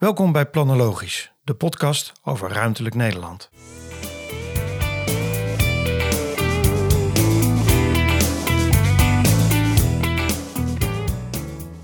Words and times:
Welkom 0.00 0.32
bij 0.32 0.46
Planologisch, 0.46 1.32
de 1.44 1.54
podcast 1.54 2.12
over 2.24 2.50
ruimtelijk 2.50 2.94
Nederland. 2.94 3.50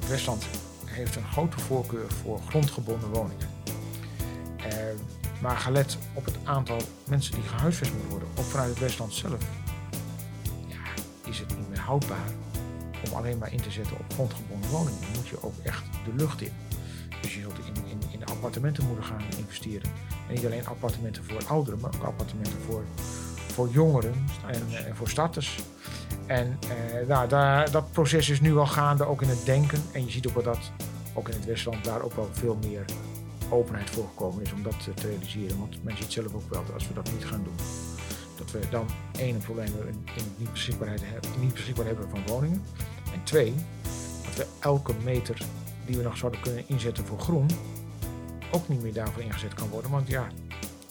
Westland 0.08 0.46
heeft 0.84 1.16
een 1.16 1.24
grote 1.24 1.58
voorkeur 1.58 2.12
voor 2.12 2.40
grondgebonden 2.48 3.08
woningen. 3.08 3.48
Eh, 4.56 4.76
maar 5.42 5.56
gelet 5.56 5.98
op 6.14 6.24
het 6.24 6.38
aantal 6.44 6.78
mensen 7.08 7.34
die 7.34 7.42
gehuisvest 7.42 7.92
moeten 7.92 8.10
worden, 8.10 8.28
ook 8.38 8.44
vanuit 8.44 8.68
het 8.68 8.78
Westland 8.78 9.12
zelf, 9.12 9.42
ja, 10.66 11.02
is 11.30 11.38
het 11.38 11.56
niet 11.56 11.68
meer 11.68 11.80
houdbaar 11.80 12.30
om 13.08 13.16
alleen 13.16 13.38
maar 13.38 13.52
in 13.52 13.60
te 13.60 13.70
zetten 13.70 13.98
op 13.98 14.12
grondgebonden 14.12 14.70
woningen. 14.70 15.00
Dan 15.00 15.10
moet 15.14 15.28
je 15.28 15.42
ook 15.42 15.54
echt 15.62 15.84
de 16.04 16.14
lucht 16.14 16.40
in. 16.40 16.52
Dus 17.26 17.34
je 17.34 17.40
zult 17.40 17.58
in, 17.58 17.90
in, 17.90 17.95
appartementen 18.36 18.86
moeten 18.86 19.04
gaan 19.04 19.20
investeren. 19.38 19.90
En 20.28 20.34
niet 20.34 20.46
alleen 20.46 20.66
appartementen 20.66 21.24
voor 21.24 21.44
ouderen, 21.48 21.80
maar 21.80 21.90
ook 21.94 22.02
appartementen 22.04 22.58
voor, 22.66 22.84
voor 23.46 23.68
jongeren 23.68 24.26
en, 24.46 24.86
en 24.86 24.96
voor 24.96 25.08
starters. 25.08 25.58
En 26.26 26.58
eh, 26.68 27.08
nou, 27.08 27.28
daar, 27.28 27.70
dat 27.70 27.92
proces 27.92 28.28
is 28.28 28.40
nu 28.40 28.56
al 28.56 28.66
gaande, 28.66 29.06
ook 29.06 29.22
in 29.22 29.28
het 29.28 29.44
denken. 29.44 29.82
En 29.92 30.04
je 30.04 30.10
ziet 30.10 30.26
ook 30.26 30.34
wel 30.34 30.42
dat, 30.42 30.70
ook 31.14 31.28
in 31.28 31.34
het 31.34 31.44
Westland, 31.44 31.84
daar 31.84 32.02
ook 32.02 32.14
wel 32.14 32.28
veel 32.32 32.58
meer 32.62 32.84
openheid 33.50 33.90
voor 33.90 34.04
gekomen 34.08 34.42
is 34.42 34.52
om 34.52 34.62
dat 34.62 34.74
eh, 34.74 34.94
te 34.94 35.08
realiseren. 35.08 35.58
Want 35.58 35.84
men 35.84 35.96
ziet 35.96 36.12
zelf 36.12 36.34
ook 36.34 36.50
wel 36.50 36.64
dat 36.64 36.74
als 36.74 36.88
we 36.88 36.94
dat 36.94 37.12
niet 37.12 37.24
gaan 37.24 37.44
doen, 37.44 37.56
dat 38.36 38.50
we 38.50 38.60
dan 38.70 38.86
één 39.18 39.34
een 39.34 39.40
probleem 39.40 39.66
in, 39.66 39.88
in 39.88 40.22
het 40.22 40.38
niet, 40.38 40.52
beschikbaarheid, 40.52 41.00
hebben- 41.04 41.40
niet 41.40 41.52
beschikbaar 41.52 41.86
hebben 41.86 42.10
van 42.10 42.26
woningen. 42.26 42.62
En 43.12 43.22
twee, 43.24 43.54
dat 44.24 44.36
we 44.36 44.46
elke 44.60 44.92
meter 45.04 45.36
die 45.86 45.96
we 45.96 46.02
nog 46.02 46.16
zouden 46.16 46.40
kunnen 46.40 46.64
inzetten 46.66 47.06
voor 47.06 47.18
groen, 47.18 47.46
ook 48.56 48.68
niet 48.68 48.82
meer 48.82 48.92
daarvoor 48.92 49.22
ingezet 49.22 49.54
kan 49.54 49.68
worden. 49.68 49.90
Want 49.90 50.08
ja, 50.08 50.26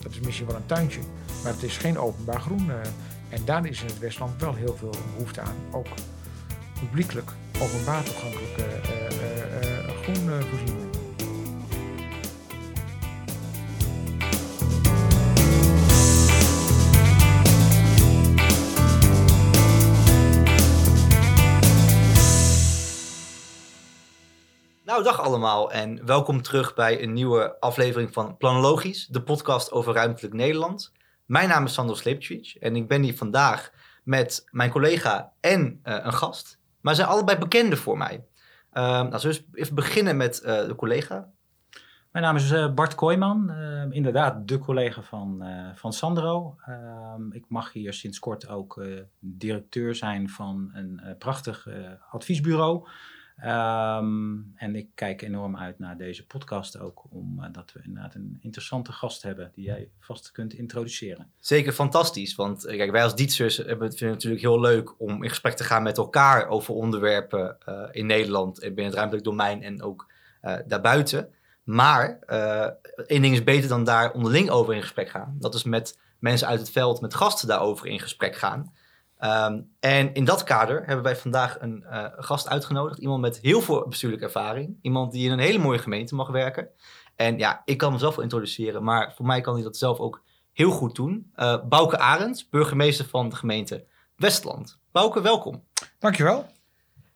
dat 0.01 0.11
is 0.11 0.19
misschien 0.19 0.47
wel 0.47 0.55
een 0.55 0.65
tuintje, 0.65 0.99
maar 1.43 1.53
het 1.53 1.63
is 1.63 1.77
geen 1.77 1.97
openbaar 1.97 2.41
groen. 2.41 2.71
eh, 2.71 2.77
en 3.29 3.45
daar 3.45 3.65
is 3.65 3.81
in 3.81 3.87
het 3.87 3.99
Westland 3.99 4.41
wel 4.41 4.53
heel 4.55 4.75
veel 4.75 4.93
behoefte 5.15 5.41
aan. 5.41 5.55
Ook 5.71 5.87
publiekelijk, 6.79 7.31
openbaar 7.61 8.03
toegankelijke 8.03 8.63
eh, 8.63 9.07
eh, 9.61 9.95
Nou, 24.85 25.03
dag 25.03 25.21
allemaal 25.21 25.71
en 25.71 26.05
welkom 26.05 26.41
terug 26.41 26.73
bij 26.73 27.03
een 27.03 27.13
nieuwe 27.13 27.59
aflevering 27.59 28.13
van 28.13 28.37
Planologisch, 28.37 29.07
de 29.07 29.21
podcast 29.21 29.71
over 29.71 29.93
ruimtelijk 29.93 30.33
Nederland. 30.33 30.91
Mijn 31.25 31.49
naam 31.49 31.65
is 31.65 31.73
Sandro 31.73 31.95
Slepčević 31.95 32.59
en 32.59 32.75
ik 32.75 32.87
ben 32.87 33.01
hier 33.01 33.15
vandaag 33.15 33.71
met 34.03 34.47
mijn 34.51 34.69
collega 34.69 35.31
en 35.39 35.79
eh, 35.83 35.97
een 36.01 36.13
gast. 36.13 36.59
Maar 36.81 36.95
ze 36.95 37.01
zijn 37.01 37.13
allebei 37.13 37.37
bekenden 37.37 37.77
voor 37.77 37.97
mij. 37.97 38.23
Ehm 38.71 39.09
nou, 39.09 39.19
zullen 39.19 39.37
we 39.51 39.59
even 39.59 39.75
beginnen 39.75 40.17
met 40.17 40.41
eh, 40.41 40.67
de 40.67 40.75
collega. 40.75 41.29
Mijn 42.11 42.25
naam 42.25 42.35
is 42.35 42.51
eh, 42.51 42.73
Bart 42.73 42.95
Kooijman, 42.95 43.49
eh, 43.49 43.85
inderdaad 43.89 44.47
de 44.47 44.59
collega 44.59 45.01
van, 45.01 45.43
van 45.75 45.93
Sandro. 45.93 46.55
Ehm, 46.65 47.31
ik 47.31 47.45
mag 47.47 47.73
hier 47.73 47.93
sinds 47.93 48.19
kort 48.19 48.47
ook 48.47 48.85
directeur 49.19 49.95
zijn 49.95 50.29
van 50.29 50.69
een 50.73 51.15
prachtig 51.17 51.67
adviesbureau. 52.11 52.87
Ehm, 53.37 54.37
en 54.55 54.75
ik 54.75 54.87
kijk 54.95 55.21
enorm 55.21 55.57
uit 55.57 55.79
naar 55.79 55.97
deze 55.97 56.25
podcast 56.25 56.79
ook, 56.79 57.03
omdat 57.09 57.71
we 57.73 57.79
inderdaad 57.83 58.15
een 58.15 58.37
interessante 58.41 58.91
gast 58.91 59.23
hebben 59.23 59.51
die 59.53 59.65
jij 59.65 59.89
vast 59.99 60.31
kunt 60.31 60.53
introduceren. 60.53 61.31
Zeker 61.39 61.71
fantastisch, 61.71 62.35
want 62.35 62.65
eh, 62.65 62.77
kijk, 62.77 62.91
wij 62.91 63.03
als 63.03 63.15
Dietsers 63.15 63.57
hebben 63.57 63.77
vinden 63.77 64.07
het 64.07 64.15
natuurlijk 64.15 64.41
heel 64.41 64.59
leuk 64.59 64.99
om 64.99 65.23
in 65.23 65.29
gesprek 65.29 65.55
te 65.55 65.63
gaan 65.63 65.83
met 65.83 65.97
elkaar 65.97 66.47
over 66.47 66.73
onderwerpen 66.73 67.57
eh, 67.59 67.83
in 67.91 68.05
Nederland 68.05 68.59
en 68.59 68.67
binnen 68.67 68.85
het 68.85 68.95
ruimtelijk 68.95 69.27
domein 69.27 69.63
en 69.63 69.81
ook 69.81 70.13
eh, 70.45 70.55
daarbuiten. 70.67 71.33
Maar 71.63 72.19
eh, 72.19 72.67
één 73.05 73.21
ding 73.21 73.33
is 73.33 73.43
beter 73.43 73.69
dan 73.69 73.83
daar 73.83 74.11
onderling 74.11 74.49
over 74.49 74.73
in 74.73 74.81
gesprek 74.81 75.09
gaan. 75.09 75.35
Dat 75.39 75.53
is 75.53 75.63
met 75.63 75.97
mensen 76.19 76.47
uit 76.47 76.59
het 76.59 76.69
veld, 76.69 77.01
met 77.01 77.13
gasten 77.13 77.47
daarover 77.47 77.87
in 77.87 77.99
gesprek 77.99 78.35
gaan. 78.35 78.73
Ehm, 79.25 79.61
en 79.79 80.13
in 80.13 80.25
dat 80.25 80.43
kader 80.43 80.85
hebben 80.85 81.03
wij 81.03 81.15
vandaag 81.15 81.57
een 81.59 81.83
eh, 81.83 82.05
gast 82.17 82.49
uitgenodigd. 82.49 82.99
Iemand 82.99 83.21
met 83.21 83.39
heel 83.41 83.61
veel 83.61 83.87
bestuurlijke 83.87 84.25
ervaring. 84.25 84.77
Iemand 84.81 85.11
die 85.11 85.25
in 85.25 85.31
een 85.31 85.39
hele 85.39 85.57
mooie 85.57 85.79
gemeente 85.79 86.15
mag 86.15 86.29
werken. 86.29 86.69
En 87.15 87.37
ja, 87.37 87.61
ik 87.65 87.77
kan 87.77 87.91
mezelf 87.91 88.15
wel 88.15 88.23
introduceren, 88.23 88.83
maar 88.83 89.13
voor 89.15 89.25
mij 89.25 89.41
kan 89.41 89.53
hij 89.53 89.63
dat 89.63 89.77
zelf 89.77 89.99
ook 89.99 90.23
heel 90.51 90.71
goed 90.71 90.95
doen. 90.95 91.31
Eh 91.35 91.57
Bouke 91.69 91.97
Arends, 91.97 92.49
burgemeester 92.49 93.05
van 93.05 93.29
de 93.29 93.35
gemeente 93.35 93.85
Westland. 94.15 94.79
Bouke, 94.91 95.21
welkom. 95.21 95.63
Dankjewel. 95.99 96.45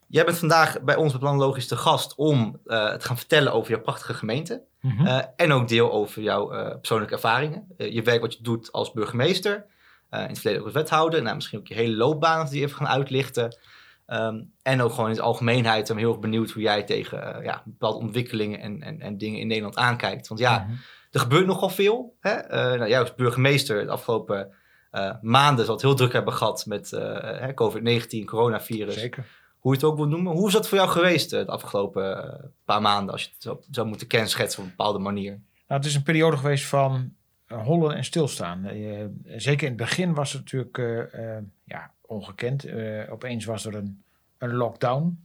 Jij 0.08 0.26
bent 0.26 0.38
vandaag 0.38 0.82
bij 0.82 0.96
ons 0.96 1.12
bij 1.12 1.20
Planlogisch 1.20 1.68
te 1.68 1.78
gast 1.78 2.16
om 2.16 2.60
eh, 2.66 2.94
te 2.94 3.06
gaan 3.06 3.18
vertellen 3.18 3.54
over 3.54 3.72
jouw 3.72 3.82
prachtige 3.82 4.14
gemeente. 4.14 4.64
Mhm. 4.82 5.24
En 5.36 5.52
ook 5.52 5.68
deel 5.68 5.92
over 5.92 6.22
jouw 6.22 6.48
persoonlijke 6.78 7.14
ervaringen. 7.14 7.68
Je 7.78 8.02
werk 8.02 8.22
wat 8.22 8.34
je 8.34 8.44
doet 8.44 8.72
als 8.72 8.92
burgemeester. 8.92 9.66
Eh, 10.10 10.22
in 10.22 10.28
het 10.28 10.40
verleden 10.40 10.60
ook 10.60 10.66
als 10.66 10.76
wethouder. 10.76 11.22
Nou, 11.22 11.36
misschien 11.36 11.60
ook 11.60 11.68
je 11.68 11.74
hele 11.74 11.96
loopbaan 11.96 12.40
als 12.40 12.50
die 12.50 12.64
even 12.64 12.76
gaan 12.76 12.88
uitlichten. 12.88 13.58
Ehm, 14.06 14.42
en 14.62 14.82
ook 14.82 14.92
gewoon 14.94 15.10
in 15.10 15.16
de 15.16 15.22
algemeenheid. 15.22 15.82
Ik 15.82 15.88
ben 15.88 15.98
heel 15.98 16.12
erg 16.12 16.20
benieuwd 16.20 16.52
hoe 16.52 16.62
jij 16.62 16.84
tegen 16.84 17.36
eh, 17.36 17.44
ja, 17.44 17.62
bepaalde 17.66 17.98
ontwikkelingen 18.00 18.60
en, 18.60 18.82
en, 18.82 19.00
en 19.02 19.18
dingen 19.18 19.40
in 19.40 19.48
Nederland 19.48 19.78
aankijkt. 19.78 20.28
Want 20.28 20.40
ja, 20.40 20.60
Mhm. 20.60 20.72
er 21.12 21.20
gebeurt 21.20 21.46
nogal 21.46 21.70
veel. 21.70 22.16
Hè? 22.20 22.32
Eh, 22.32 22.78
nou, 22.78 22.90
jij 22.90 23.00
als 23.00 23.16
burgemeester 23.16 23.86
de 23.86 23.92
afgelopen 23.92 24.54
maanden 25.22 25.66
zal 25.66 25.74
het 25.74 25.84
heel 25.84 25.96
druk 25.96 26.14
hebben 26.14 26.34
gehad 26.34 26.66
met 26.66 26.94
eh, 26.94 27.40
hè, 27.40 27.54
COVID-19, 27.54 28.26
coronavirus. 28.26 28.94
Zeker. 28.94 29.26
Hoe 29.60 29.72
je 29.72 29.78
het 29.80 29.88
ook 29.88 29.96
wil 29.98 30.08
noemen. 30.08 30.34
Hoe 30.34 30.48
is 30.48 30.54
dat 30.54 30.68
voor 30.68 30.78
jou 30.78 30.90
geweest 30.90 31.30
de 31.30 31.46
afgelopen 31.46 32.54
paar 32.66 32.82
maanden, 32.82 33.12
als 33.12 33.24
je 33.24 33.30
het 33.34 33.44
zou, 33.44 33.58
zou 33.72 33.88
moeten 33.88 34.08
kenschetsen 34.08 34.60
op 34.60 34.66
een 34.66 34.76
bepaalde 34.78 35.00
manier? 35.00 35.32
Nou, 35.32 35.82
het 35.82 35.86
is 35.86 35.96
een 35.96 36.04
periode 36.04 36.38
geweest 36.38 36.66
van 36.66 37.14
hollen 37.50 37.96
en 37.96 38.04
stilstaan. 38.04 38.66
Eh, 38.66 39.06
zeker 39.26 39.64
in 39.64 39.74
het 39.74 39.82
begin 39.82 40.14
was 40.14 40.34
het 40.34 40.42
natuurlijk 40.42 40.78
eh, 40.78 41.38
eh, 41.38 41.44
ja, 41.64 41.92
ongekend. 42.02 42.64
Eh, 42.64 43.12
opeens 43.12 43.46
was 43.46 43.66
er 43.66 43.76
een, 43.76 44.04
een 44.38 44.54
lockdown. 44.54 45.20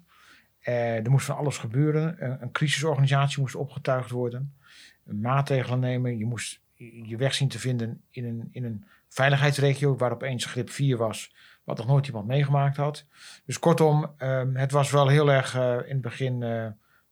Eh, 0.60 1.04
er 1.04 1.10
moest 1.10 1.26
van 1.26 1.36
alles 1.36 1.58
gebeuren. 1.58 2.16
Een, 2.42 2.52
crisisorganisatie 2.52 3.40
moest 3.40 3.54
opgetuigd 3.54 4.10
worden. 4.10 4.54
Maatregelen 5.02 5.80
nemen. 5.80 6.18
Je 6.18 6.26
moest 6.26 6.60
je 7.02 7.16
weg 7.16 7.34
zien 7.34 7.48
te 7.48 7.58
vinden 7.58 8.02
in 8.10 8.24
een, 8.24 8.48
in 8.50 8.64
een 8.64 8.84
veiligheidsregio 9.08 9.96
waar 9.96 10.12
opeens 10.12 10.44
grip 10.44 10.70
4 10.70 10.96
was. 10.96 11.34
Wat 11.64 11.76
nog 11.76 11.86
nooit 11.86 12.06
iemand 12.06 12.26
meegemaakt 12.26 12.76
had. 12.76 13.06
Dus 13.44 13.58
kortom, 13.58 14.10
ehm, 14.16 14.54
het 14.54 14.72
was 14.72 14.90
wel 14.90 15.08
heel 15.08 15.32
erg 15.32 15.54
eh, 15.54 15.72
in 15.72 15.92
het 15.92 16.00
begin 16.00 16.42
eh, 16.42 16.66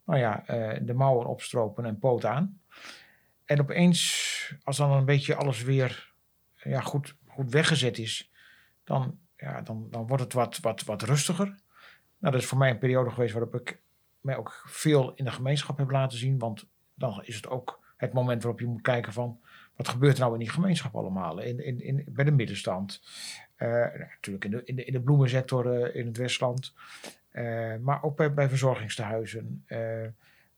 nou 0.05 0.19
ja, 0.19 0.47
eh, 0.47 0.79
de 0.83 0.95
mouwen 0.95 1.27
opstropen 1.27 1.85
en 1.85 1.99
poot 1.99 2.25
aan. 2.25 2.61
En 3.53 3.61
opeens, 3.61 4.55
als 4.63 4.77
dan 4.77 4.91
een 4.91 5.05
beetje 5.05 5.35
alles 5.35 5.63
weer 5.63 6.13
ja, 6.55 6.81
goed, 6.81 7.15
goed 7.27 7.51
weggezet 7.51 7.99
is, 7.99 8.31
dan, 8.85 9.19
ja, 9.37 9.61
dan, 9.61 9.87
dan 9.91 10.07
wordt 10.07 10.23
het 10.23 10.33
wat, 10.33 10.59
wat, 10.59 10.85
wat 10.85 11.03
rustiger. 11.03 11.47
Nou, 11.47 12.33
dat 12.33 12.35
is 12.35 12.47
voor 12.47 12.59
mij 12.59 12.71
een 12.71 12.79
periode 12.79 13.11
geweest 13.11 13.33
waarop 13.33 13.55
ik 13.55 13.81
mij 14.21 14.37
ook 14.37 14.65
veel 14.67 15.15
in 15.15 15.25
de 15.25 15.31
gemeenschap 15.31 15.79
heb 15.79 15.91
laten 15.91 16.19
zien. 16.19 16.39
Want 16.39 16.67
dan 16.95 17.23
is 17.25 17.37
het 17.37 17.49
ook 17.49 17.81
het 17.97 18.13
moment 18.13 18.43
waarop 18.43 18.61
je 18.61 18.67
moet 18.67 18.83
kijken 18.83 19.13
van... 19.13 19.41
wat 19.77 19.89
gebeurt 19.89 20.15
er 20.15 20.21
nou 20.21 20.33
in 20.33 20.39
die 20.39 20.51
gemeenschap 20.51 20.95
allemaal? 20.95 21.41
In, 21.41 21.65
in, 21.65 21.81
in, 21.81 22.05
bij 22.09 22.25
de 22.25 22.31
middenstand. 22.31 23.03
Eh, 23.57 23.69
natuurlijk 23.99 24.45
in 24.45 24.51
de, 24.51 24.63
in, 24.65 24.77
de, 24.77 24.85
in 24.85 24.93
de 24.93 25.01
bloemensector 25.01 25.83
eh, 25.83 26.01
in 26.01 26.07
het 26.07 26.17
Westland. 26.17 26.75
Eh, 27.31 27.77
maar 27.81 28.03
ook 28.03 28.17
bij, 28.17 28.35
bij 28.35 28.49
verzorgingstehuizen. 28.49 29.65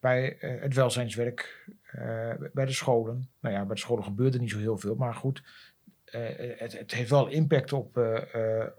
Bij 0.05 0.39
eh, 0.39 0.61
het 0.61 0.75
welzijnswerk. 0.75 1.69
eh, 1.91 2.33
bij 2.53 2.65
de 2.65 2.73
scholen. 2.73 3.31
Nou 3.41 3.55
ja, 3.55 3.65
bij 3.65 3.75
de 3.75 3.81
scholen 3.81 4.05
gebeurde 4.05 4.39
niet 4.39 4.51
zo 4.51 4.59
heel 4.59 4.79
veel. 4.79 4.95
Maar 4.95 5.15
goed, 5.15 5.43
eh, 6.05 6.59
het, 6.59 6.79
het 6.79 6.95
heeft 6.95 7.11
wel 7.11 7.27
impact 7.29 7.73
op, 7.73 7.97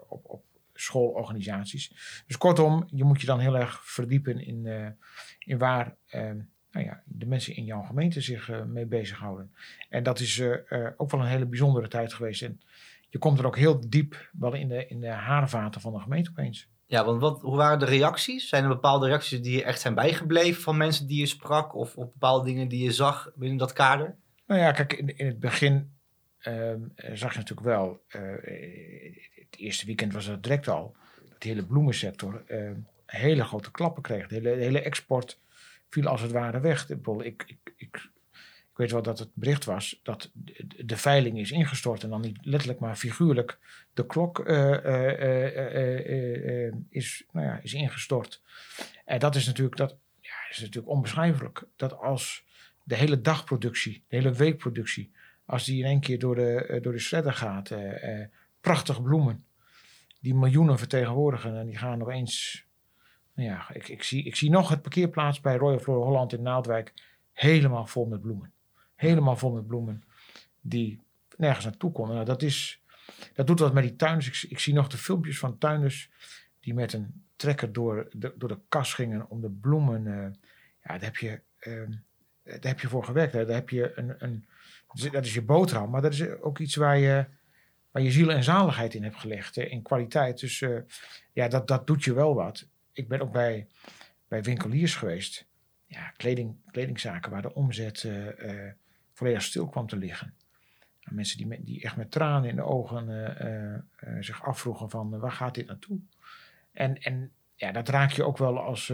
op, 0.08 0.24
op 0.24 0.44
schoolorganisaties. 0.74 1.88
Dus 2.26 2.38
kortom, 2.38 2.88
je 2.90 3.04
moet 3.04 3.20
je 3.20 3.26
dan 3.26 3.40
heel 3.40 3.56
erg 3.56 3.80
verdiepen 3.84 4.40
in, 4.40 4.66
in 5.38 5.58
waar 5.58 5.96
eh, 6.06 6.20
nou 6.70 6.86
ja, 6.86 7.02
de 7.04 7.26
mensen 7.26 7.56
in 7.56 7.64
jouw 7.64 7.82
gemeente 7.82 8.20
zich 8.20 8.64
mee 8.66 8.86
bezighouden. 8.86 9.54
En 9.88 10.02
dat 10.02 10.20
is 10.20 10.42
ook 10.96 11.10
wel 11.10 11.20
een 11.20 11.26
hele 11.26 11.46
bijzondere 11.46 11.88
tijd 11.88 12.12
geweest. 12.12 12.42
En 12.42 12.60
je 13.08 13.18
komt 13.18 13.38
er 13.38 13.46
ook 13.46 13.56
heel 13.56 13.90
diep 13.90 14.30
wel 14.32 14.54
in 14.54 14.68
de, 14.68 14.86
in 14.86 15.00
de 15.00 15.08
haarvaten 15.08 15.80
van 15.80 15.92
de 15.92 16.00
gemeente 16.00 16.30
opeens. 16.30 16.68
Ja, 16.86 17.04
want 17.04 17.20
wat, 17.20 17.40
hoe 17.40 17.56
waren 17.56 17.78
de 17.78 17.84
reacties? 17.84 18.48
Zijn 18.48 18.62
er 18.62 18.68
bepaalde 18.68 19.06
reacties 19.06 19.42
die 19.42 19.56
je 19.56 19.64
echt 19.64 19.80
zijn 19.80 19.94
bijgebleven 19.94 20.62
van 20.62 20.76
mensen 20.76 21.06
die 21.06 21.18
je 21.18 21.26
sprak? 21.26 21.74
Of 21.74 21.96
op 21.96 22.12
bepaalde 22.12 22.44
dingen 22.44 22.68
die 22.68 22.84
je 22.84 22.92
zag 22.92 23.30
binnen 23.34 23.58
dat 23.58 23.72
kader? 23.72 24.16
Nou 24.46 24.60
ja, 24.60 24.72
kijk, 24.72 24.92
in, 24.92 25.16
in 25.16 25.26
het 25.26 25.40
begin 25.40 25.96
ehm, 26.38 26.80
zag 26.96 27.32
je 27.32 27.38
natuurlijk 27.38 27.66
wel, 27.66 28.02
eh, 28.08 28.20
het 29.34 29.56
eerste 29.56 29.86
weekend 29.86 30.12
was 30.12 30.26
het 30.26 30.42
direct 30.42 30.68
al, 30.68 30.96
dat 31.28 31.42
de 31.42 31.48
hele 31.48 31.66
bloemensector 31.66 32.42
eh, 32.46 32.70
hele 33.06 33.44
grote 33.44 33.70
klappen 33.70 34.02
kreeg. 34.02 34.28
De 34.28 34.34
hele, 34.34 34.48
hele 34.48 34.80
export 34.80 35.38
viel 35.88 36.06
als 36.06 36.20
het 36.20 36.32
ware 36.32 36.60
weg. 36.60 36.88
Ik, 36.88 37.44
ik, 37.46 37.72
ik, 37.76 38.10
ik 38.76 38.82
weet 38.82 38.90
wel 38.90 39.02
dat 39.02 39.18
het 39.18 39.30
bericht 39.34 39.64
was 39.64 40.00
dat 40.02 40.30
de, 40.84 40.96
veiling 40.96 41.38
is 41.38 41.50
ingestort. 41.50 42.02
En 42.02 42.10
dan 42.10 42.20
niet 42.20 42.38
letterlijk, 42.40 42.80
maar 42.80 42.96
figuurlijk. 42.96 43.58
De 43.94 44.06
klok 44.06 44.38
eh, 44.38 44.84
eh, 44.84 46.66
eh, 46.66 46.74
is, 46.88 47.24
nou 47.32 47.46
ja, 47.46 47.60
is 47.62 47.74
ingestort. 47.74 48.42
En 49.04 49.18
dat 49.18 49.34
is 49.34 49.46
natuurlijk, 49.46 49.76
dat, 49.76 49.96
ja, 50.20 50.34
is 50.50 50.60
natuurlijk 50.60 50.88
onbeschrijfelijk. 50.88 51.64
Dat 51.76 51.98
als 51.98 52.44
de 52.82 52.94
hele 52.94 53.20
dagproductie, 53.20 54.04
de 54.08 54.16
hele 54.16 54.32
weekproductie, 54.32 55.12
als 55.46 55.64
die 55.64 55.78
in 55.78 55.84
één 55.84 56.00
keer 56.00 56.18
door 56.18 56.34
de, 56.34 56.78
door 56.82 56.92
de 56.92 56.98
shredder 56.98 57.32
gaat. 57.32 57.74
prachtige 58.60 59.02
bloemen. 59.02 59.44
Die 60.20 60.34
miljoenen 60.34 60.78
vertegenwoordigen. 60.78 61.56
En 61.56 61.66
die 61.66 61.78
gaan 61.78 62.02
opeens. 62.02 62.64
Nou 63.34 63.48
ja, 63.48 63.70
ik, 63.72 63.88
ik, 63.88 64.02
zie, 64.02 64.24
ik 64.24 64.36
zie 64.36 64.50
nog 64.50 64.68
het 64.68 64.82
parkeerplaats 64.82 65.40
bij 65.40 65.56
Royal 65.56 65.78
Flora 65.78 66.04
Holland 66.04 66.32
in 66.32 66.42
Naaldwijk. 66.42 66.92
Helemaal 67.32 67.86
vol 67.86 68.06
met 68.06 68.20
bloemen. 68.20 68.54
Helemaal 68.96 69.36
vol 69.36 69.52
met 69.52 69.66
bloemen. 69.66 70.04
Die 70.60 71.00
nergens 71.36 71.64
naartoe 71.64 71.92
konden. 71.92 72.14
Nou, 72.14 72.26
dat, 72.26 72.42
is, 72.42 72.82
dat 73.34 73.46
doet 73.46 73.58
wat 73.58 73.72
met 73.74 73.82
die 73.82 73.96
tuinders. 73.96 74.44
Ik, 74.44 74.50
ik 74.50 74.58
zie 74.58 74.74
nog 74.74 74.88
de 74.88 74.96
filmpjes 74.98 75.38
van 75.38 75.58
tuinders. 75.58 76.10
Die 76.60 76.74
met 76.74 76.92
een 76.92 77.24
trekker 77.36 77.72
door 77.72 78.08
de, 78.12 78.34
door 78.36 78.48
de 78.48 78.58
kas 78.68 78.94
gingen 78.94 79.30
om 79.30 79.40
de 79.40 79.50
bloemen. 79.50 80.06
eh, 80.06 80.30
ja, 80.82 80.92
daar 80.92 81.00
heb 81.02 81.16
je. 81.16 81.40
ehm, 81.58 81.90
daar 82.44 82.58
heb 82.60 82.80
je 82.80 82.88
voor 82.88 83.04
gewerkt. 83.04 83.32
Daar 83.32 83.46
heb 83.46 83.70
je 83.70 83.92
een, 83.98 84.14
een, 84.18 84.46
dat 85.12 85.24
is 85.24 85.34
je 85.34 85.42
boterham, 85.42 85.90
maar 85.90 86.02
dat 86.02 86.12
is 86.12 86.28
ook 86.28 86.58
iets 86.58 86.74
waar 86.74 86.98
je, 86.98 87.24
waar 87.90 88.02
je 88.02 88.10
ziel 88.10 88.30
en 88.30 88.44
zaligheid 88.44 88.94
in 88.94 89.02
hebt 89.02 89.16
gelegd, 89.16 89.54
hè, 89.54 89.62
in 89.62 89.82
kwaliteit. 89.82 90.40
Dus 90.40 90.60
eh, 90.60 90.78
ja, 91.32 91.48
dat, 91.48 91.68
dat 91.68 91.86
doet 91.86 92.04
je 92.04 92.14
wel 92.14 92.34
wat. 92.34 92.66
Ik 92.92 93.08
ben 93.08 93.20
ook 93.20 93.32
bij, 93.32 93.66
bij 94.28 94.42
winkeliers 94.42 94.94
geweest, 94.94 95.46
ja, 95.86 96.12
kleding, 96.16 96.56
kledingzaken 96.70 97.30
waar 97.30 97.42
de 97.42 97.54
omzet 97.54 98.04
eh, 98.04 98.70
volledig 99.16 99.42
stil 99.42 99.66
kwam 99.68 99.86
te 99.86 99.96
liggen. 99.96 100.34
En 101.00 101.14
mensen 101.14 101.38
die, 101.38 101.64
die 101.64 101.82
echt 101.82 101.96
met 101.96 102.10
tranen 102.10 102.48
in 102.48 102.56
de 102.56 102.62
ogen 102.62 103.08
eh, 103.08 103.40
eh, 103.40 103.74
eh, 103.74 104.22
zich 104.22 104.44
afvroegen 104.44 104.90
van 104.90 105.18
waar 105.18 105.32
gaat 105.32 105.54
dit 105.54 105.66
naartoe? 105.66 105.98
En, 106.72 107.02
en 107.02 107.32
ja, 107.54 107.72
dat 107.72 107.88
raak 107.88 108.10
je 108.10 108.24
ook 108.24 108.38
wel 108.38 108.60
als, 108.60 108.92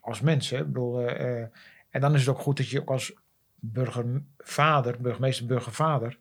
als 0.00 0.20
mens. 0.20 0.50
Hè? 0.50 0.58
Ik 0.58 0.66
bedoel, 0.66 1.00
eh, 1.00 1.40
en 1.90 2.00
dan 2.00 2.14
is 2.14 2.20
het 2.20 2.36
ook 2.36 2.42
goed 2.42 2.56
dat 2.56 2.68
je 2.68 2.80
ook 2.80 2.90
als 2.90 3.12
burgervader, 3.54 5.00
burgemeester, 5.00 5.46
burgervader, 5.46 6.18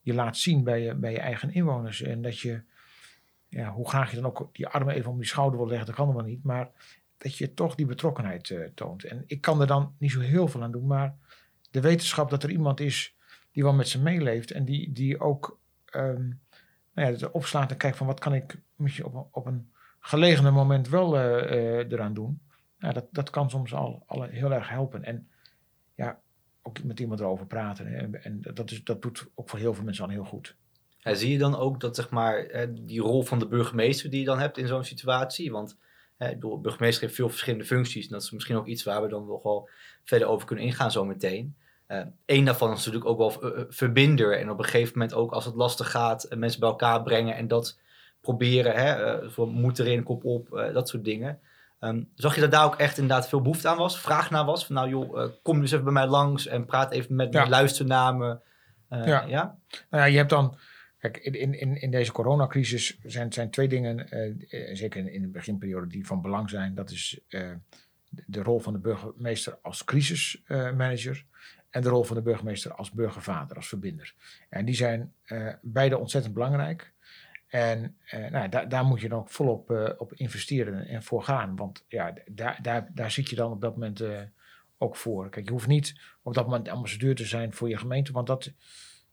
je 0.00 0.14
laat 0.14 0.36
zien 0.36 0.64
bij 0.64 0.82
je, 0.82 0.94
bij 0.94 1.12
je 1.12 1.20
eigen 1.20 1.52
inwoners. 1.52 2.02
En 2.02 2.22
dat 2.22 2.38
je, 2.40 2.60
ja, 3.48 3.70
hoe 3.70 3.88
graag 3.88 4.10
je 4.10 4.16
dan 4.16 4.26
ook 4.26 4.48
die 4.52 4.66
armen 4.66 4.94
even 4.94 5.10
om 5.10 5.18
die 5.18 5.26
schouder 5.26 5.58
wil 5.58 5.68
leggen, 5.68 5.86
dat 5.86 5.94
kan 5.94 6.06
helemaal 6.06 6.28
niet. 6.28 6.44
Maar 6.44 6.70
dat 7.18 7.36
je 7.36 7.54
toch 7.54 7.74
die 7.74 7.86
betrokkenheid 7.86 8.54
toont. 8.74 9.04
En 9.04 9.24
ik 9.26 9.40
kan 9.40 9.60
er 9.60 9.66
dan 9.66 9.94
niet 9.98 10.10
zo 10.10 10.20
heel 10.20 10.48
veel 10.48 10.62
aan 10.62 10.72
doen, 10.72 10.86
maar 10.86 11.14
de 11.76 11.82
wetenschap 11.88 12.30
dat 12.30 12.42
er 12.42 12.50
iemand 12.50 12.80
is 12.80 13.14
die 13.52 13.62
wel 13.62 13.72
met 13.72 13.88
ze 13.88 14.00
meeleeft 14.02 14.50
en 14.50 14.64
die, 14.64 14.92
die 14.92 15.20
ook 15.20 15.58
ehm, 15.84 16.28
nou 16.94 17.16
ja, 17.16 17.28
opslaat 17.28 17.70
en 17.70 17.76
kijkt 17.76 17.96
van 17.96 18.06
wat 18.06 18.20
kan 18.20 18.34
ik 18.34 18.58
misschien 18.76 19.04
op, 19.04 19.14
een- 19.14 19.26
op 19.30 19.46
een 19.46 19.70
gelegener 20.00 20.52
moment 20.52 20.88
wel 20.88 21.16
eh, 21.18 21.90
eraan 21.92 22.14
doen. 22.14 22.40
Dat, 22.78 23.06
dat 23.10 23.30
kan 23.30 23.50
soms 23.50 23.74
al, 23.74 24.02
al 24.06 24.22
heel 24.22 24.52
erg 24.52 24.68
helpen. 24.68 25.04
En 25.04 25.28
ja, 25.94 26.20
ook 26.62 26.82
met 26.82 27.00
iemand 27.00 27.20
erover 27.20 27.46
praten. 27.46 27.86
Hè. 27.86 27.96
En, 27.96 28.24
en 28.24 28.40
dat, 28.54 28.70
is, 28.70 28.84
dat 28.84 29.02
doet 29.02 29.26
ook 29.34 29.48
voor 29.48 29.58
heel 29.58 29.74
veel 29.74 29.84
mensen 29.84 30.04
al 30.04 30.10
heel 30.10 30.24
goed. 30.24 30.56
Ja, 30.98 31.14
zie 31.14 31.32
je 31.32 31.38
dan 31.38 31.56
ook 31.56 31.80
dat 31.80 31.96
zeg 31.96 32.10
maar, 32.10 32.38
eh, 32.38 32.68
die 32.70 33.00
rol 33.00 33.22
van 33.22 33.38
de 33.38 33.46
burgemeester 33.48 34.10
die 34.10 34.20
je 34.20 34.26
dan 34.26 34.38
hebt 34.38 34.58
in 34.58 34.66
zo'n 34.66 34.84
situatie? 34.84 35.50
Want 35.52 35.76
de 36.16 36.58
burgemeester 36.62 37.02
heeft 37.02 37.14
veel 37.14 37.28
verschillende 37.28 37.64
functies. 37.64 38.04
En 38.06 38.12
dat 38.12 38.22
is 38.22 38.30
misschien 38.30 38.56
ook 38.56 38.66
iets 38.66 38.84
waar 38.84 39.02
we 39.02 39.08
dan 39.08 39.26
nog 39.26 39.42
wel 39.42 39.68
verder 40.04 40.28
over 40.28 40.46
kunnen 40.46 40.64
ingaan 40.64 40.90
zometeen. 40.90 41.56
Eh 41.86 42.00
Eén 42.26 42.44
daarvan 42.44 42.72
is 42.72 42.76
natuurlijk 42.84 43.04
ook 43.10 43.18
wel 43.18 43.42
eh, 43.52 43.60
eh, 43.60 43.64
verbinder. 43.68 44.38
En 44.38 44.50
op 44.50 44.58
een 44.58 44.64
gegeven 44.64 44.92
moment 44.98 45.14
ook 45.14 45.32
als 45.32 45.44
het 45.44 45.54
lastig 45.54 45.90
gaat, 45.90 46.24
eh, 46.24 46.38
mensen 46.38 46.60
bij 46.60 46.68
elkaar 46.68 47.02
brengen 47.02 47.36
en 47.36 47.48
dat 47.48 47.78
proberen. 48.20 48.74
Hè, 48.74 48.92
eh, 49.04 49.28
voor 49.30 49.48
moed 49.48 49.78
erin, 49.78 50.02
kop 50.02 50.24
op, 50.24 50.54
eh, 50.56 50.72
dat 50.74 50.88
soort 50.88 51.04
dingen. 51.04 51.38
Ehm, 51.80 52.02
zag 52.14 52.34
je 52.34 52.40
dat 52.40 52.50
daar 52.50 52.64
ook 52.64 52.76
echt 52.76 52.98
inderdaad 52.98 53.28
veel 53.28 53.40
behoefte 53.42 53.68
aan 53.68 53.76
was? 53.76 54.00
Vraag 54.00 54.30
naar 54.30 54.44
was? 54.44 54.66
Van 54.66 54.74
nou 54.74 54.88
joh, 54.88 55.22
eh, 55.22 55.28
kom 55.42 55.60
dus 55.60 55.72
even 55.72 55.84
bij 55.84 55.92
mij 55.92 56.06
langs 56.06 56.46
en 56.46 56.64
praat 56.64 56.92
even 56.92 57.14
met 57.14 57.32
me, 57.32 57.38
Ja. 57.38 57.48
luister 57.48 57.86
naar 57.86 58.16
me. 58.16 58.38
Eh, 58.88 59.06
Ja. 59.06 59.24
ja? 59.24 59.58
Nou 59.90 60.02
ja, 60.02 60.04
je 60.04 60.16
hebt 60.16 60.30
dan. 60.30 60.56
Kijk, 60.98 61.16
in, 61.18 61.54
in, 61.60 61.80
in 61.80 61.90
deze 61.90 62.12
coronacrisis 62.12 62.98
zijn, 63.02 63.32
zijn 63.32 63.50
twee 63.50 63.68
dingen, 63.68 64.10
eh, 64.10 64.26
eh, 64.70 64.76
zeker 64.76 65.12
in, 65.12 65.22
de 65.22 65.28
beginperiode, 65.28 65.86
die 65.86 66.06
van 66.06 66.22
belang 66.22 66.50
zijn. 66.50 66.74
Dat 66.74 66.90
is 66.90 67.20
eh, 67.28 67.50
de, 68.08 68.22
de 68.26 68.42
rol 68.42 68.58
van 68.60 68.72
de 68.72 68.78
burgemeester 68.78 69.58
als 69.62 69.84
crisismanager 69.84 71.24
en 71.76 71.82
de 71.82 71.88
rol 71.88 72.04
van 72.04 72.16
de 72.16 72.22
burgemeester 72.22 72.74
als 72.74 72.90
burgervader, 72.90 73.56
als 73.56 73.68
verbinder. 73.68 74.14
En 74.48 74.64
die 74.64 74.74
zijn 74.74 75.12
eh, 75.22 75.52
beide 75.62 75.98
ontzettend 75.98 76.34
belangrijk. 76.34 76.92
En 77.46 77.96
eh, 78.04 78.30
nou, 78.30 78.48
daar, 78.48 78.68
daar 78.68 78.84
moet 78.84 79.00
je 79.00 79.08
dan 79.08 79.18
ook 79.18 79.30
volop 79.30 79.70
eh, 79.70 79.90
op 79.98 80.12
investeren 80.12 80.86
en 80.86 81.02
voor 81.02 81.22
gaan. 81.22 81.56
Want 81.56 81.84
ja, 81.88 82.14
daar, 82.26 82.58
daar, 82.62 82.90
daar 82.94 83.10
zit 83.10 83.30
je 83.30 83.36
dan 83.36 83.52
op 83.52 83.60
dat 83.60 83.72
moment 83.72 84.02
ook 84.78 84.96
voor. 84.96 85.28
Kijk, 85.28 85.46
je 85.46 85.52
hoeft 85.52 85.66
niet 85.66 86.00
op 86.22 86.34
dat 86.34 86.44
moment 86.44 86.68
ambassadeur 86.68 87.14
te 87.14 87.24
zijn 87.24 87.52
voor 87.52 87.68
je 87.68 87.76
gemeente, 87.76 88.12
want 88.12 88.26
dat, 88.26 88.52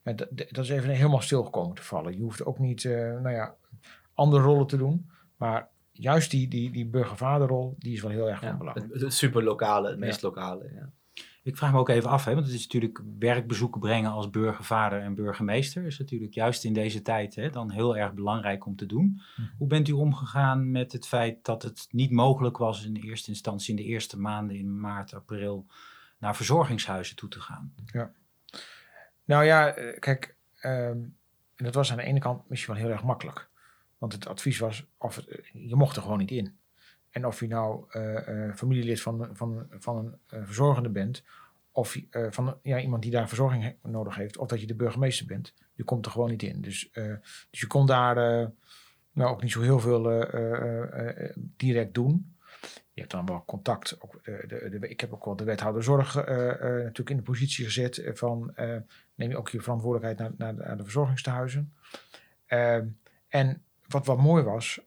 dat, 0.04 0.28
dat 0.30 0.64
is 0.64 0.70
even 0.70 0.90
helemaal 0.90 1.22
stilgekomen 1.22 1.76
te 1.76 1.84
vallen. 1.84 2.16
Je 2.16 2.22
hoeft 2.22 2.46
ook 2.46 2.60
niet, 2.60 2.84
nou 2.84 3.30
ja, 3.32 3.56
andere 4.14 4.44
rollen 4.44 4.68
te 4.68 4.78
doen. 4.78 5.10
Maar 5.38 5.70
juist 5.92 6.32
die, 6.32 6.48
die, 6.48 6.72
die 6.72 6.86
burgervaderrol, 6.86 7.76
die 7.78 7.94
is 7.94 8.02
wel 8.02 8.12
heel 8.12 8.30
erg 8.30 8.40
van 8.40 8.48
Ja, 8.48 8.58
belang. 8.58 8.92
het, 8.92 9.02
het 9.02 9.14
super 9.14 9.44
lokale, 9.44 9.90
het 9.90 10.00
meest 10.00 10.22
lokale. 10.22 10.72
Ja. 10.74 10.92
Ik 11.44 11.58
vraag 11.58 11.72
me 11.72 11.78
ook 11.78 11.90
even 11.90 12.10
af, 12.10 12.26
hè, 12.26 12.34
want 12.34 12.46
het 12.46 12.56
is 12.56 12.62
natuurlijk 12.62 13.02
werkbezoeken 13.20 13.80
brengen 13.80 14.12
als 14.12 14.30
burgervader 14.30 15.02
en 15.02 15.16
burgemeester. 15.16 15.86
Is 15.86 16.00
natuurlijk 16.00 16.34
juist 16.34 16.64
in 16.64 16.74
deze 16.74 17.02
tijd 17.02 17.36
hè, 17.36 17.50
dan 17.50 17.72
heel 17.72 17.98
erg 17.98 18.14
belangrijk 18.14 18.66
om 18.66 18.76
te 18.76 18.86
doen. 18.86 19.22
Hoe 19.58 19.68
bent 19.68 19.88
u 19.88 19.92
omgegaan 19.92 20.72
met 20.72 20.92
het 20.92 21.08
feit 21.08 21.46
dat 21.46 21.64
het 21.64 21.88
niet 21.90 22.12
mogelijk 22.12 22.58
was 22.58 22.86
in 22.86 22.96
eerste 22.96 23.30
instantie 23.30 23.70
in 23.70 23.84
de 23.84 23.90
eerste 23.90 24.20
maanden 24.20 24.56
in 24.56 24.80
maart, 24.80 25.14
april 25.14 25.66
naar 26.18 26.36
verzorgingshuizen 26.36 27.16
toe 27.16 27.30
te 27.30 27.40
gaan? 27.40 27.74
Nou 29.26 29.44
ja, 29.44 29.68
eh, 29.68 30.00
kijk, 30.00 30.36
ehm, 30.60 30.98
dat 31.56 31.74
was 31.74 31.92
aan 31.92 31.98
de 31.98 32.04
ene 32.04 32.20
kant 32.20 32.50
misschien 32.50 32.74
wel 32.74 32.84
heel 32.84 32.92
erg 32.92 33.04
makkelijk. 33.04 33.50
Want 33.98 34.14
het 34.14 34.28
advies 34.28 34.60
was, 34.60 34.86
of 34.98 35.18
eh, 35.18 35.38
je 35.68 35.76
mocht 35.76 35.96
er 35.96 36.02
gewoon 36.02 36.18
niet 36.18 36.32
in. 36.32 36.58
En 37.14 37.26
of 37.26 37.40
je 37.40 37.48
nou 37.48 37.86
eh, 37.90 38.48
eh, 38.48 38.56
familielid 38.56 39.02
van, 39.02 39.30
van, 39.34 39.68
van 39.70 39.98
een 39.98 40.18
eh, 40.28 40.40
verzorgende 40.46 40.90
bent, 40.90 41.24
of 41.72 41.98
van 42.30 42.58
ja, 42.62 42.80
iemand 42.80 43.02
die 43.02 43.12
daar 43.12 43.28
verzorging 43.28 43.76
nodig 43.82 44.16
heeft, 44.16 44.38
of 44.38 44.48
dat 44.48 44.62
je 44.62 44.68
de 44.68 44.76
burgemeester 44.76 45.26
bent, 45.26 45.54
je 45.74 45.84
komt 45.84 46.06
er 46.06 46.12
gewoon 46.12 46.30
niet 46.30 46.44
in. 46.44 46.62
Dus, 46.62 46.90
dus 47.50 47.60
je 47.60 47.68
kon 47.68 47.86
daar 47.86 48.16
nou 49.12 49.32
ook 49.32 49.42
niet 49.42 49.52
zo 49.52 49.62
heel 49.62 49.80
veel 49.80 50.04
direct 51.36 51.94
doen. 51.94 52.36
Je 52.94 53.02
hebt 53.02 53.12
dan 53.12 53.26
wel 53.26 53.44
contact. 53.46 54.02
Ook 54.02 54.24
de, 54.24 54.86
ik 54.88 55.00
heb 55.00 55.14
ook 55.14 55.26
wel 55.26 55.36
de 55.36 55.44
wethouder 55.44 55.84
zorg 55.84 56.16
natuurlijk 56.16 57.10
in 57.10 57.18
de 57.18 57.24
positie 57.24 57.66
gezet 57.66 58.10
van 58.14 58.54
neem 59.16 59.30
je 59.30 59.38
ook 59.38 59.50
je 59.50 59.62
verantwoordelijkheid 59.62 60.38
naar, 60.38 60.54
naar, 60.56 60.78
de, 60.78 60.84
verzorgingstehuizen. 60.84 61.74
Ehm, 62.46 62.88
en 63.28 63.64
wat 63.88 64.06
wat 64.06 64.18
mooi 64.18 64.44
was, 64.44 64.80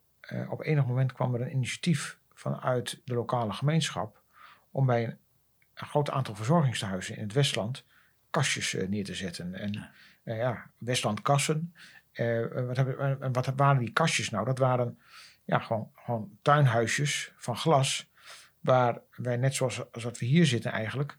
op 0.49 0.63
enig 0.63 0.87
moment 0.87 1.13
kwam 1.13 1.35
er 1.35 1.41
een 1.41 1.53
initiatief 1.53 2.19
vanuit 2.53 3.01
de 3.05 3.15
lokale 3.15 3.53
gemeenschap 3.53 4.23
om 4.71 4.87
bij 4.87 5.05
een, 5.05 5.19
een 5.75 5.87
groot 5.87 6.11
aantal 6.11 6.35
verzorgingstehuizen 6.35 7.17
in 7.17 7.23
het 7.23 7.33
Westland 7.33 7.85
kastjes 8.31 8.75
eh, 8.75 8.89
neer 8.89 9.05
te 9.05 9.15
zetten. 9.15 9.55
En 9.55 9.91
eh, 10.23 10.37
ja, 10.37 10.71
Westland 10.79 11.23
kassen. 11.23 11.75
Eh, 12.13 12.41
wat, 12.67 12.77
hebben, 12.77 13.33
wat 13.33 13.53
waren 13.57 13.79
die 13.81 13.93
kastjes 13.93 14.31
nou? 14.31 14.45
Dat 14.45 14.59
waren 14.59 14.99
ja, 15.45 15.59
gewoon, 15.59 15.91
gewoon 15.95 16.39
tuinhuisjes 16.43 17.33
van 17.37 17.57
glas, 17.57 18.11
waar 18.61 19.01
wij 19.17 19.37
net 19.37 19.55
zoals 19.55 19.93
als 19.93 20.05
we 20.05 20.27
hier 20.27 20.47
zitten 20.47 20.71
eigenlijk, 20.71 21.19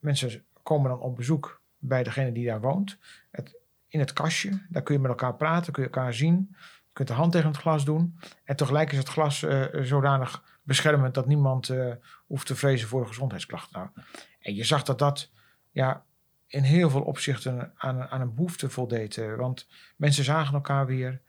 mensen 0.00 0.44
komen 0.62 0.90
dan 0.90 1.00
op 1.00 1.16
bezoek 1.16 1.60
bij 1.78 2.02
degene 2.02 2.32
die 2.32 2.46
daar 2.46 2.60
woont. 2.60 2.98
Het, 3.30 3.56
in 3.88 3.98
het 3.98 4.12
kastje, 4.12 4.66
daar 4.68 4.82
kun 4.82 4.94
je 4.94 5.00
met 5.00 5.10
elkaar 5.10 5.34
praten, 5.34 5.72
kun 5.72 5.82
je 5.82 5.88
elkaar 5.88 6.14
zien. 6.14 6.56
Je 6.92 6.98
kunt 6.98 7.08
de 7.10 7.22
hand 7.22 7.32
tegen 7.32 7.48
het 7.48 7.56
glas 7.56 7.84
doen. 7.84 8.18
En 8.44 8.56
tegelijk 8.56 8.92
is 8.92 8.98
het 8.98 9.08
glas 9.08 9.42
eh, 9.42 9.64
zodanig 9.82 10.58
beschermend 10.62 11.14
dat 11.14 11.26
niemand 11.26 11.68
eh, 11.68 11.92
hoeft 12.26 12.46
te 12.46 12.56
vrezen 12.56 12.88
voor 12.88 13.06
gezondheidsklachten. 13.06 13.80
Nou, 13.80 14.06
en 14.40 14.54
je 14.54 14.64
zag 14.64 14.82
dat 14.82 14.98
dat 14.98 15.30
ja, 15.70 16.04
in 16.46 16.62
heel 16.62 16.90
veel 16.90 17.02
opzichten 17.02 17.72
aan, 17.76 18.02
aan 18.02 18.20
een 18.20 18.34
behoefte 18.34 18.70
voldeed. 18.70 19.16
eh, 19.16 19.34
want 19.34 19.68
mensen 19.96 20.24
zagen 20.24 20.54
elkaar 20.54 20.86
weer. 20.86 21.20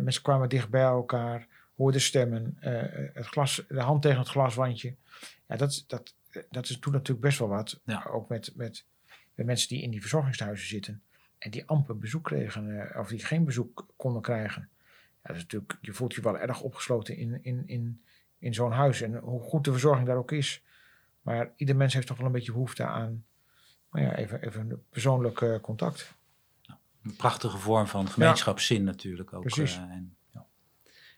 mensen 0.00 0.22
kwamen 0.22 0.48
dicht 0.48 0.68
bij 0.68 0.82
elkaar, 0.82 1.46
hoorden 1.76 2.00
stemmen. 2.00 2.56
het 3.14 3.26
glas, 3.26 3.64
de 3.68 3.80
hand 3.80 4.02
tegen 4.02 4.18
het 4.18 4.28
glaswandje. 4.28 4.96
Ja, 5.46 5.56
dat, 5.56 5.84
dat, 5.86 6.14
dat 6.50 6.68
is 6.68 6.78
toen 6.78 6.92
natuurlijk 6.92 7.26
best 7.26 7.38
wel 7.38 7.48
wat. 7.48 7.80
Ja. 7.84 8.04
Ook 8.04 8.28
met, 8.28 8.52
met, 8.56 8.84
met 9.34 9.46
mensen 9.46 9.68
die 9.68 9.82
in 9.82 9.90
die 9.90 10.00
verzorgingshuizen 10.00 10.68
zitten. 10.68 11.02
En 11.38 11.50
die 11.50 11.66
amper 11.66 11.98
bezoek 11.98 12.24
kregen, 12.24 12.92
of 12.98 13.08
die 13.08 13.24
geen 13.24 13.44
bezoek 13.44 13.86
konden 13.96 14.22
krijgen. 14.22 14.68
Ja, 15.24 15.30
dat 15.30 15.36
is 15.36 15.42
natuurlijk, 15.42 15.78
je 15.80 15.92
voelt 15.92 16.14
je 16.14 16.20
wel 16.20 16.38
erg 16.38 16.60
opgesloten 16.60 17.16
in, 17.16 17.38
in, 17.42 17.62
in, 17.66 18.02
in 18.38 18.54
zo'n 18.54 18.72
huis. 18.72 19.00
En 19.00 19.16
hoe 19.16 19.40
goed 19.40 19.64
de 19.64 19.70
verzorging 19.70 20.06
daar 20.06 20.16
ook 20.16 20.32
is, 20.32 20.62
Maar 21.22 21.52
ieder 21.56 21.76
mens 21.76 21.94
heeft 21.94 22.06
toch 22.06 22.16
wel 22.16 22.26
een 22.26 22.32
beetje 22.32 22.52
behoefte 22.52 22.84
aan 22.84 23.24
nou 23.94 24.06
ja, 24.06 24.14
even, 24.16 24.42
even 24.42 24.70
een 24.70 24.82
persoonlijk 24.90 25.40
eh, 25.40 25.60
contact. 25.60 26.14
Een 27.02 27.16
prachtige 27.16 27.58
vorm 27.58 27.86
van 27.86 28.08
gemeenschapszin 28.08 28.84
natuurlijk 28.84 29.32
ook. 29.32 29.40
Precies. 29.42 29.76
eh, 29.76 29.82
en, 29.82 30.16
ja. 30.30 30.46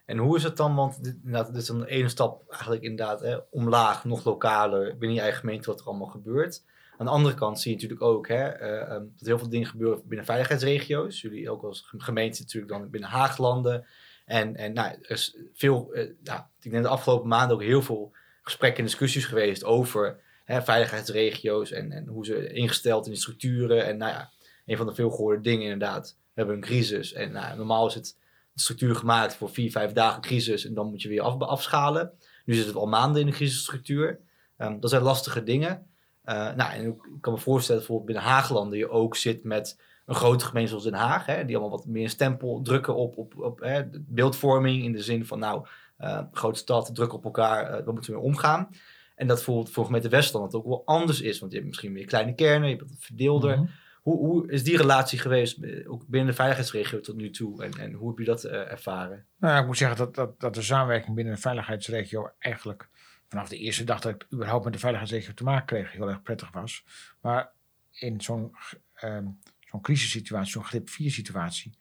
En 0.05 0.19
hoe 0.19 0.37
is 0.37 0.43
het 0.43 0.57
dan, 0.57 0.75
want 0.75 1.05
dit, 1.05 1.15
inderdaad, 1.15 1.47
dit 1.47 1.57
is 1.57 1.67
dan 1.67 1.79
de 1.79 1.87
ene 1.87 2.09
stap 2.09 2.51
eigenlijk 2.51 2.83
inderdaad 2.83 3.21
hè, 3.21 3.37
omlaag, 3.51 4.05
nog 4.05 4.25
lokaler, 4.25 4.97
binnen 4.99 5.17
je 5.17 5.21
eigen 5.21 5.41
gemeente 5.41 5.71
wat 5.71 5.81
er 5.81 5.87
allemaal 5.87 6.07
gebeurt. 6.07 6.65
Aan 6.99 7.07
de 7.07 7.13
andere 7.13 7.35
kant 7.35 7.61
zie 7.61 7.71
je 7.71 7.77
natuurlijk 7.77 8.03
ook 8.03 8.29
hè, 8.29 8.45
ehm, 8.45 9.05
dat 9.17 9.27
heel 9.27 9.39
veel 9.39 9.49
dingen 9.49 9.69
gebeuren 9.69 10.03
binnen 10.07 10.27
veiligheidsregio's. 10.27 11.21
Jullie 11.21 11.51
ook 11.51 11.63
als 11.63 11.85
gemeente 11.97 12.41
natuurlijk 12.41 12.73
dan 12.73 12.91
binnen 12.91 13.11
Haaglanden. 13.11 13.87
En, 14.25 14.57
en 14.57 14.73
nou, 14.73 14.89
er 15.03 15.11
is 15.11 15.37
veel, 15.55 15.93
eh, 15.93 16.11
ja, 16.23 16.51
ik 16.61 16.71
denk 16.71 16.83
de 16.83 16.89
afgelopen 16.89 17.29
maanden 17.29 17.57
ook 17.57 17.63
heel 17.63 17.83
veel 17.83 18.13
gesprekken 18.43 18.79
en 18.79 18.85
discussies 18.85 19.25
geweest 19.25 19.65
over 19.65 20.21
hè, 20.45 20.63
veiligheidsregio's 20.63 21.71
en, 21.71 21.93
en 21.93 22.07
hoe 22.07 22.25
ze 22.25 22.53
ingesteld 22.53 23.07
in 23.07 23.13
de 23.13 23.19
structuren. 23.19 23.87
En 23.87 23.97
nou 23.97 24.13
ja, 24.13 24.31
een 24.67 24.77
van 24.77 24.87
de 24.87 24.95
veel 24.95 25.11
gehoorde 25.11 25.41
dingen 25.41 25.63
inderdaad, 25.63 26.17
we 26.19 26.33
hebben 26.35 26.55
een 26.55 26.61
crisis. 26.61 27.13
En 27.13 27.33
nou, 27.33 27.57
normaal 27.57 27.87
is 27.87 27.95
het 27.95 28.17
een 28.55 28.61
structuur 28.61 28.97
gemaakt 28.97 29.35
voor 29.35 29.51
vier, 29.51 29.71
vijf 29.71 29.93
dagen 29.93 30.21
crisis 30.21 30.65
en 30.65 30.75
dan 30.75 30.91
moet 30.91 31.03
je 31.03 31.09
weer 31.09 31.23
af, 31.23 31.41
afschalen. 31.41 32.13
Nu 32.45 32.55
zit 32.55 32.67
het 32.67 32.75
al 32.75 32.87
maanden 32.87 33.21
in 33.21 33.27
de 33.27 33.33
crisisstructuur. 33.33 34.21
Ehm, 34.57 34.81
dat 34.81 34.91
zijn 34.91 35.03
lastige 35.03 35.43
dingen. 35.43 35.87
Eh, 36.27 36.55
nou, 36.55 36.73
en 36.73 36.87
ik 36.87 37.21
kan 37.21 37.33
me 37.33 37.39
voorstellen 37.39 37.81
dat 37.81 37.89
bijvoorbeeld 37.89 38.05
binnen 38.05 38.25
Haaglanden 38.35 38.79
je 38.79 38.91
ook 38.91 39.17
zit 39.17 39.45
met 39.45 39.81
een 40.07 40.15
grote 40.15 40.45
gemeente 40.45 40.69
zoals 40.69 40.85
Den 40.85 40.95
Haag, 40.95 41.27
hè, 41.27 41.45
die 41.45 41.57
allemaal 41.57 41.77
wat 41.77 41.87
meer 41.87 42.03
een 42.03 42.11
stempel 42.11 42.63
drukken 42.63 42.97
op, 42.97 43.17
op, 43.17 43.39
op 43.39 43.61
hè, 43.61 43.83
beeldvorming 43.93 44.85
in 44.85 44.93
de 44.93 45.03
zin 45.03 45.27
van, 45.27 45.39
nou, 45.39 45.67
eh, 45.97 46.23
grote 46.33 46.59
stad, 46.59 46.95
druk 46.95 47.13
op 47.13 47.25
elkaar, 47.25 47.79
uh, 47.79 47.85
we 47.85 47.93
moeten 47.93 48.13
weer 48.13 48.23
omgaan. 48.23 48.69
En 49.15 49.27
dat 49.27 49.37
bijvoorbeeld 49.37 49.71
voor 49.71 49.85
gemeente 49.85 50.09
Westland 50.09 50.45
het 50.45 50.55
ook 50.55 50.67
wel 50.67 50.83
anders 50.85 51.21
is, 51.21 51.39
want 51.39 51.51
je 51.53 51.57
hebt 51.57 51.71
misschien 51.71 51.93
meer 51.93 52.05
kleine 52.05 52.35
kernen, 52.35 52.69
je 52.69 52.77
hebt 52.77 52.91
het 52.91 53.05
verdeelder. 53.05 53.57
Mhm. 53.57 53.67
hoe, 54.03 54.19
hoe 54.19 54.51
is 54.51 54.65
die 54.65 54.77
relatie 54.77 55.19
geweest, 55.19 55.59
ook 55.87 56.07
binnen 56.07 56.31
de 56.31 56.37
veiligheidsregio 56.37 57.01
tot 57.01 57.17
nu 57.17 57.31
toe? 57.31 57.65
En, 57.65 57.73
en 57.73 57.93
hoe 57.93 58.09
heb 58.09 58.19
je 58.19 58.25
dat 58.25 58.45
ervaren? 58.45 59.27
Nou, 59.39 59.61
ik 59.61 59.67
moet 59.67 59.77
zeggen 59.77 59.99
dat, 59.99 60.15
dat, 60.15 60.41
dat 60.41 60.55
de 60.55 60.63
samenwerking 60.63 61.17
binnen 61.17 61.35
de 61.35 61.41
veiligheidsregio 61.41 62.31
eigenlijk 62.39 62.89
vanaf 63.29 63.49
de 63.49 63.57
eerste 63.59 63.85
dag 63.85 64.01
dat 64.01 64.15
ik 64.15 64.27
überhaupt 64.33 64.65
met 64.65 64.73
de 64.73 64.79
veiligheidsregio 64.79 65.35
te 65.35 65.45
maken 65.45 65.67
kreeg, 65.67 65.93
heel 65.93 66.09
erg 66.09 66.23
prettig 66.23 66.51
was. 66.53 66.85
Maar 67.21 67.51
in 67.93 68.21
zo'n 68.21 68.55
ehm, 68.95 69.27
zo'n 69.61 69.81
crisissituatie, 69.81 70.53
zo'n 70.53 70.65
grip 70.65 70.89
4 70.89 71.11
situatie, 71.11 71.79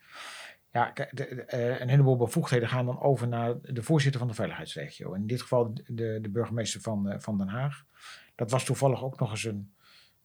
ja, 0.71 0.91
de- 0.93 1.07
de, 1.11 1.25
eh, 1.25 1.79
een 1.79 1.89
heleboel 1.89 2.17
bevoegdheden 2.17 2.69
gaan 2.69 2.85
dan 2.85 3.01
over 3.01 3.27
naar 3.27 3.53
de 3.61 3.83
voorzitter 3.83 4.19
van 4.19 4.29
de 4.29 4.35
veiligheidsregio. 4.35 5.13
In 5.13 5.27
dit 5.27 5.41
geval 5.41 5.73
de, 5.87 6.19
de 6.21 6.29
burgemeester 6.29 6.81
van, 6.81 7.09
eh, 7.09 7.19
van 7.19 7.37
Den 7.37 7.47
Haag. 7.47 7.83
Dat 8.35 8.51
was 8.51 8.63
toevallig 8.65 9.03
ook 9.03 9.19
nog 9.19 9.31
eens 9.31 9.43
een, 9.43 9.73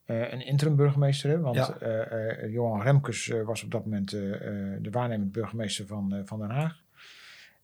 eh, 0.04 0.32
een 0.32 0.46
interim 0.46 0.76
burgemeester. 0.76 1.30
Hè? 1.30 1.40
Want 1.40 1.56
Ja. 1.56 2.46
Johan 2.46 2.82
Remkes 2.82 3.26
was 3.44 3.62
op 3.64 3.70
dat 3.70 3.84
moment 3.84 4.10
de 4.10 4.88
waarnemend 4.90 5.32
burgemeester 5.32 5.86
van, 5.86 6.22
van 6.24 6.38
Den 6.38 6.50
Haag. 6.50 6.82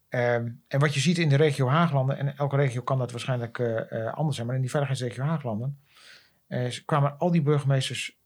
Ehm, 0.09 0.51
en 0.69 0.81
wat 0.81 0.95
je 0.95 1.01
ziet 1.01 1.19
in 1.19 1.29
de 1.29 1.37
regio 1.37 1.69
Haaglanden, 1.69 2.19
en 2.19 2.37
elke 2.37 2.57
regio 2.57 2.83
kan 2.83 2.99
dat 2.99 3.11
waarschijnlijk 3.11 3.59
eh, 3.59 4.07
eh, 4.07 4.15
anders 4.15 4.35
zijn, 4.35 4.47
maar 4.47 4.57
in 4.57 4.63
die 4.63 4.71
veiligheidsregio 4.71 5.25
Haaglanden 5.25 5.79
eh, 6.47 6.79
kwamen 6.85 7.19
al 7.19 7.31
die 7.31 7.43
burgemeesters 7.43 8.19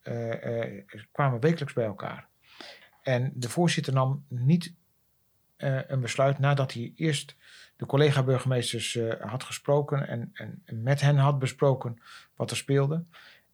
kwamen 1.13 1.41
wekelijks 1.41 1.73
bij 1.73 1.85
elkaar. 1.85 2.29
En 3.03 3.33
de 3.35 3.49
voorzitter 3.49 3.93
nam 3.93 4.25
niet 4.29 4.75
een 5.57 6.01
besluit 6.01 6.39
nadat 6.39 6.73
hij 6.73 6.93
eerst 6.97 7.37
de 7.77 7.87
collega-burgemeesters 7.87 8.99
had 9.21 9.45
gesproken 9.45 10.09
en, 10.09 10.31
en, 10.33 10.63
en 10.65 10.83
met 10.83 11.01
hen 11.01 11.17
had 11.17 11.39
besproken 11.39 11.99
wat 12.37 12.51
er 12.51 12.57
speelde. 12.57 13.05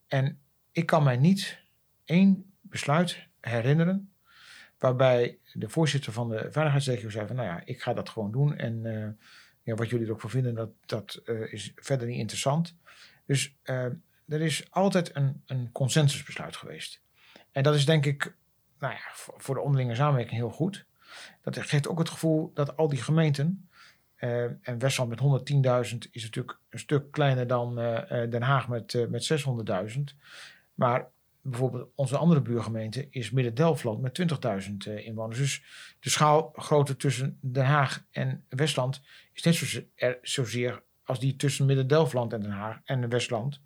En 0.07 0.41
ik 0.73 0.87
kan 0.87 1.03
mij 1.03 1.17
niet 1.17 1.63
één 2.05 2.53
besluit 2.61 3.27
herinneren 3.41 4.11
waarbij 4.79 5.39
de 5.53 5.69
voorzitter 5.69 6.13
van 6.13 6.29
de 6.29 6.47
veiligheidsregio 6.51 7.11
zei 7.11 7.27
van 7.27 7.37
nou 7.37 7.49
ja, 7.49 7.63
ik 7.65 7.83
ga 7.83 7.95
dat 7.95 8.09
gewoon 8.09 8.33
doen 8.33 8.57
en 8.57 8.87
eh, 8.87 9.09
ja, 9.63 9.75
wat 9.75 9.89
jullie 9.89 10.07
er 10.07 10.13
ook 10.13 10.21
voor 10.21 10.31
vinden, 10.31 10.55
dat, 10.55 10.71
dat 10.87 11.21
eh, 11.25 11.53
is 11.53 11.73
verder 11.75 12.07
niet 12.07 12.19
interessant. 12.19 12.77
Dus 13.27 13.57
eh, 13.63 13.85
er 14.29 14.41
is 14.41 14.71
altijd 14.71 15.17
een, 15.17 15.43
een 15.47 15.73
consensusbesluit 15.73 16.57
geweest. 16.57 17.01
En 17.53 17.63
dat 17.63 17.75
is 17.75 17.87
denk 17.87 18.07
ik 18.07 18.35
nou 18.79 18.93
ja, 18.93 19.01
voor 19.13 19.55
de 19.55 19.61
onderlinge 19.61 19.95
samenwerking 19.95 20.37
heel 20.37 20.51
goed. 20.51 20.85
Dat 21.43 21.59
geeft 21.59 21.89
ook 21.89 21.99
het 21.99 22.09
gevoel 22.09 22.51
dat 22.55 22.77
al 22.77 22.89
die 22.89 23.03
gemeenten, 23.03 23.69
en 24.17 24.79
Westland 24.79 25.09
met 25.11 25.53
110.000 25.93 25.99
is 26.11 26.23
natuurlijk 26.23 26.59
een 26.71 26.79
stuk 26.79 27.11
kleiner 27.11 27.47
dan 27.47 27.75
Den 28.31 28.43
Haag 28.43 28.69
met, 28.69 29.09
met 29.09 29.45
600.000. 29.97 30.01
Maar 30.75 31.09
bijvoorbeeld 31.51 31.91
onze 31.95 32.17
andere 32.17 32.41
buurgemeente 32.43 33.07
is 33.11 33.31
Midden-Delfland 33.31 34.01
met 34.01 34.15
20.000 34.69 34.77
eh, 34.87 35.07
inwoners. 35.07 35.39
Dus 35.39 35.63
de 36.01 36.11
schaalgrootte 36.11 36.97
tussen 36.97 37.39
Den 37.41 37.65
Haag 37.65 38.05
en 38.11 38.45
Westland 38.49 39.03
is 39.33 39.43
net 39.43 39.55
zo, 39.55 39.81
er, 39.95 40.19
zozeer 40.23 40.83
als 41.05 41.21
die 41.21 41.37
tussen 41.37 41.67
Midden-Delfland 41.67 42.33
en 42.33 42.41
Den 42.41 42.51
Haag 42.51 42.81
en 42.85 43.09
Westland. 43.09 43.61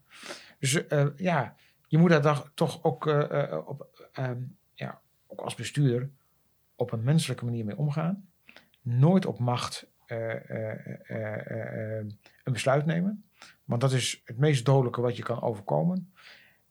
Dus 0.59 0.87
eh, 0.87 1.07
ja, 1.17 1.57
je 1.89 1.99
moet 1.99 2.11
daar 2.11 2.43
toch- 2.55 2.83
ook, 2.83 3.07
eh, 3.07 3.59
op, 3.67 4.09
ehm, 4.13 4.41
ja, 4.75 5.01
ook 5.27 5.41
als 5.41 5.55
bestuurder 5.55 6.11
op 6.75 6.93
een 6.93 7.03
menselijke 7.03 7.45
manier 7.45 7.65
mee 7.65 7.77
omgaan. 7.77 8.29
Nooit 8.83 9.27
op 9.27 9.39
macht 9.39 9.89
een 12.45 12.53
besluit 12.53 12.87
nemen. 12.87 13.25
Want 13.65 13.81
dat 13.81 13.93
is 13.93 14.23
het 14.25 14.39
meest 14.39 14.65
dodelijke 14.65 15.01
wat 15.01 15.17
je 15.17 15.23
kan 15.23 15.43
overkomen. 15.43 16.13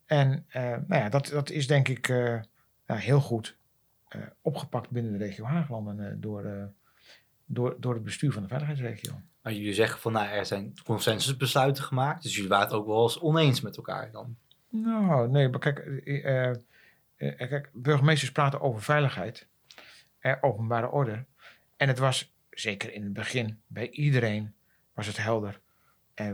En 0.09 0.45
eh, 0.47 0.61
nou 0.63 1.01
ja, 1.01 1.09
dat, 1.09 1.27
dat 1.27 1.49
is 1.49 1.67
denk 1.67 1.87
ik 1.87 2.09
eh, 2.09 2.39
nou, 2.85 2.99
heel 2.99 3.19
goed 3.21 3.57
eh, 4.07 4.21
opgepakt 4.41 4.89
binnen 4.89 5.11
de 5.11 5.17
regio 5.17 5.45
Haaglanden 5.45 6.21
door, 6.21 6.71
door, 7.45 7.75
door 7.79 7.93
het 7.93 8.03
bestuur 8.03 8.31
van 8.31 8.41
de 8.41 8.47
veiligheidsregio. 8.47 9.21
Maar 9.41 9.53
jullie 9.53 9.73
zeggen 9.73 9.99
van, 9.99 10.11
nou, 10.11 10.27
er 10.27 10.45
zijn 10.45 10.73
consensusbesluiten 10.83 11.83
gemaakt, 11.83 12.23
dus 12.23 12.35
jullie 12.35 12.49
waren 12.49 12.65
het 12.65 12.75
ook 12.75 12.87
wel 12.87 13.03
eens 13.03 13.19
oneens 13.19 13.61
met 13.61 13.77
elkaar 13.77 14.11
dan. 14.11 14.35
Nou, 14.69 15.29
nee, 15.29 15.49
maar 15.49 15.59
kijk, 15.59 15.79
eh, 15.79 16.49
eh, 16.49 16.55
eh, 17.15 17.49
kijk 17.49 17.69
burgemeesters 17.73 18.31
praten 18.31 18.61
over 18.61 18.81
veiligheid, 18.81 19.47
eh, 20.19 20.35
openbare 20.41 20.89
orde. 20.89 21.25
En 21.77 21.87
het 21.87 21.99
was, 21.99 22.33
zeker 22.49 22.93
in 22.93 23.03
het 23.03 23.13
begin, 23.13 23.61
bij 23.67 23.89
iedereen 23.89 24.53
was 24.93 25.07
het 25.07 25.17
helder. 25.17 25.59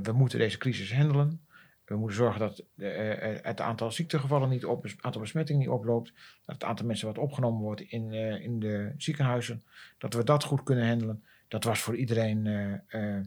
We 0.01 0.11
moeten 0.11 0.39
deze 0.39 0.57
crisis 0.57 0.93
handelen. 0.93 1.45
We 1.85 1.95
moeten 1.95 2.17
zorgen 2.17 2.39
dat 2.39 2.63
eh, 2.77 3.31
eh, 3.31 3.43
het 3.43 3.61
aantal 3.61 3.91
ziektegevallen 3.91 4.49
niet 4.49 4.65
op, 4.65 4.83
het 4.83 4.95
aantal 5.01 5.21
besmettingen 5.21 5.61
niet 5.61 5.69
oploopt. 5.69 6.13
Dat 6.45 6.55
het 6.55 6.63
aantal 6.63 6.85
mensen 6.85 7.07
wat 7.07 7.17
opgenomen 7.17 7.61
wordt 7.61 7.81
in, 7.81 8.13
eh, 8.13 8.41
in 8.41 8.59
de 8.59 8.93
ziekenhuizen, 8.97 9.63
dat 9.97 10.13
we 10.13 10.23
dat 10.23 10.43
goed 10.43 10.63
kunnen 10.63 10.87
handelen. 10.87 11.23
Dat 11.47 11.63
was 11.63 11.79
voor 11.79 11.95
iedereen, 11.95 12.47
eh, 12.47 13.17
eh, 13.17 13.23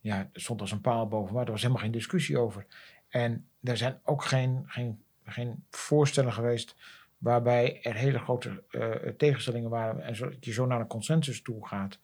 ja, 0.00 0.28
stond 0.32 0.60
als 0.60 0.72
een 0.72 0.80
paal 0.80 1.08
boven, 1.08 1.34
maar 1.34 1.44
er 1.44 1.50
was 1.50 1.62
helemaal 1.62 1.82
geen 1.82 1.92
discussie 1.92 2.38
over. 2.38 2.66
En 3.08 3.46
er 3.62 3.76
zijn 3.76 4.00
ook 4.04 4.24
geen, 4.24 4.62
geen, 4.66 5.02
geen 5.24 5.64
voorstellen 5.70 6.32
geweest 6.32 6.76
waarbij 7.18 7.82
er 7.82 7.94
hele 7.94 8.18
grote 8.18 8.62
eh, 8.70 8.90
tegenstellingen 9.16 9.70
waren 9.70 10.02
en 10.02 10.16
zo, 10.16 10.28
dat 10.28 10.44
je 10.44 10.52
zo 10.52 10.66
naar 10.66 10.80
een 10.80 10.86
consensus 10.86 11.42
toe 11.42 11.66
gaat. 11.66 11.98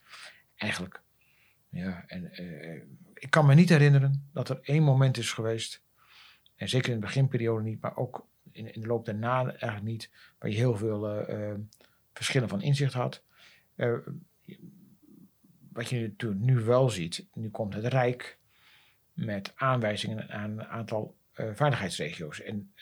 Eigenlijk. 0.57 1.01
Ja, 1.69 2.05
en 2.07 2.33
eh, 2.33 2.83
ik 3.15 3.31
kan 3.31 3.47
me 3.47 3.55
niet 3.55 3.69
herinneren 3.69 4.29
dat 4.33 4.49
er 4.49 4.59
één 4.63 4.83
moment 4.83 5.17
is 5.17 5.33
geweest, 5.33 5.83
en 6.57 6.69
zeker 6.69 6.89
in 6.89 7.01
de 7.01 7.07
beginperiode 7.07 7.63
niet, 7.63 7.81
maar 7.81 7.97
ook 7.97 8.27
in, 8.53 8.75
in 8.75 8.81
de 8.81 8.87
loop 8.87 9.05
daarna 9.05 9.49
eigenlijk 9.49 9.83
niet, 9.83 10.11
waar 10.39 10.51
je 10.51 10.57
heel 10.57 10.77
veel 10.77 11.09
eh, 11.09 11.51
eh, 11.51 11.59
verschillen 12.13 12.49
van 12.49 12.63
inzicht 12.63 12.93
had. 12.93 13.23
Eh, 13.75 13.97
wat 15.73 15.89
je 15.89 16.15
nu 16.37 16.61
wel 16.61 16.91
ziet, 16.91 17.27
nu 17.35 17.51
komt 17.51 17.75
het 17.75 17.85
Rijk 17.85 18.39
met 19.13 19.53
aanwijzingen 19.57 20.31
aan 20.31 20.51
een 20.51 20.67
aantal 20.67 21.17
eh, 21.33 21.51
veiligheidsregio's. 21.55 22.41
En 22.41 22.75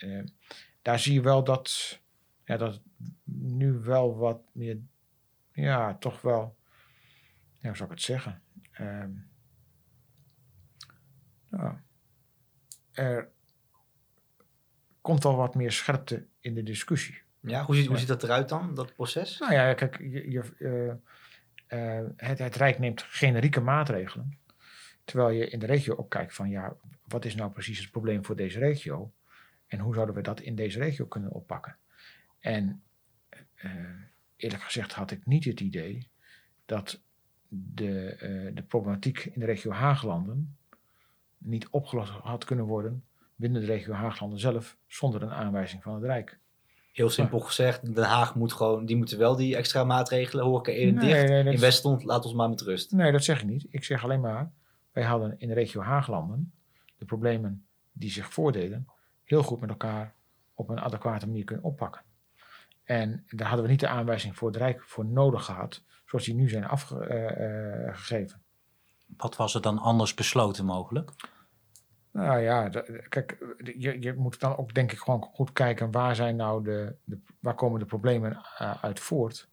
daar 0.82 0.98
zie 0.98 1.12
je 1.12 1.20
wel 1.20 1.44
dat, 1.44 2.00
ja, 2.44 2.56
dat 2.56 2.80
nu 3.24 3.72
wel 3.72 4.16
wat 4.16 4.40
meer, 4.52 4.78
ja, 5.52 5.94
toch 5.94 6.20
wel, 6.20 6.56
hoe 7.60 7.76
zou 7.76 7.84
ik 7.84 7.90
het 7.90 8.02
zeggen? 8.02 8.42
Ja, 11.50 11.82
er 12.92 13.33
komt 15.04 15.24
al 15.24 15.36
wat 15.36 15.54
meer 15.54 15.72
scherpte 15.72 16.26
in 16.40 16.54
de 16.54 16.62
discussie. 16.62 17.22
Ja, 17.40 17.64
hoe 17.64 17.74
ziet, 17.74 17.86
hoe 17.86 17.98
ziet 17.98 18.08
dat 18.08 18.22
eruit 18.22 18.48
dan, 18.48 18.74
dat 18.74 18.94
proces? 18.94 19.38
Nou 19.38 19.52
ja, 19.52 19.74
kijk, 19.74 19.98
je, 19.98 20.30
je, 20.30 20.42
eh, 21.68 21.98
eh, 21.98 22.06
het, 22.16 22.38
het 22.38 22.56
Rijk 22.56 22.78
neemt 22.78 23.02
generieke 23.02 23.60
maatregelen. 23.60 24.38
Terwijl 25.04 25.30
je 25.30 25.48
in 25.48 25.58
de 25.58 25.66
regio 25.66 25.96
ook 25.96 26.10
kijkt 26.10 26.34
van 26.34 26.50
ja, 26.50 26.76
wat 27.06 27.24
is 27.24 27.34
nou 27.34 27.50
precies 27.50 27.78
het 27.78 27.90
probleem 27.90 28.24
voor 28.24 28.36
deze 28.36 28.58
regio? 28.58 29.12
En 29.66 29.78
hoe 29.78 29.94
zouden 29.94 30.14
we 30.14 30.20
dat 30.20 30.40
in 30.40 30.54
deze 30.54 30.78
regio 30.78 31.06
kunnen 31.06 31.30
oppakken? 31.30 31.76
En 32.40 32.82
eh, 33.54 33.70
eerlijk 34.36 34.62
gezegd 34.62 34.92
had 34.92 35.10
ik 35.10 35.26
niet 35.26 35.44
het 35.44 35.60
idee 35.60 36.10
dat 36.64 37.00
de, 37.48 38.16
de 38.54 38.62
problematiek 38.62 39.24
in 39.24 39.40
de 39.40 39.46
regio 39.46 39.70
Haaglanden 39.70 40.56
niet 41.38 41.68
opgelost 41.68 42.10
had 42.10 42.44
kunnen 42.44 42.64
worden 42.64 43.04
binnen 43.44 43.60
de 43.60 43.72
regio 43.72 43.92
Haaglanden 43.92 44.38
zelf 44.38 44.76
zonder 44.86 45.22
een 45.22 45.32
aanwijzing 45.32 45.82
van 45.82 45.94
het 45.94 46.02
Rijk. 46.02 46.38
Heel 46.92 47.10
simpel 47.10 47.40
gezegd, 47.40 47.94
Den 47.94 48.04
Haag 48.04 48.34
moet 48.34 48.52
gewoon, 48.52 48.86
die 48.86 48.96
moeten 48.96 49.18
wel 49.18 49.36
die 49.36 49.56
extra 49.56 49.84
maatregelen, 49.84 50.44
eerder 50.66 50.74
Nee, 50.74 51.14
dicht. 51.14 51.28
nee, 51.28 51.44
dat 51.44 51.54
in 51.54 51.60
Westland, 51.60 52.04
laat 52.04 52.24
ons 52.24 52.34
maar 52.34 52.48
met 52.48 52.60
rust. 52.60 52.92
Nee, 52.92 53.12
dat 53.12 53.24
zeg 53.24 53.40
ik 53.40 53.48
niet. 53.48 53.66
Ik 53.70 53.84
zeg 53.84 54.04
alleen 54.04 54.20
maar, 54.20 54.52
wij 54.92 55.04
hadden 55.04 55.34
in 55.38 55.48
de 55.48 55.54
regio 55.54 55.80
Haaglanden 55.80 56.52
de 56.98 57.04
problemen 57.04 57.66
die 57.92 58.10
zich 58.10 58.32
voordeden 58.32 58.88
heel 59.24 59.42
goed 59.42 59.60
met 59.60 59.70
elkaar 59.70 60.14
op 60.54 60.68
een 60.68 60.80
adequate 60.80 61.26
manier 61.26 61.44
kunnen 61.44 61.64
oppakken. 61.64 62.02
En 62.84 63.24
daar 63.28 63.46
hadden 63.46 63.64
we 63.64 63.70
niet 63.70 63.80
de 63.80 63.88
aanwijzing 63.88 64.36
voor 64.36 64.48
het 64.48 64.56
Rijk 64.56 64.82
voor 64.82 65.04
nodig 65.04 65.44
gehad, 65.44 65.82
zoals 66.06 66.24
die 66.24 66.34
nu 66.34 66.48
zijn 66.48 66.64
afgegeven. 66.64 68.42
Wat 69.16 69.36
was 69.36 69.54
er 69.54 69.60
dan 69.62 69.78
anders 69.78 70.14
besloten 70.14 70.64
mogelijk? 70.64 71.10
Nou 72.14 72.40
ja, 72.40 72.68
kijk, 73.08 73.38
je, 73.78 74.00
je 74.00 74.12
moet 74.12 74.40
dan 74.40 74.56
ook 74.56 74.74
denk 74.74 74.92
ik 74.92 74.98
gewoon 74.98 75.22
goed 75.22 75.52
kijken 75.52 75.90
waar 75.90 76.14
zijn 76.14 76.36
nou 76.36 76.64
de, 76.64 76.94
de 77.04 77.18
waar 77.40 77.54
komen 77.54 77.80
de 77.80 77.86
problemen 77.86 78.40
eh, 78.58 78.84
uit 78.84 79.00
voort 79.00 79.48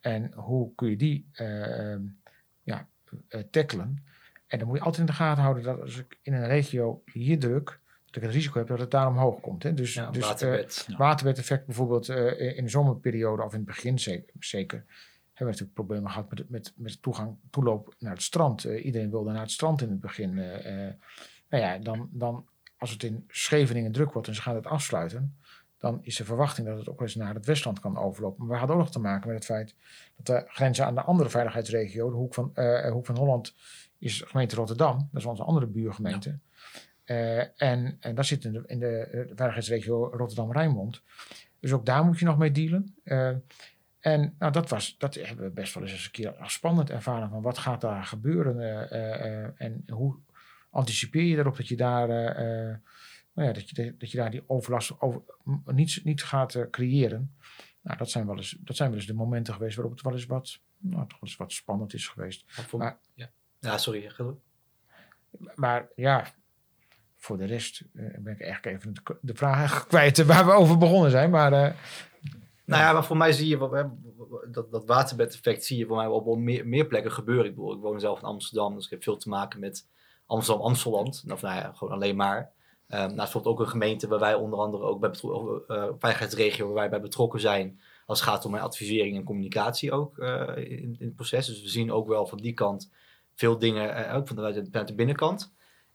en 0.00 0.32
hoe 0.34 0.74
kun 0.74 0.90
je 0.90 0.96
die 0.96 1.28
eh, 1.32 1.92
ehm, 1.92 2.02
ja, 2.62 2.88
eh, 3.28 3.40
tackelen. 3.50 4.04
En 4.46 4.58
dan 4.58 4.68
moet 4.68 4.76
je 4.76 4.82
altijd 4.82 5.00
in 5.00 5.06
de 5.06 5.18
gaten 5.18 5.42
houden 5.42 5.62
dat 5.62 5.80
als 5.80 5.98
ik 5.98 6.18
in 6.22 6.32
een 6.32 6.46
regio 6.46 7.02
hier 7.12 7.38
druk, 7.38 7.80
dat 8.06 8.16
ik 8.16 8.22
het 8.22 8.30
risico 8.30 8.58
heb 8.58 8.68
dat 8.68 8.78
het 8.78 8.90
daar 8.90 9.08
omhoog 9.08 9.40
komt. 9.40 9.62
Hè. 9.62 9.74
Dus, 9.74 9.94
Ja, 9.94 10.10
dus 10.10 10.86
waterbedeffect 10.96 11.66
bijvoorbeeld 11.66 12.08
in 12.08 12.64
de 12.64 12.70
zomerperiode 12.70 13.42
of 13.42 13.52
in 13.52 13.58
het 13.58 13.66
begin 13.66 13.98
zeker, 13.98 14.32
zeker 14.38 14.78
hebben 14.78 15.34
we 15.34 15.44
natuurlijk 15.44 15.74
problemen 15.74 16.10
gehad 16.10 16.30
met, 16.30 16.50
met, 16.50 16.72
met 16.76 17.02
toegang, 17.02 17.36
toeloop 17.50 17.94
naar 17.98 18.12
het 18.12 18.22
strand. 18.22 18.64
Iedereen 18.64 19.10
wilde 19.10 19.32
naar 19.32 19.40
het 19.40 19.50
strand 19.50 19.82
in 19.82 19.90
het 19.90 20.00
begin. 20.00 20.38
Eh, 21.48 21.58
eh. 21.58 21.64
nou 21.64 21.74
ja, 21.74 21.84
dan, 21.84 22.08
dan 22.12 22.46
als 22.78 22.90
het 22.90 23.02
in 23.02 23.24
Scheveningen 23.28 23.92
druk 23.92 24.12
wordt 24.12 24.28
en 24.28 24.34
ze 24.34 24.42
gaan 24.42 24.54
het 24.54 24.66
afsluiten, 24.66 25.36
dan 25.78 25.98
is 26.02 26.16
de 26.16 26.24
verwachting 26.24 26.66
dat 26.66 26.78
het 26.78 26.88
ook 26.88 27.00
eens 27.00 27.14
naar 27.14 27.34
het 27.34 27.46
Westland 27.46 27.80
kan 27.80 27.98
overlopen. 27.98 28.38
Maar 28.38 28.52
we 28.52 28.58
hadden 28.58 28.76
ook 28.76 28.82
nog 28.82 28.92
te 28.92 28.98
maken 28.98 29.26
met 29.26 29.36
het 29.36 29.44
feit 29.44 29.74
dat 30.16 30.26
de 30.26 30.52
grenzen 30.52 30.86
aan 30.86 30.94
de 30.94 31.02
andere 31.02 31.30
veiligheidsregio, 31.30 32.10
de 32.10 32.16
Hoek 32.16 32.34
van, 32.34 32.50
eh, 32.54 32.90
Hoek 32.92 33.06
van 33.06 33.16
Holland, 33.16 33.54
is 33.98 34.18
de 34.18 34.26
gemeente 34.26 34.56
Rotterdam. 34.56 35.08
Dat 35.12 35.20
is 35.20 35.24
onze 35.24 35.42
andere 35.42 35.66
buurgemeente. 35.66 36.38
Eh, 37.04 37.62
en, 37.62 37.96
en 38.00 38.14
daar 38.14 38.24
zit 38.24 38.44
in 38.44 38.52
de, 38.52 38.62
in 38.66 38.78
de 38.78 38.98
eh, 38.98 39.20
veiligheidsregio 39.20 40.10
Rotterdam-Rijnmond. 40.12 41.02
Dus 41.60 41.72
ook 41.72 41.86
daar 41.86 42.04
moet 42.04 42.18
je 42.18 42.24
nog 42.24 42.38
mee 42.38 42.50
dealen. 42.50 42.94
Eh, 43.04 43.32
en 44.00 44.34
nou, 44.38 44.52
dat, 44.52 44.68
was, 44.68 44.94
dat 44.98 45.14
hebben 45.14 45.44
we 45.44 45.50
best 45.50 45.74
wel 45.74 45.82
eens 45.82 46.04
een 46.04 46.10
keer 46.10 46.36
als 46.36 46.52
spannend 46.52 46.90
ervaren. 46.90 47.30
Van 47.30 47.42
wat 47.42 47.58
gaat 47.58 47.80
daar 47.80 48.04
gebeuren? 48.04 48.60
eh, 48.60 48.92
eh, 48.92 49.44
eh, 49.44 49.50
en 49.56 49.84
hoe 49.88 50.16
anticipeer 50.74 51.22
je 51.22 51.34
daarop 51.34 51.56
dat 51.56 51.68
je 51.68 51.76
daar, 51.76 52.08
eh, 52.10 52.28
eh, 52.70 52.76
nou 53.32 53.48
ja, 53.48 53.54
dat 53.54 53.68
je, 53.70 53.94
dat 53.98 54.10
je 54.10 54.16
daar 54.16 54.30
die 54.30 54.42
overlast 54.46 55.00
over, 55.00 55.20
niet, 55.64 56.00
niet 56.04 56.22
gaat 56.22 56.54
eh, 56.54 56.62
creëren? 56.70 57.34
Nou, 57.80 57.96
dat 57.98 58.10
zijn, 58.10 58.26
wel 58.26 58.36
eens, 58.36 58.56
dat 58.60 58.76
zijn 58.76 58.88
wel 58.90 58.98
eens 58.98 59.06
de 59.06 59.14
momenten 59.14 59.54
geweest 59.54 59.76
waarop 59.76 59.94
het 59.94 60.02
wel 60.04 60.12
eens 60.12 60.26
wat, 60.26 60.58
nou, 60.78 61.00
toch 61.08 61.20
wel 61.20 61.28
eens 61.28 61.36
wat 61.36 61.52
spannend 61.52 61.94
is 61.94 62.08
geweest. 62.08 62.44
Maar 62.56 62.64
voor- 62.64 62.78
Maar- 62.78 62.98
ja. 63.14 63.30
ja, 63.60 63.78
sorry. 63.78 64.10
Maar 65.54 65.88
ja, 65.96 66.26
voor 67.16 67.38
de 67.38 67.44
rest 67.44 67.82
ben 67.92 68.32
ik 68.32 68.40
eigenlijk 68.40 68.76
even 68.76 68.94
de, 69.20 69.34
vraag 69.34 69.86
kwijt 69.86 70.24
waar 70.24 70.46
we 70.46 70.52
over 70.52 70.78
begonnen 70.78 71.10
zijn. 71.10 71.30
Maar 71.30 71.50
Nou 71.50 72.82
ja, 72.82 72.92
maar 72.92 73.04
voor 73.04 73.16
mij 73.16 73.32
zie 73.32 73.48
je 73.48 73.56
wat- 73.56 73.72
hè, 73.72 73.82
dat, 74.50 74.70
dat 74.70 74.84
waterbed-effect 74.86 75.64
zie 75.64 75.78
je 75.78 75.86
voor 75.86 75.96
mij 75.96 76.06
op 76.06 76.24
wel 76.24 76.36
meer, 76.36 76.66
meer 76.68 76.86
plekken 76.86 77.12
gebeuren. 77.12 77.44
Ik, 77.44 77.54
bedoel, 77.54 77.74
ik 77.74 77.80
woon 77.80 78.00
zelf 78.00 78.18
in 78.18 78.24
Amsterdam, 78.24 78.74
dus 78.74 78.84
ik 78.84 78.90
heb 78.90 79.02
veel 79.02 79.16
te 79.16 79.28
maken 79.28 79.60
met 79.60 79.86
Amsterdam-Amsteland. 80.26 81.24
Of 81.28 81.42
nou 81.42 81.56
ja, 81.56 81.72
gewoon 81.72 81.94
alleen 81.94 82.16
maar. 82.16 82.52
Ehm 82.88 83.14
nou, 83.14 83.28
het 83.32 83.44
ook 83.44 83.60
een 83.60 83.68
gemeente 83.68 84.08
waar 84.08 84.18
wij 84.18 84.34
onder 84.34 84.58
andere 84.58 84.84
ook 84.84 85.00
bij 85.00 85.10
eh, 85.10 85.84
veiligheidsregio 85.98 86.66
waar 86.66 86.74
wij 86.74 86.88
bij 86.88 87.00
betrokken 87.00 87.40
zijn. 87.40 87.80
Als 88.06 88.20
het 88.20 88.28
gaat 88.28 88.44
om 88.44 88.54
advisering 88.54 89.16
en 89.16 89.24
communicatie 89.24 89.92
ook 89.92 90.18
eh, 90.18 90.56
in, 90.56 90.96
in 90.98 91.06
het 91.06 91.14
proces. 91.14 91.46
Dus 91.46 91.62
we 91.62 91.68
zien 91.68 91.92
ook 91.92 92.08
wel 92.08 92.26
van 92.26 92.38
die 92.38 92.52
kant 92.52 92.90
veel 93.34 93.58
dingen, 93.58 93.94
eh, 93.94 94.16
ook 94.16 94.28
vanuit 94.28 94.72
de, 94.86 94.94
binnenkant. 94.94 95.52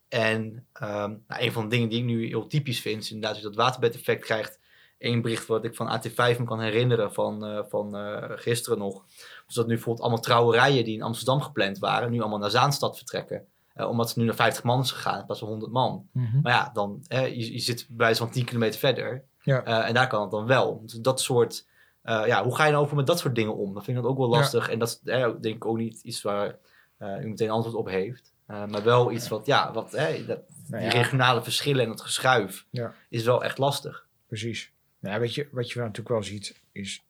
En 0.08 0.66
ehm, 0.74 1.16
nou, 1.28 1.42
een 1.42 1.52
van 1.52 1.64
de 1.64 1.70
dingen 1.70 1.90
die 1.90 2.00
ik 2.00 2.06
nu 2.06 2.28
heel 2.28 2.48
typisch 2.48 2.82
vind, 2.82 3.04
is 3.04 3.12
inderdaad 3.12 3.42
dat 3.42 3.56
waterbed-effect 3.56 4.24
krijgt. 4.26 4.60
Eén 4.98 5.22
bericht 5.22 5.46
wat 5.46 5.64
ik 5.64 5.76
van 5.76 6.00
AT5 6.00 6.16
me 6.16 6.44
kan 6.44 6.60
herinneren 6.60 7.14
van, 7.14 7.66
van 7.70 7.96
gisteren 8.40 8.78
nog. 8.78 9.06
Dus 9.46 9.56
dat 9.56 9.68
nu 9.68 9.74
bijvoorbeeld 9.74 10.06
allemaal 10.06 10.24
trouwerijen 10.24 10.84
die 10.84 10.96
in 10.96 11.02
Amsterdam 11.02 11.42
gepland 11.42 11.80
waren, 11.80 12.12
nu 12.12 12.20
allemaal 12.20 12.40
naar 12.40 12.50
Zaanstad 12.50 12.98
vertrekken. 12.98 13.48
Eh, 13.80 13.88
omdat 13.90 14.10
ze 14.10 14.20
nu 14.20 14.26
naar 14.26 14.36
50 14.36 14.64
man 14.64 14.80
is 14.80 14.92
gegaan 14.92 15.24
van 15.28 15.48
100 15.48 15.72
man. 15.72 16.08
Maar 16.42 16.52
ja, 16.54 16.70
dan, 16.74 17.04
je, 17.08 17.52
je 17.54 17.60
zit 17.60 17.88
bij 17.90 18.16
zo'n 18.16 18.30
10 18.30 18.46
kilometer 18.46 18.80
verder. 18.80 19.24
Ja. 19.42 19.64
Eh, 19.64 19.88
en 19.88 19.94
daar 19.94 20.08
kan 20.08 20.22
het 20.22 20.32
dan 20.32 20.46
wel. 20.46 20.82
Dus 20.86 20.94
dat 20.94 21.22
soort, 21.22 21.68
eh, 22.02 22.24
ja, 22.28 22.44
hoe 22.44 22.56
ga 22.56 22.66
je 22.66 22.72
nou 22.72 22.84
over 22.84 22.96
met 22.96 23.08
dat 23.08 23.20
soort 23.20 23.36
dingen 23.36 23.56
om? 23.56 23.74
Dat 23.74 23.84
vind 23.84 23.98
ik 23.98 24.04
dat 24.04 24.12
ook 24.12 24.18
wel 24.18 24.32
Ja. 24.32 24.38
lastig. 24.38 24.70
En 24.70 24.80
dat 24.80 24.88
is 25.04 25.12
eh, 25.12 25.30
denk 25.42 25.56
ik 25.56 25.66
ook 25.66 25.78
niet 25.78 26.02
iets 26.02 26.22
waar 26.22 26.56
eh, 26.98 27.24
u 27.24 27.28
meteen 27.28 27.50
antwoord 27.50 27.76
op 27.76 27.88
heeft. 27.88 28.34
Maar 28.46 28.84
wel 28.84 29.12
iets 29.12 29.28
wat, 29.28 29.46
ja, 29.46 29.72
wat, 29.74 29.92
dat, 29.92 30.28
Nou 30.28 30.44
die 30.68 30.80
ja. 30.82 30.90
regionale 30.90 31.44
verschillen 31.44 31.84
en 31.84 31.90
het 31.90 32.02
geschuif 32.02 32.66
Ja. 32.70 32.94
is 33.10 33.24
wel 33.24 33.44
echt 33.44 33.58
lastig. 33.58 34.06
Precies. 34.28 34.72
Nou, 35.00 35.20
weet 35.20 35.34
je, 35.34 35.48
wat 35.52 35.72
je 35.72 35.80
natuurlijk 35.80 36.10
wel 36.10 36.24
ziet, 36.24 36.62
is 36.72 37.04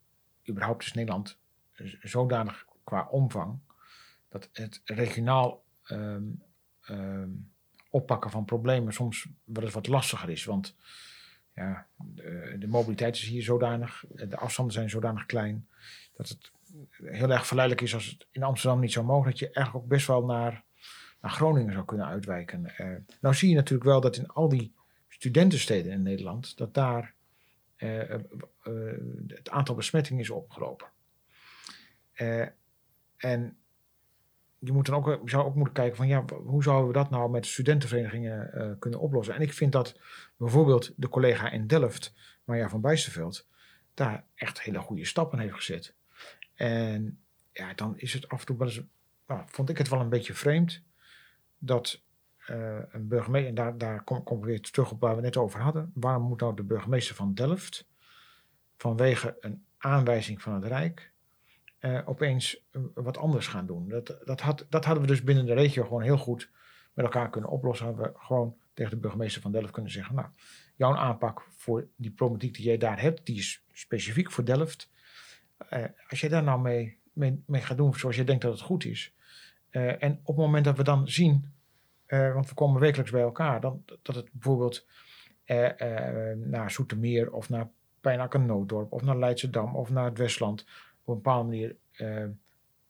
überhaupt 0.50 0.84
is 0.84 0.94
Nederland 0.94 1.38
zodanig 2.02 2.66
qua 2.84 3.08
omvang 3.12 3.60
dat 4.30 4.50
het 4.54 4.82
regionaal 4.86 5.64
ehm, 5.84 6.24
ehm, 6.90 7.30
oppakken 7.90 8.32
van 8.32 8.46
problemen 8.46 8.94
soms 8.94 9.28
wel 9.44 9.70
wat 9.70 9.88
lastiger 9.88 10.30
is. 10.30 10.46
Want 10.46 10.76
ja, 11.56 11.88
de, 12.60 12.68
mobiliteit 12.68 13.16
is 13.16 13.24
hier 13.24 13.44
zodanig, 13.44 14.06
de 14.10 14.38
afstanden 14.38 14.74
zijn 14.74 14.90
zodanig 14.90 15.26
klein, 15.26 15.68
dat 16.14 16.30
het 16.30 16.52
heel 17.04 17.32
erg 17.32 17.48
verleidelijk 17.48 17.86
is 17.86 17.94
als 17.94 18.06
het 18.06 18.28
in 18.32 18.44
Amsterdam 18.44 18.80
niet 18.80 18.92
zou 18.92 19.06
mogen, 19.06 19.30
dat 19.30 19.40
je 19.40 19.46
eigenlijk 19.46 19.86
ook 19.86 19.92
best 19.92 20.08
wel 20.08 20.26
naar, 20.26 20.64
naar 21.22 21.32
Groningen 21.32 21.74
zou 21.74 21.86
kunnen 21.86 22.08
uitwijken. 22.08 22.78
Eh, 22.78 22.96
nou 23.22 23.36
zie 23.36 23.50
je 23.50 23.56
natuurlijk 23.56 23.90
wel 23.90 24.02
dat 24.02 24.16
in 24.16 24.28
al 24.28 24.50
die 24.50 24.74
studentensteden 25.08 25.92
in 25.92 26.02
Nederland, 26.02 26.58
dat 26.58 26.74
daar 26.74 27.14
eh, 27.76 28.14
eh, 28.14 28.22
het 29.28 29.50
aantal 29.50 29.76
besmettingen 29.76 30.22
is 30.22 30.30
opgelopen. 30.30 30.88
En 33.18 33.58
je, 34.60 34.72
moet 34.72 34.86
dan 34.86 34.96
ook, 34.96 35.30
zou 35.30 35.46
ook 35.46 35.56
moeten 35.56 35.74
kijken 35.74 35.98
van 35.98 36.08
ja, 36.08 36.26
hoe 36.46 36.64
zouden 36.64 36.88
we 36.88 36.94
dat 36.94 37.10
nou 37.10 37.30
met 37.30 37.46
studentenverenigingen 37.46 38.54
eh, 38.54 38.72
kunnen 38.80 39.00
oplossen. 39.00 39.36
En 39.36 39.42
ik 39.42 39.54
vind 39.54 39.72
dat 39.72 40.00
bijvoorbeeld 40.38 40.94
de 40.96 41.10
collega 41.10 41.52
in 41.52 41.68
Delft, 41.68 42.14
Marja 42.44 42.70
van 42.70 42.82
Bijsterveld, 42.82 43.48
daar 43.94 44.26
echt 44.36 44.62
hele 44.62 44.80
goede 44.80 45.06
stappen 45.06 45.40
heeft 45.40 45.54
gezet. 45.54 45.96
En 46.56 47.20
ja, 47.52 47.74
dan 47.74 47.98
is 47.98 48.14
het 48.14 48.30
af 48.30 48.40
en 48.40 48.46
toe 48.46 48.58
wel 48.58 48.68
eens, 48.68 48.82
nou, 49.28 49.42
vond 49.46 49.70
ik 49.70 49.78
het 49.78 49.90
wel 49.90 50.00
een 50.00 50.10
beetje 50.10 50.34
vreemd 50.34 50.82
dat 51.58 52.02
eh, 52.46 52.80
een 52.92 53.08
burgemeester, 53.08 53.50
en 53.50 53.56
daar, 53.56 53.78
daar 53.78 54.04
kom, 54.04 54.24
kom 54.24 54.38
ik 54.38 54.44
weer 54.44 54.62
terug 54.62 54.92
op 54.92 55.00
waar 55.00 55.16
we 55.16 55.22
net 55.22 55.38
over 55.38 55.60
hadden. 55.60 55.92
Waarom 55.94 56.24
moet 56.24 56.40
nou 56.40 56.56
de 56.56 56.64
burgemeester 56.64 57.16
van 57.16 57.34
Delft 57.34 57.88
vanwege 58.78 59.38
een 59.40 59.66
aanwijzing 59.78 60.42
van 60.42 60.54
het 60.54 60.66
Rijk 60.66 61.12
eh, 61.80 62.00
opeens 62.06 62.68
eh, 62.72 62.82
wat 62.94 63.18
anders 63.18 63.48
gaan 63.48 63.66
doen? 63.66 63.90
Dat, 63.90 64.18
dat, 64.26 64.42
had, 64.42 64.66
dat 64.70 64.86
hadden 64.86 65.04
we 65.04 65.10
dus 65.10 65.24
binnen 65.24 65.46
de 65.46 65.54
regio 65.54 65.84
gewoon 65.84 66.02
heel 66.02 66.18
goed 66.18 66.50
met 66.94 67.06
elkaar 67.06 67.30
kunnen 67.30 67.50
oplossen. 67.50 67.86
Hadden 67.86 68.06
we 68.06 68.20
gewoon 68.20 68.56
tegen 68.74 68.92
de 68.92 68.98
burgemeester 68.98 69.42
van 69.42 69.52
Delft 69.52 69.72
kunnen 69.72 69.92
zeggen: 69.92 70.16
Nou, 70.16 70.28
jouw 70.76 70.96
aanpak 70.96 71.46
voor 71.50 71.88
die 71.96 72.12
problematiek 72.12 72.56
die 72.56 72.66
jij 72.66 72.78
daar 72.78 73.02
hebt, 73.02 73.26
die 73.26 73.38
is 73.38 73.64
specifiek 73.72 74.32
voor 74.32 74.46
Delft. 74.46 74.90
Eh, 75.70 75.84
als 76.08 76.20
jij 76.20 76.30
daar 76.30 76.44
nou 76.44 76.62
mee, 76.62 76.98
mee, 77.46 77.62
gaat 77.62 77.78
doen 77.78 77.94
zoals 77.94 78.16
je 78.16 78.24
denkt 78.24 78.42
dat 78.42 78.52
het 78.52 78.62
goed 78.62 78.86
is. 78.86 79.14
en 79.70 80.20
op 80.24 80.36
het 80.36 80.46
moment 80.46 80.66
dat 80.66 80.78
we 80.78 80.84
dan 80.84 81.08
zien 81.08 81.54
want 82.10 82.50
we 82.50 82.54
komen 82.54 82.82
wekelijks 82.82 83.12
bij 83.12 83.22
elkaar. 83.22 83.62
Dan, 83.62 83.84
dat 84.02 84.16
het 84.16 84.32
bijvoorbeeld 84.32 84.86
naar 86.36 86.72
Zoetermeer 86.72 87.32
of 87.32 87.50
naar 87.50 87.70
Pijnakker 88.02 88.40
Nooddorp 88.40 88.92
of 88.92 89.02
naar 89.02 89.18
Leidschendam 89.18 89.76
of 89.76 89.90
naar 89.90 90.06
het 90.06 90.18
Westland 90.18 90.66
op 91.10 91.16
een 91.16 91.22
bepaalde 91.22 91.50
manier 91.50 91.76
eh, 91.92 92.26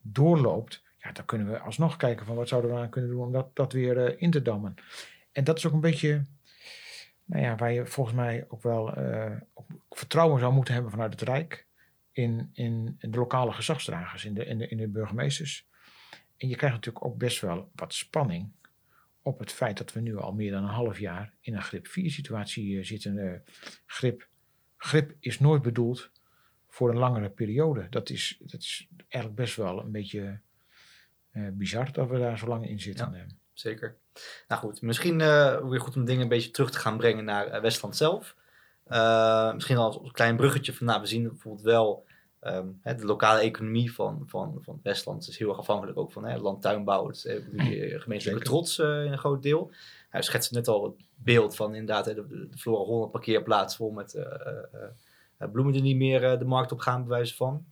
doorloopt. 0.01 0.83
Ja, 0.97 1.11
dan 1.11 1.25
kunnen 1.25 1.51
we 1.51 1.59
alsnog 1.59 1.97
kijken 1.97 2.25
van 2.25 2.35
wat 2.35 2.47
zouden 2.47 2.71
we 2.71 2.77
aan 2.77 2.89
kunnen 2.89 3.09
doen 3.09 3.25
om 3.25 3.31
dat, 3.31 3.55
dat 3.55 3.73
weer 3.73 4.05
eh, 4.05 4.21
in 4.21 4.31
te 4.31 4.41
dammen. 4.41 4.75
En 5.31 5.43
dat 5.43 5.57
is 5.57 5.67
ook 5.67 5.73
een 5.73 5.79
beetje, 5.79 6.25
nou 7.25 7.43
ja, 7.43 7.55
waar 7.55 7.71
je 7.71 7.85
volgens 7.85 8.15
mij 8.15 8.45
ook 8.47 8.63
wel 8.63 8.93
eh, 8.93 9.35
vertrouwen 9.89 10.39
zou 10.39 10.53
moeten 10.53 10.73
hebben 10.73 10.91
vanuit 10.91 11.11
het 11.11 11.21
Rijk 11.21 11.67
in, 12.11 12.49
in, 12.53 12.95
de 12.99 13.17
lokale 13.17 13.51
gezagsdragers, 13.51 14.25
in 14.25 14.33
de, 14.33 14.45
in, 14.45 14.77
de, 14.77 14.87
burgemeesters. 14.87 15.67
En 16.37 16.47
je 16.47 16.55
krijgt 16.55 16.75
natuurlijk 16.75 17.05
ook 17.05 17.17
best 17.17 17.41
wel 17.41 17.69
wat 17.75 17.93
spanning 17.93 18.51
op 19.21 19.39
het 19.39 19.51
feit 19.51 19.77
dat 19.77 19.93
we 19.93 19.99
nu 19.99 20.17
al 20.17 20.33
meer 20.33 20.51
dan 20.51 20.63
een 20.63 20.69
half 20.69 20.99
jaar 20.99 21.33
in 21.41 21.55
een 21.55 21.61
grip 21.61 21.87
4 21.87 22.11
situatie 22.11 22.83
zitten. 22.83 23.43
Grip, 23.85 24.27
grip 24.77 25.15
is 25.19 25.39
nooit 25.39 25.61
bedoeld 25.61 26.11
voor 26.79 26.89
een 26.89 26.97
langere 26.97 27.29
periode. 27.29 27.87
Dat 27.89 28.09
is, 28.09 28.37
dat 28.39 28.61
is 28.61 28.87
eigenlijk 29.07 29.41
best 29.41 29.55
wel 29.55 29.79
een 29.79 29.91
beetje 29.91 30.39
eh, 31.31 31.47
bizar 31.53 31.91
dat 31.91 32.09
we 32.09 32.19
daar 32.19 32.37
zo 32.37 32.47
lang 32.47 32.67
in 32.67 32.79
zitten. 32.79 33.13
eh. 33.13 33.21
zeker. 33.53 33.97
Nou 34.47 34.61
goed, 34.61 34.81
misschien 34.81 35.19
uh, 35.19 35.69
weer 35.69 35.79
goed 35.79 35.95
om 35.95 36.05
dingen 36.05 36.21
een 36.21 36.27
beetje 36.27 36.51
terug 36.51 36.71
te 36.71 36.79
gaan 36.79 36.97
brengen 36.97 37.25
naar 37.25 37.47
uh, 37.55 37.61
Westland 37.61 37.95
zelf. 37.95 38.35
Uh, 38.87 39.53
misschien 39.53 39.77
als 39.77 39.95
een 39.95 40.11
klein 40.11 40.35
bruggetje 40.35 40.73
van, 40.73 40.85
nou, 40.85 41.01
we 41.01 41.07
zien 41.07 41.27
bijvoorbeeld 41.27 41.65
wel 41.65 42.05
um, 42.41 42.79
hè, 42.81 42.95
de 42.95 43.05
lokale 43.05 43.39
economie 43.39 43.93
van, 43.93 44.23
van, 44.25 44.57
van 44.61 44.79
Westland 44.83 45.27
is 45.27 45.37
heel 45.37 45.49
erg 45.49 45.57
afhankelijk 45.57 45.97
ook 45.97 46.11
van 46.11 46.25
hè, 46.25 46.37
landtuinbouw. 46.37 47.07
Het 47.07 47.15
is 47.15 47.41
gemeentelijke 48.01 48.43
trots 48.43 48.79
in 48.79 48.85
een 48.85 49.17
groot 49.17 49.43
deel. 49.43 49.71
Hij 50.09 50.21
schetste 50.21 50.53
net 50.53 50.67
al 50.67 50.83
het 50.83 50.93
beeld 51.15 51.55
van 51.55 51.75
inderdaad 51.75 52.05
de, 52.05 52.13
de, 52.13 52.47
de 52.49 52.57
Flora 52.57 52.83
Holland 52.83 53.11
parkeerplaats 53.11 53.75
vol 53.75 53.91
met 53.91 54.17
bloemen 55.51 55.73
die 55.73 55.81
niet 55.81 55.97
meer 55.97 56.39
de 56.39 56.45
markt 56.45 56.71
op 56.71 56.79
gaan, 56.79 57.03
bewijzen 57.03 57.35
van. 57.35 57.65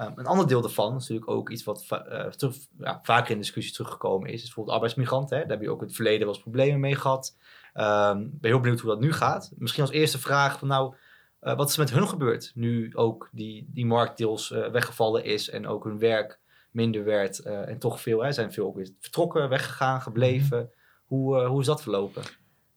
Um, 0.00 0.12
een 0.16 0.26
ander 0.26 0.46
deel 0.46 0.60
daarvan, 0.60 0.96
is 0.96 1.00
natuurlijk 1.00 1.30
ook 1.30 1.50
iets 1.50 1.64
wat 1.64 1.86
uh, 1.90 2.26
terug, 2.26 2.56
ja, 2.78 3.00
vaker 3.02 3.30
in 3.30 3.38
discussie 3.38 3.74
teruggekomen 3.74 4.28
is, 4.28 4.34
is 4.34 4.42
bijvoorbeeld 4.42 4.74
arbeidsmigranten. 4.74 5.36
Hè? 5.36 5.42
Daar 5.42 5.52
heb 5.52 5.62
je 5.62 5.70
ook 5.70 5.80
in 5.80 5.86
het 5.86 5.94
verleden 5.94 6.20
wel 6.20 6.34
eens 6.34 6.42
problemen 6.42 6.80
mee 6.80 6.94
gehad. 6.94 7.36
Um, 7.74 8.30
ben 8.40 8.50
heel 8.50 8.60
benieuwd 8.60 8.80
hoe 8.80 8.90
dat 8.90 9.00
nu 9.00 9.12
gaat. 9.12 9.52
Misschien 9.56 9.82
als 9.82 9.92
eerste 9.92 10.18
vraag 10.18 10.58
van 10.58 10.68
nou, 10.68 10.94
uh, 11.42 11.56
wat 11.56 11.68
is 11.68 11.74
er 11.74 11.80
met 11.80 11.90
hun 11.90 12.08
gebeurd? 12.08 12.52
Nu 12.54 12.96
ook 12.96 13.28
die, 13.32 13.68
die 13.70 13.86
markt 13.86 14.18
deels 14.18 14.50
uh, 14.50 14.68
weggevallen 14.68 15.24
is 15.24 15.50
en 15.50 15.66
ook 15.66 15.84
hun 15.84 15.98
werk 15.98 16.40
minder 16.70 17.04
werd 17.04 17.38
en 17.38 17.78
toch 17.78 18.00
veel, 18.00 18.24
hè, 18.24 18.32
zijn 18.32 18.52
veel 18.52 18.66
ook 18.66 18.76
weer 18.76 18.88
vertrokken, 19.00 19.48
weggegaan, 19.48 20.02
gebleven. 20.02 20.58
-hmm. 20.58 20.70
hoe, 21.04 21.44
hoe 21.44 21.60
is 21.60 21.66
dat 21.66 21.82
verlopen? 21.82 22.22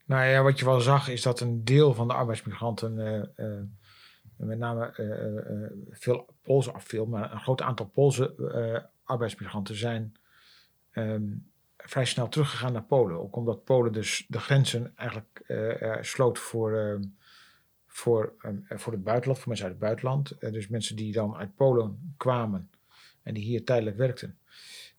Nou 0.06 0.26
ja, 0.26 0.44
wat 0.44 0.60
je 0.60 0.66
wel 0.66 0.82
zag 0.82 1.08
is 1.08 1.22
dat 1.22 1.40
een 1.40 1.64
deel 1.64 1.94
van 1.94 2.08
de 2.08 2.14
arbeidsmigranten 2.14 2.98
met 4.38 4.58
name 4.58 4.94
uh, 4.98 5.98
veel 6.00 6.26
Poolse, 6.42 6.74
of 6.74 6.84
veel, 6.84 7.06
maar 7.06 7.32
een 7.32 7.40
groot 7.40 7.62
aantal 7.62 7.86
Poolse 7.86 8.86
arbeidsmigranten 9.04 9.76
zijn 9.76 10.16
um, 10.94 11.52
vrij 11.78 12.06
snel 12.06 12.30
teruggegaan 12.30 12.74
naar 12.74 12.84
Polen. 12.84 13.20
Ook 13.20 13.36
omdat 13.36 13.64
Polen 13.64 13.92
dus 13.94 14.26
de 14.28 14.40
grenzen 14.40 14.94
eigenlijk 14.96 15.44
sloot 16.02 16.40
voor, 16.40 16.72
uh, 16.72 17.00
voor, 17.88 18.34
um, 18.46 18.66
voor 18.68 18.94
het 18.94 19.04
buitenland, 19.04 19.40
voor 19.40 19.48
mensen 19.48 19.68
uit 19.68 19.76
het 19.76 19.84
buitenland. 19.84 20.40
dus 20.40 20.68
mensen 20.68 20.96
die 20.96 21.14
dan 21.14 21.36
uit 21.36 21.56
Polen 21.56 22.14
kwamen 22.18 22.70
en 23.28 23.34
die 23.34 23.44
hier 23.44 23.64
tijdelijk 23.64 23.98
werkten, 23.98 24.38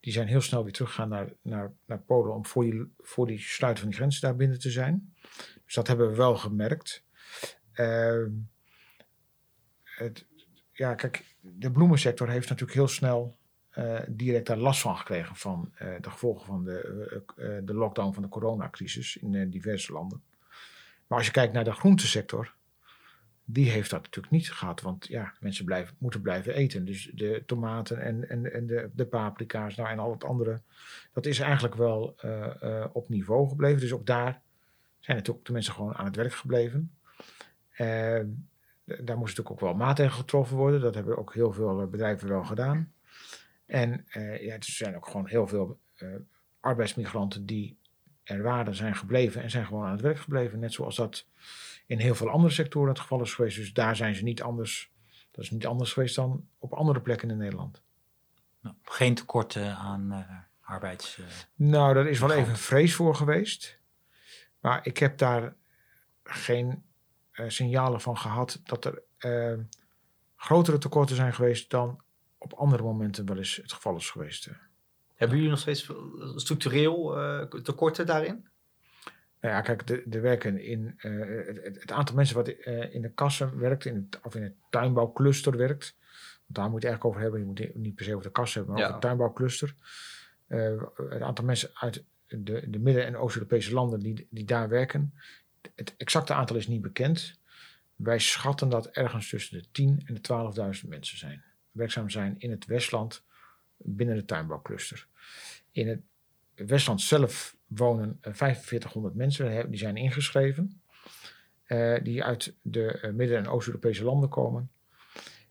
die 0.01 0.13
zijn 0.13 0.27
heel 0.27 0.41
snel 0.41 0.63
weer 0.65 0.73
teruggegaan 0.73 1.09
naar, 1.09 1.33
naar, 1.43 1.73
naar 1.87 2.01
Polen 2.01 2.35
om 2.35 2.47
voor 2.47 2.65
die, 2.65 2.93
voor 2.99 3.27
die 3.27 3.39
sluiting 3.39 3.85
van 3.85 3.89
die 3.89 3.99
grenzen 3.99 4.21
daar 4.21 4.37
binnen 4.37 4.59
te 4.59 4.71
zijn. 4.71 5.15
Dus 5.65 5.75
dat 5.75 5.87
hebben 5.87 6.11
we 6.11 6.17
wel 6.17 6.37
gemerkt. 6.37 7.05
Ehm, 7.73 8.31
ja, 10.73 10.95
kijk, 10.95 11.25
de 11.41 11.71
bloemensector 11.71 12.29
heeft 12.29 12.49
natuurlijk 12.49 12.79
heel 12.79 12.89
snel 12.89 13.37
uh, 13.79 14.01
direct 14.09 14.47
daar 14.47 14.57
last 14.57 14.81
van 14.81 14.97
gekregen 14.97 15.37
van 15.37 15.73
uh, 15.83 15.95
de 16.01 16.11
gevolgen 16.11 16.47
van 16.47 16.65
de, 16.65 17.23
uh, 17.37 17.59
de 17.63 17.75
lockdown 17.75 18.13
van 18.13 18.23
de 18.23 18.29
coronacrisis 18.29 19.17
in 19.17 19.51
diverse 19.51 19.93
landen. 19.93 20.23
Maar 21.07 21.19
als 21.19 21.27
je 21.27 21.33
kijkt 21.33 21.53
naar 21.53 21.65
de 21.65 21.73
groentesector, 21.73 22.55
die 23.45 23.71
heeft 23.71 23.91
dat 23.91 24.03
natuurlijk 24.03 24.35
niet 24.35 24.53
gehad, 24.53 24.81
want 24.81 25.07
ja, 25.07 25.33
mensen 25.41 25.65
blijven, 25.65 25.95
moeten 25.99 26.21
blijven 26.21 26.55
eten. 26.55 26.85
Dus 26.85 27.11
de 27.15 27.43
tomaten 27.47 28.01
en, 28.01 28.29
en, 28.29 28.53
en 28.53 28.67
de, 28.67 28.91
de 28.95 29.07
paprika's 29.07 29.75
nou, 29.75 29.89
en 29.89 29.99
al 29.99 30.11
het 30.11 30.25
andere, 30.25 30.61
dat 31.13 31.27
is 31.27 31.39
eigenlijk 31.39 31.75
wel 31.75 32.17
op 32.93 33.09
niveau 33.09 33.49
gebleven. 33.49 33.81
Dus 33.81 33.93
ook 33.93 34.07
daar 34.07 34.41
zijn 34.99 35.17
natuurlijk 35.17 35.47
de 35.47 35.53
mensen 35.53 35.73
gewoon 35.73 35.95
aan 35.95 36.05
het 36.05 36.17
werk 36.17 36.33
gebleven. 36.33 36.93
Daar 38.89 39.19
moesten 39.19 39.43
natuurlijk 39.45 39.51
ook 39.51 39.61
wel 39.61 39.75
maatregelen 39.75 40.19
getroffen 40.19 40.57
worden. 40.57 40.81
Dat 40.81 40.95
hebben 40.95 41.19
ook 41.19 41.35
heel 41.35 41.53
veel 41.53 41.81
eh, 41.81 41.87
bedrijven 41.87 42.29
wel 42.29 42.45
gedaan. 42.45 42.93
En 43.67 44.07
uh, 44.17 44.45
ja, 44.45 44.55
er 44.55 44.65
zijn 44.65 44.97
ook 44.97 45.07
gewoon 45.07 45.27
heel 45.27 45.47
veel 45.47 45.79
uh, 45.99 46.15
arbeidsmigranten 46.61 47.47
die 47.47 47.79
er 48.23 48.43
waren, 48.43 48.75
zijn 48.75 48.97
gebleven 48.97 49.43
en 49.43 49.51
zijn 49.51 49.67
gewoon 49.67 49.85
aan 49.85 49.93
het 49.93 50.01
werk 50.01 50.19
gebleven. 50.19 50.59
Net 50.59 50.73
zoals 50.73 50.97
dat 50.97 51.27
in 51.87 51.99
heel 51.99 52.15
veel 52.15 52.29
andere 52.29 52.53
sectoren 52.53 52.89
het 52.89 53.01
geval 53.01 53.21
is 53.21 53.35
geweest. 53.35 53.57
Dus 53.57 53.73
daar 53.73 53.97
zijn 53.97 54.15
ze 54.15 54.23
niet 54.23 54.43
anders. 54.43 54.93
Dat 55.31 55.45
is 55.45 55.51
niet 55.51 55.67
anders 55.67 55.93
geweest 55.93 56.15
dan 56.15 56.49
op 56.59 56.73
andere 56.73 57.01
plekken 57.01 57.31
in 57.31 57.37
Nederland. 57.37 57.83
Nou, 58.61 58.77
geen 58.83 59.15
tekorten 59.15 59.77
aan 59.77 60.13
uh, 60.13 60.19
arbeids. 60.61 61.21
nou, 61.55 61.95
daar 61.95 62.07
is 62.07 62.19
wel 62.19 62.33
even 62.33 62.57
vrees 62.57 62.95
voor 62.95 63.15
geweest. 63.15 63.81
Maar 64.61 64.81
ik 64.87 64.99
heb 64.99 65.19
daar 65.19 65.55
geen 66.23 66.83
signalen 67.47 68.01
van 68.01 68.19
gehad 68.19 68.61
dat 68.65 68.85
er 68.85 69.03
uh, 69.19 69.59
grotere 70.37 70.79
tekorten 70.79 71.17
zijn 71.17 71.35
geweest 71.35 71.71
dan 71.71 72.01
op 72.39 72.53
andere 72.53 72.83
momenten 72.83 73.27
wel 73.27 73.37
eens 73.37 73.57
het 73.57 73.73
geval 73.73 73.97
is 73.97 74.11
geweest. 74.11 74.47
eh. 74.47 74.55
Hebben 75.15 75.37
jullie 75.37 75.53
nog 75.53 75.61
steeds 75.61 75.91
structureel 76.35 77.17
tekorten 77.63 78.07
daarin? 78.07 78.49
Nou 79.41 79.55
ja, 79.55 79.61
kijk, 79.61 79.89
er, 79.89 80.03
er 80.11 80.23
werken 80.23 80.61
in 80.61 80.95
het, 80.97 81.81
het, 81.81 81.93
aantal 81.93 82.15
mensen 82.15 82.37
wat 82.37 82.49
in 82.93 83.03
de 83.03 83.11
kassen 83.15 83.59
werkt, 83.59 83.85
in 83.85 83.95
het, 83.95 84.21
of 84.23 84.35
in 84.35 84.43
het 84.43 84.55
tuinbouwcluster 84.71 85.57
werkt. 85.57 85.97
Want 86.47 86.55
daar 86.55 86.71
moet 86.71 86.83
je 86.83 86.89
eigenlijk 86.89 87.05
over 87.05 87.21
hebben. 87.21 87.41
Je 87.41 87.47
moet 87.47 87.75
niet 87.75 87.95
per 87.95 88.05
se 88.05 88.13
over 88.13 88.27
de 88.27 88.33
kassen 88.33 88.59
hebben, 88.59 88.75
maar 88.75 88.83
ja. 88.83 88.89
over 88.91 89.01
het 89.01 89.09
tuinbouwcluster. 89.09 89.75
het 91.09 91.23
aantal 91.23 91.45
mensen 91.45 91.71
uit 91.75 92.05
de, 92.29 92.71
de 92.71 92.79
Midden- 92.79 93.07
en 93.07 93.17
Oost-Europese 93.17 93.73
landen 93.73 94.01
die, 94.01 94.27
die 94.31 94.45
daar 94.45 94.69
werken, 94.69 95.15
het 95.75 95.95
exacte 95.97 96.35
aantal 96.35 96.57
is 96.57 96.67
niet 96.67 96.83
bekend. 96.83 97.41
Wij 97.97 98.19
schatten 98.19 98.69
dat 98.69 98.87
ergens 98.87 99.29
tussen 99.29 99.63
de 99.73 99.83
10.000 99.83 100.07
en 100.07 100.15
de 100.15 100.81
12.000 100.83 100.89
mensen 100.89 101.19
zijn. 101.19 101.45
Werkzaam 101.71 102.11
zijn 102.11 102.35
in 102.39 102.51
het 102.51 102.67
Westland 102.67 103.25
binnen 103.77 104.17
de 104.17 104.25
tuinbouwcluster. 104.25 105.07
In 105.73 105.89
het 105.89 106.01
Westland 106.55 107.01
zelf 107.01 107.57
wonen 107.67 108.19
4500 108.21 109.15
mensen, 109.15 109.71
die 109.71 109.79
zijn 109.79 109.97
ingeschreven. 109.97 110.81
Uh, 111.67 112.03
die 112.03 112.25
uit 112.25 112.55
de 112.63 112.99
uh, 113.03 113.13
Midden- 113.13 113.39
en 113.39 113.49
Oost-Europese 113.49 114.05
landen 114.05 114.29
komen. 114.29 114.71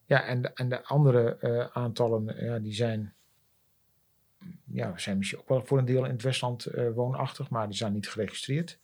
Ja, 0.06 0.24
en 0.24 0.42
de, 0.42 0.54
en 0.54 0.70
de 0.70 0.84
andere 0.84 1.72
aantallen, 1.74 2.46
ja, 2.46 2.60
die 2.60 2.74
zijn, 2.74 3.14
ja, 4.64 4.98
zijn 4.98 5.18
misschien 5.18 5.40
ook 5.40 5.50
wel 5.50 5.66
voor 5.66 5.78
een 5.78 5.86
deel 5.86 6.06
in 6.06 6.12
het 6.12 6.22
Westland 6.22 6.68
woonachtig, 6.94 7.50
maar 7.50 7.68
die 7.68 7.78
zijn 7.78 7.94
niet 7.94 8.10
geregistreerd. 8.10 8.80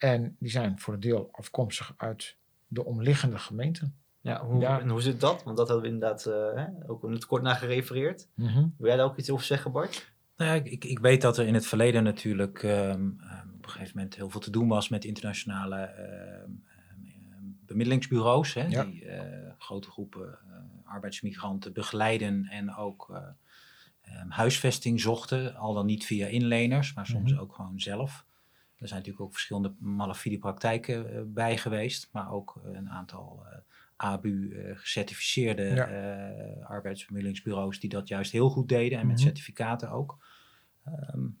En 0.00 0.36
die 0.38 0.50
zijn 0.50 0.78
voor 0.78 0.94
een 0.94 1.00
deel 1.00 1.28
afkomstig 1.32 1.94
uit 1.96 2.36
de 2.66 2.84
omliggende 2.84 3.38
gemeenten. 3.38 3.94
Ja, 4.20 4.44
hoe, 4.44 4.60
ja. 4.60 4.80
en 4.80 4.88
hoe 4.88 5.00
zit 5.02 5.20
dat? 5.20 5.42
Want 5.42 5.56
dat 5.56 5.68
hadden 5.68 5.86
we 5.86 5.92
inderdaad 5.94 6.26
uh, 6.26 6.34
hè, 6.34 6.66
ook 6.86 7.04
in 7.04 7.12
het 7.12 7.26
kort 7.26 7.42
naar 7.42 7.54
gerefereerd. 7.56 8.28
Mm 8.34 8.46
-hmm. 8.46 8.74
Wil 8.78 8.88
jij 8.88 8.96
daar 8.96 9.06
ook 9.06 9.16
iets 9.16 9.30
over 9.30 9.44
zeggen, 9.44 9.72
Bart? 9.72 10.12
Nou 10.36 10.50
ja, 10.54 10.62
ik, 10.64 10.84
ik 10.84 10.98
weet 10.98 11.22
dat 11.22 11.38
er 11.38 11.46
in 11.46 11.54
het 11.54 11.66
verleden 11.66 12.02
natuurlijk 12.02 12.62
um, 12.62 13.20
op 13.56 13.64
een 13.64 13.70
gegeven 13.70 13.96
moment 13.96 14.14
heel 14.14 14.30
veel 14.30 14.40
te 14.40 14.50
doen 14.50 14.68
was 14.68 14.88
met 14.88 15.04
internationale 15.04 15.94
uh, 15.98 16.54
bemiddelingsbureaus. 17.66 18.54
Hè, 18.54 18.66
ja. 18.66 18.84
Die 18.84 19.04
uh, 19.04 19.22
grote 19.58 19.90
groepen 19.90 20.38
arbeidsmigranten 20.84 21.72
begeleiden 21.72 22.46
en 22.50 22.74
ook 22.74 23.08
um, 23.10 24.30
huisvesting 24.30 25.00
zochten. 25.00 25.56
Al 25.56 25.74
dan 25.74 25.86
niet 25.86 26.06
via 26.06 26.26
inleners, 26.26 26.94
maar 26.94 27.06
soms 27.06 27.30
mm 27.30 27.36
-hmm. 27.36 27.44
ook 27.44 27.54
gewoon 27.54 27.80
zelf. 27.80 28.24
Er 28.80 28.88
zijn 28.88 28.98
natuurlijk 28.98 29.24
ook 29.24 29.32
verschillende 29.32 29.74
malafide 29.78 30.38
praktijken 30.38 31.14
uh, 31.14 31.20
bij 31.26 31.56
geweest, 31.56 32.08
maar 32.12 32.32
ook 32.32 32.60
uh, 32.66 32.74
een 32.76 32.90
aantal 32.90 33.42
uh, 33.46 33.58
ABU 33.96 34.72
gecertificeerde 34.74 35.62
ja. 35.62 36.64
arbeidsbemiddelingsbureaus 36.64 37.80
die 37.80 37.90
dat 37.90 38.08
juist 38.08 38.32
heel 38.32 38.50
goed 38.50 38.68
deden 38.68 38.90
en 38.90 38.94
mm 38.94 39.00
-hmm. 39.00 39.08
met 39.08 39.20
certificaten 39.20 39.90
ook. 39.90 40.18
Um, 41.14 41.38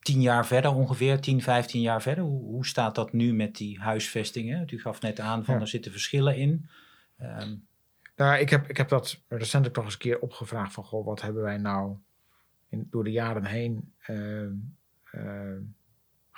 tien 0.00 0.20
jaar 0.20 0.46
verder 0.46 0.74
ongeveer, 0.74 1.20
10, 1.20 1.42
15 1.42 1.80
jaar 1.80 2.02
verder, 2.02 2.24
hoe, 2.24 2.42
hoe 2.42 2.66
staat 2.66 2.94
dat 2.94 3.12
nu 3.12 3.32
met 3.32 3.56
die 3.56 3.80
huisvestingen? 3.80 4.66
U 4.70 4.80
gaf 4.80 5.00
net 5.00 5.20
aan 5.20 5.44
van 5.44 5.54
ja. 5.54 5.60
er 5.60 5.68
zitten 5.68 5.92
verschillen 5.92 6.36
in. 6.36 6.68
Um, 7.20 7.66
nou, 8.16 8.38
ik 8.38 8.50
heb, 8.50 8.68
ik 8.68 8.76
heb 8.76 8.88
dat 8.88 9.20
recentelijk 9.28 9.76
nog 9.76 9.84
eens 9.84 9.94
een 9.94 10.00
keer 10.00 10.18
opgevraagd 10.18 10.72
van, 10.72 10.84
goh, 10.84 11.04
wat 11.04 11.22
hebben 11.22 11.42
wij 11.42 11.56
nou 11.56 11.96
in, 12.68 12.86
door 12.90 13.04
de 13.04 13.10
jaren 13.10 13.44
heen 13.44 13.92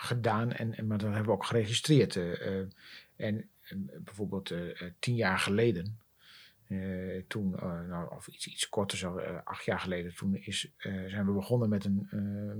gedaan, 0.02 0.52
en, 0.52 0.74
en, 0.74 0.86
maar 0.86 0.98
dat 0.98 1.08
hebben 1.08 1.26
we 1.26 1.32
ook 1.32 1.44
geregistreerd. 1.44 2.14
Uh, 2.14 2.46
uh, 2.46 2.66
en 3.16 3.50
bijvoorbeeld 3.98 4.50
uh, 4.50 4.82
tien 4.98 5.14
jaar 5.14 5.38
geleden, 5.38 5.98
toen, 7.28 7.50
nou, 7.88 8.14
of 8.14 8.28
iets, 8.28 8.46
iets 8.46 8.68
korter, 8.68 8.98
zo, 8.98 9.18
acht 9.44 9.64
jaar 9.64 9.80
geleden, 9.80 10.14
toen 10.14 10.36
is, 10.36 10.72
zijn 11.06 11.26
we 11.26 11.32
begonnen 11.32 11.68
met 11.68 11.84
een, 11.84 12.08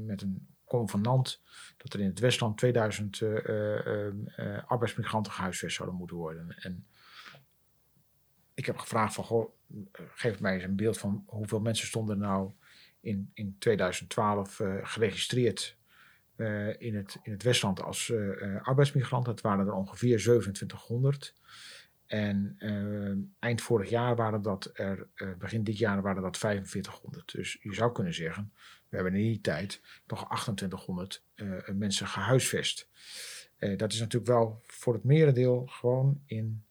met 0.06 0.22
een 0.22 0.46
convenant 0.64 1.42
dat 1.76 1.92
er 1.92 2.00
in 2.00 2.06
het 2.06 2.18
Westland 2.18 2.58
2000 2.58 3.22
arbeidsmigranten 4.66 5.32
gehuisvest 5.32 5.76
zouden 5.76 5.98
moeten 5.98 6.16
worden. 6.16 6.56
En 6.58 6.86
ik 8.54 8.66
heb 8.66 8.76
gevraagd 8.76 9.14
van, 9.14 9.24
goh, 9.24 9.50
geef 10.14 10.40
mij 10.40 10.54
eens 10.54 10.64
een 10.64 10.76
beeld 10.76 10.98
van 10.98 11.24
hoeveel 11.26 11.60
mensen 11.60 11.86
stonden 11.86 12.18
nou 12.18 12.50
in, 13.00 13.30
in 13.34 13.56
2012 13.58 14.60
geregistreerd 14.82 15.78
uh, 16.40 16.80
in, 16.80 16.96
het, 16.96 17.18
in 17.22 17.32
het 17.32 17.42
Westland 17.42 17.82
als 17.82 18.08
uh, 18.08 18.62
arbeidsmigrant. 18.62 19.24
Dat 19.24 19.40
waren 19.40 19.66
er 19.66 19.72
ongeveer 19.72 20.18
2700. 20.18 21.34
En 22.10 22.54
eh, 22.58 23.38
eind 23.38 23.62
vorig 23.62 23.90
jaar 23.90 24.16
waren 24.16 24.42
dat 24.42 24.70
er, 24.72 25.06
eh, 25.14 25.28
begin 25.38 25.64
dit 25.64 25.78
jaar 25.78 26.02
waren 26.02 26.22
dat 26.22 26.38
4500. 26.38 27.32
Dus 27.32 27.58
je 27.62 27.74
zou 27.74 27.92
kunnen 27.92 28.14
zeggen, 28.14 28.52
we 28.88 28.96
hebben 28.96 29.14
in 29.14 29.22
die 29.22 29.40
tijd 29.40 29.80
nog 30.06 30.18
2800 30.24 31.24
eh, 31.34 31.46
mensen 31.74 32.06
gehuisvest. 32.06 32.88
Eh, 33.56 33.78
dat 33.78 33.92
is 33.92 33.98
natuurlijk 33.98 34.32
wel 34.32 34.62
voor 34.66 34.94
het 34.94 35.04
merendeel 35.04 35.66
gewoon 35.66 36.22
in, 36.26 36.64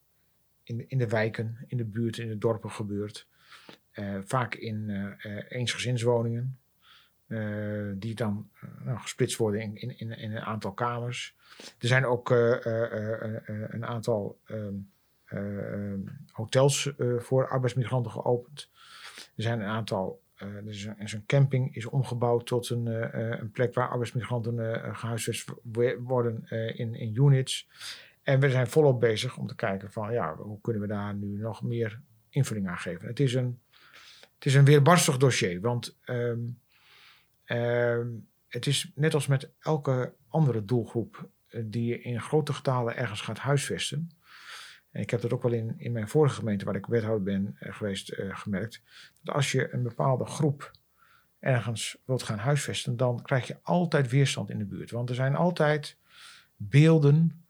in, 0.64 0.90
in 0.90 0.98
de 0.98 1.08
wijken, 1.08 1.58
in 1.68 1.78
de 1.78 1.86
buurt, 1.86 2.18
in 2.18 2.28
de 2.28 2.38
dorpen 2.38 2.72
gebeurd. 2.72 3.28
Eh, 3.92 4.18
vaak 4.24 4.56
in 4.56 4.90
eh, 4.90 5.38
eh, 5.38 5.46
eensgezinswoningen, 5.50 6.59
eh, 7.30 7.92
die 7.96 8.16
dan 8.16 8.50
eh, 8.62 8.86
nou, 8.86 9.00
gesplitst 9.00 9.38
worden 9.38 9.62
in, 9.62 9.76
in, 9.76 10.00
in, 10.00 10.12
in 10.12 10.32
een 10.36 10.42
aantal 10.42 10.72
kamers. 10.72 11.36
Er 11.80 11.88
zijn 11.88 12.06
ook 12.06 12.32
eh, 12.32 12.56
een 13.68 13.86
aantal 13.86 14.40
ehm, 14.46 14.74
eh, 15.26 15.74
ehm, 15.74 16.00
hotels 16.32 16.92
voor 17.18 17.50
arbeidsmigranten 17.50 18.12
geopend. 18.12 18.70
Er 19.16 19.44
zijn 19.44 19.60
een 19.60 19.68
aantal. 19.68 20.22
is 20.66 20.86
een, 20.86 21.26
camping 21.26 21.76
is 21.76 21.86
omgebouwd 21.86 22.46
tot 22.46 22.70
een, 22.70 22.86
een 23.42 23.52
plek 23.52 23.74
waar 23.74 23.90
arbeidsmigranten 23.90 24.84
eh, 24.84 24.96
gehuisvest 24.98 25.52
wo- 25.64 26.00
worden 26.00 26.48
in, 26.78 26.96
in 26.96 27.16
units. 27.16 27.68
En 28.24 28.40
we 28.40 28.50
zijn 28.50 28.68
volop 28.68 29.00
bezig 29.00 29.38
om 29.38 29.48
te 29.48 29.56
kijken 29.56 29.92
van 29.92 30.14
ja, 30.14 30.36
hoe 30.36 30.62
kunnen 30.62 30.82
we 30.82 30.88
daar 30.88 31.16
nu 31.16 31.38
nog 31.38 31.64
meer 31.64 32.02
invulling 32.30 32.68
aan 32.68 32.78
geven. 32.78 33.08
Het 33.08 33.20
is 33.20 33.34
een, 33.34 33.60
het 34.36 34.46
is 34.46 34.54
een 34.54 34.66
weerbarstig 34.66 35.18
dossier, 35.18 35.62
want 35.62 35.98
ehm, 36.04 36.40
het 38.48 38.66
is 38.66 38.92
net 38.96 39.14
als 39.14 39.28
met 39.28 39.52
elke 39.60 40.14
andere 40.28 40.66
doelgroep 40.66 41.30
eh, 41.48 41.62
die 41.66 41.86
je 41.86 42.02
in 42.02 42.22
grote 42.22 42.54
getalen 42.54 42.96
ergens 42.96 43.22
gaat 43.22 43.38
huisvesten. 43.38 44.10
En 44.92 45.02
ik 45.02 45.10
heb 45.10 45.22
dat 45.22 45.34
ook 45.34 45.44
wel 45.44 45.52
in, 45.52 45.76
in 45.78 45.92
mijn 45.92 46.08
vorige 46.08 46.36
gemeente, 46.36 46.66
waar 46.66 46.76
ik 46.76 46.86
wethouder 46.86 47.24
ben 47.24 47.56
eh, 47.60 47.74
geweest, 47.74 48.10
eh, 48.10 48.38
gemerkt. 48.38 48.82
Dat 49.24 49.36
als 49.36 49.52
je 49.52 49.74
een 49.74 49.84
bepaalde 49.84 50.26
groep 50.26 50.72
ergens 51.40 51.98
wilt 52.06 52.24
gaan 52.24 52.38
huisvesten, 52.38 52.98
dan 52.98 53.22
krijg 53.22 53.48
je 53.48 53.58
altijd 53.62 54.10
weerstand 54.10 54.50
in 54.50 54.58
de 54.58 54.66
buurt. 54.66 54.92
Want 54.92 55.10
er 55.10 55.16
zijn 55.16 55.36
altijd 55.36 55.98
beelden 56.56 57.44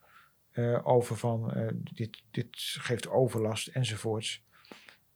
over 0.83 1.17
van 1.17 1.53
dit, 1.93 2.23
dit 2.31 2.47
geeft 2.57 3.09
overlast 3.09 3.67
enzovoorts. 3.67 4.43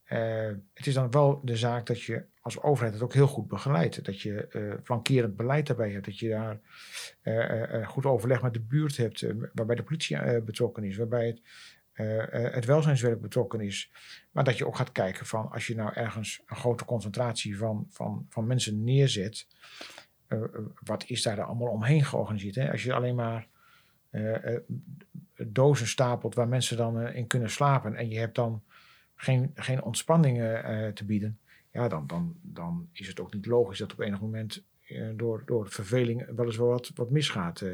Het 0.04 0.86
is 0.88 0.94
dan 0.94 1.12
wel 1.12 1.42
de 1.44 1.56
zaak 1.56 1.86
dat 1.86 2.02
je 2.02 2.26
als 2.44 2.62
overheid 2.62 2.94
het 2.94 3.04
ook 3.04 3.14
heel 3.14 3.28
goed 3.28 3.48
begeleidt. 3.48 4.06
Dat 4.06 4.22
je 4.22 4.48
eh, 4.48 4.74
flankerend 4.84 5.36
beleid 5.36 5.68
daarbij 5.68 5.92
hebt. 5.92 6.06
Dat 6.06 6.20
je 6.20 6.30
daar 6.30 6.60
eh, 7.22 7.82
eh, 7.82 7.88
goed 7.88 8.06
overleg 8.06 8.42
met 8.42 8.54
de 8.54 8.60
buurt 8.60 8.98
hebt. 8.98 9.26
waarbij 9.54 9.76
de 9.76 9.84
politie 9.84 10.42
betrokken 10.42 10.84
is. 10.84 10.98
Waarbij 10.98 11.28
het, 11.28 11.42
het 12.54 12.66
welzijnswerk 12.66 13.22
betrokken 13.22 13.62
is. 13.62 13.92
Maar 14.32 14.44
dat 14.44 14.58
je 14.58 14.68
ook 14.68 14.76
gaat 14.76 14.92
kijken 14.92 15.26
van 15.26 15.52
als 15.52 15.68
je 15.68 15.76
nou 15.76 15.94
ergens 15.94 16.42
een 16.46 16.56
grote 16.56 16.86
concentratie 16.86 17.58
van, 17.58 17.86
van, 17.90 18.26
van 18.30 18.48
mensen 18.48 18.84
neerzet. 18.84 19.48
wat 20.84 21.04
is 21.08 21.22
daar 21.22 21.42
allemaal 21.42 21.68
omheen 21.68 22.06
georganiseerd? 22.06 22.56
Hè? 22.56 22.72
Als 22.72 22.84
je 22.84 22.94
alleen 22.94 23.16
maar 23.16 23.48
dozen 25.36 25.88
stapelt 25.88 26.36
waar 26.36 26.48
mensen 26.48 26.78
dan 26.78 27.08
in 27.08 27.28
kunnen 27.28 27.50
slapen. 27.50 27.96
En 27.96 28.10
je 28.10 28.20
hebt 28.20 28.36
dan 28.36 28.64
geen, 29.24 29.52
geen 29.56 29.84
ontspanning 29.84 30.42
eh, 30.42 30.88
te 30.88 31.06
bieden. 31.06 31.40
Ja, 31.74 31.88
dan, 31.88 32.08
dan, 32.08 32.36
dan 32.42 32.88
is 32.92 33.08
het 33.08 33.20
ook 33.20 33.34
niet 33.34 33.46
logisch 33.46 33.78
dat 33.80 33.92
op 33.92 34.00
enig 34.00 34.20
moment 34.22 34.64
eh, 34.88 35.10
door, 35.16 35.44
door 35.46 35.70
verveling 35.70 36.36
wel 36.36 36.46
eens 36.46 36.58
wel 36.58 36.68
wat, 36.68 36.92
wat 36.96 37.10
misgaat. 37.10 37.62
eh. 37.62 37.70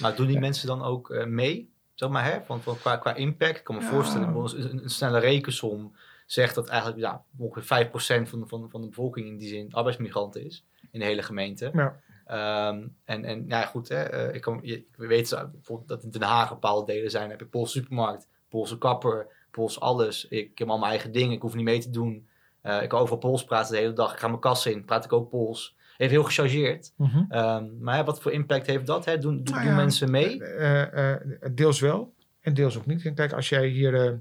Maar 0.00 0.16
doen 0.16 0.26
die 0.26 0.38
mensen 0.38 0.66
dan 0.66 0.82
ook 0.82 1.10
eh, 1.10 1.26
mee? 1.26 1.70
Zeg 1.94 2.08
maar, 2.08 2.24
hè? 2.24 2.38
Want, 2.46 2.64
want 2.64 2.78
qua, 2.80 2.96
qua 2.96 3.14
impact, 3.14 3.56
ik 3.58 3.64
kan 3.64 3.74
me 3.74 3.80
Ja. 3.80 3.86
voorstellen, 3.88 4.28
een, 4.34 4.82
een 4.82 4.90
snelle 4.90 5.18
rekensom 5.18 5.96
zegt 6.26 6.54
dat 6.54 6.68
eigenlijk 6.68 7.00
ja, 7.00 7.24
ongeveer 7.36 7.86
5% 7.86 8.28
van 8.28 8.40
de, 8.40 8.46
van, 8.46 8.70
van 8.70 8.80
de 8.80 8.86
bevolking 8.88 9.26
in 9.26 9.36
die 9.36 9.48
zin 9.48 9.72
arbeidsmigranten 9.72 10.44
is 10.44 10.64
in 10.90 11.00
de 11.00 11.06
hele 11.06 11.22
gemeente. 11.22 11.70
Ja. 11.74 12.00
Ehm, 12.26 12.86
en, 13.04 13.24
en 13.24 13.44
ja, 13.48 13.66
goed, 13.66 13.88
hè, 13.88 14.32
ik, 14.32 14.40
kan, 14.40 14.58
je, 14.62 14.76
ik 14.76 14.86
weet 14.96 15.30
bijvoorbeeld 15.52 15.88
dat 15.88 16.02
in 16.02 16.10
Den 16.10 16.22
Haag 16.22 16.48
bepaalde 16.48 16.92
delen 16.92 17.10
zijn. 17.10 17.22
Dan 17.22 17.30
heb 17.30 17.40
je 17.40 17.46
Poolse 17.46 17.78
supermarkt, 17.78 18.28
Poolse 18.48 18.78
kapper, 18.78 19.26
Pools 19.50 19.80
alles. 19.80 20.28
Ik 20.28 20.58
heb 20.58 20.68
al 20.68 20.78
mijn 20.78 20.90
eigen 20.90 21.12
dingen, 21.12 21.32
ik 21.32 21.42
hoef 21.42 21.54
niet 21.54 21.64
mee 21.64 21.80
te 21.80 21.90
doen. 21.90 22.28
Eh, 22.66 22.82
ik 22.82 22.88
kan 22.88 23.00
overal 23.00 23.18
Pools 23.18 23.44
praten 23.44 23.72
de 23.72 23.78
hele 23.80 23.92
dag. 23.92 24.12
Ik 24.12 24.18
ga 24.18 24.28
mijn 24.28 24.40
kassa 24.40 24.70
in, 24.70 24.84
praat 24.84 25.04
ik 25.04 25.12
ook 25.12 25.30
Pools. 25.30 25.76
Even 25.96 26.12
heel 26.12 26.24
gechargeerd. 26.24 26.92
Ehm, 27.28 27.64
maar 27.80 28.04
wat 28.04 28.22
voor 28.22 28.32
impact 28.32 28.66
heeft 28.66 28.86
dat? 28.86 29.04
Hè? 29.04 29.18
Doen, 29.18 29.42
doen, 29.42 29.54
Nou 29.54 29.66
doen 29.66 29.76
mensen 29.76 30.10
mee? 30.10 30.44
Eh, 30.44 31.12
eh, 31.12 31.20
deels 31.52 31.80
wel 31.80 32.14
en 32.40 32.54
deels 32.54 32.78
ook 32.78 32.86
niet. 32.86 33.04
En 33.04 33.14
kijk, 33.14 33.32
als 33.32 33.48
jij 33.48 33.66
hier 33.66 34.20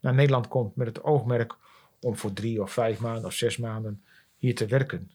naar 0.00 0.14
Nederland 0.14 0.48
komt 0.48 0.76
met 0.76 0.86
het 0.86 1.02
oogmerk 1.02 1.56
om 2.00 2.16
voor 2.16 2.32
drie 2.32 2.62
of 2.62 2.72
vijf 2.72 3.00
maanden 3.00 3.24
of 3.24 3.32
zes 3.32 3.56
maanden 3.56 4.02
hier 4.36 4.54
te 4.54 4.66
werken, 4.66 5.10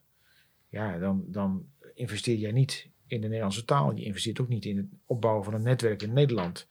ja, 0.70 0.98
dan, 0.98 1.24
dan 1.28 1.66
investeer 1.94 2.38
jij 2.38 2.52
niet 2.52 2.88
in 3.08 3.22
de 3.22 3.28
Nederlandse 3.28 3.66
taal. 3.66 3.96
Je 3.96 4.04
investeert 4.04 4.42
ook 4.42 4.50
niet 4.50 4.66
in 4.66 4.78
het 4.78 4.88
opbouwen 5.06 5.44
van 5.44 5.54
een 5.54 5.64
netwerk 5.64 6.02
in 6.02 6.14
Nederland. 6.14 6.68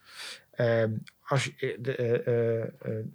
Ehm, 0.50 0.92
als 1.22 1.44
je, 1.44 1.78
de, 1.80 3.12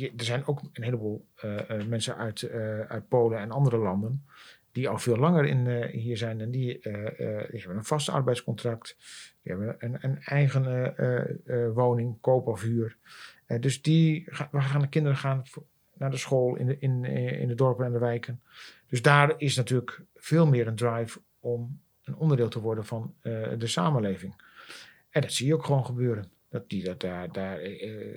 er 0.00 0.24
zijn 0.24 0.46
ook 0.46 0.60
een 0.72 0.82
heleboel 0.82 1.26
eh, 1.34 1.70
eh, 1.70 1.86
mensen 1.86 2.16
uit, 2.16 2.42
eh, 2.42 2.80
uit 2.80 3.08
Polen 3.08 3.38
en 3.38 3.50
andere 3.50 3.76
landen 3.76 4.24
die 4.72 4.88
al 4.88 4.98
veel 4.98 5.16
langer 5.16 5.44
in, 5.44 5.84
hier 5.90 6.16
zijn 6.16 6.40
en 6.40 6.50
die, 6.50 6.78
hebben 6.82 7.76
een 7.76 7.84
vast 7.84 8.08
arbeidscontract, 8.08 8.96
die 9.42 9.52
hebben 9.52 9.76
een, 9.78 9.96
een 10.00 10.22
eigen 10.22 10.94
woning, 11.74 12.20
koop 12.20 12.46
of 12.46 12.62
huur. 12.62 12.96
Dus 13.60 13.82
die 13.82 14.24
ga- 14.26 14.48
waar 14.50 14.62
gaan 14.62 14.80
de 14.80 14.88
kinderen 14.88 15.18
gaan 15.18 15.42
naar 15.94 16.10
de 16.10 16.16
school 16.16 16.56
in 16.56 16.66
de, 16.66 16.78
in, 16.78 17.48
de 17.48 17.54
dorpen 17.54 17.86
en 17.86 17.92
de 17.92 17.98
wijken. 17.98 18.40
Dus 18.86 19.02
daar 19.02 19.34
is 19.36 19.56
natuurlijk 19.56 20.02
veel 20.14 20.46
meer 20.46 20.66
een 20.66 20.76
drive 20.76 21.20
om 21.40 21.80
een 22.04 22.16
onderdeel 22.16 22.48
te 22.48 22.60
worden 22.60 22.84
van 22.84 23.14
de 23.58 23.66
samenleving. 23.66 24.34
En 25.10 25.20
dat 25.20 25.32
zie 25.32 25.46
je 25.46 25.54
ook 25.54 25.64
gewoon 25.64 25.84
gebeuren. 25.84 26.31
Dat 26.52 26.68
die 26.68 26.84
dat 26.84 27.00
daar, 27.00 27.32
daar 27.32 27.58
eh, 27.58 28.12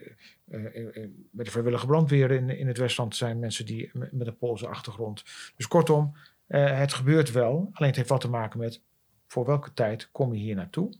eh, 0.50 0.76
eh, 0.76 1.10
bij 1.32 1.46
de 1.46 1.52
vrijwillige 1.52 1.86
brandweer 1.86 2.32
in, 2.32 2.50
in 2.50 2.68
het 2.68 2.78
Westland 2.78 3.16
zijn 3.16 3.40
mensen 3.40 3.66
die 3.66 3.90
met, 3.94 4.12
met 4.12 4.28
een 4.28 4.38
Poolse 4.38 4.68
achtergrond. 4.68 5.24
Dus 5.56 5.68
kortom, 5.68 6.16
het 6.48 6.94
gebeurt 6.94 7.32
wel. 7.32 7.70
Alleen 7.74 7.90
het 7.90 7.96
heeft 7.96 8.10
wat 8.10 8.22
te 8.22 8.30
maken 8.30 8.60
met 8.60 8.82
voor 9.28 9.46
welke 9.46 9.74
tijd 9.74 10.10
kom 10.12 10.34
je 10.34 10.40
hier 10.40 10.56
naartoe. 10.56 10.94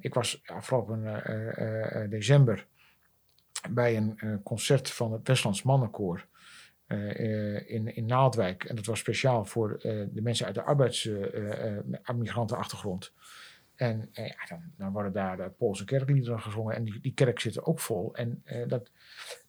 Ik 0.00 0.14
was 0.14 0.42
afgelopen 0.44 1.22
december 2.10 2.66
bij 3.70 3.96
een 3.96 4.40
concert 4.42 4.90
van 4.90 5.12
het 5.12 5.28
Westlands 5.28 5.62
Mannenkoor 5.62 6.26
in, 6.86 7.94
in 7.94 8.06
Naaldwijk. 8.06 8.64
En 8.64 8.76
dat 8.76 8.86
was 8.86 8.98
speciaal 8.98 9.44
voor 9.44 9.78
de 9.82 10.20
mensen 10.22 10.46
uit 10.46 10.54
de 10.54 10.62
arbeidsmigrantenachtergrond. 10.62 13.12
En 13.80 14.08
eh, 14.12 14.30
dan 14.76 14.92
worden 14.92 15.12
daar 15.12 15.36
de 15.36 15.50
Poolse 15.58 15.84
kerkliederen 15.84 16.40
gezongen. 16.40 16.74
En 16.74 16.84
die, 16.84 17.00
die 17.00 17.14
kerk 17.14 17.40
zit 17.40 17.56
er 17.56 17.64
ook 17.64 17.80
vol. 17.80 18.14
En 18.14 18.42
eh, 18.44 18.68
dat, 18.68 18.90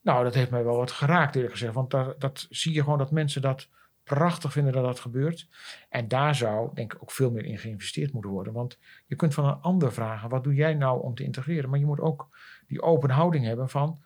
nou, 0.01 0.23
dat 0.23 0.33
heeft 0.33 0.51
mij 0.51 0.63
wel 0.63 0.75
wat 0.75 0.91
geraakt 0.91 1.35
eerlijk 1.35 1.53
gezegd. 1.53 1.73
Want 1.73 1.91
daar, 1.91 2.13
dat 2.17 2.47
zie 2.49 2.73
je 2.73 2.83
gewoon 2.83 2.97
dat 2.97 3.11
mensen 3.11 3.41
dat 3.41 3.67
prachtig 4.03 4.51
vinden 4.51 4.73
dat 4.73 4.83
dat 4.83 4.99
gebeurt. 4.99 5.47
En 5.89 6.07
daar 6.07 6.35
zou 6.35 6.69
denk 6.73 6.93
ik 6.93 7.01
ook 7.01 7.11
veel 7.11 7.31
meer 7.31 7.45
in 7.45 7.57
geïnvesteerd 7.57 8.13
moeten 8.13 8.31
worden. 8.31 8.53
Want 8.53 8.77
je 9.05 9.15
kunt 9.15 9.33
van 9.33 9.45
een 9.45 9.61
ander 9.61 9.93
vragen, 9.93 10.29
wat 10.29 10.43
doe 10.43 10.53
jij 10.53 10.73
nou 10.73 11.01
om 11.01 11.15
te 11.15 11.23
integreren? 11.23 11.69
Maar 11.69 11.79
je 11.79 11.85
moet 11.85 11.99
ook 11.99 12.29
die 12.67 12.81
open 12.81 13.09
houding 13.09 13.45
hebben 13.45 13.69
van, 13.69 14.01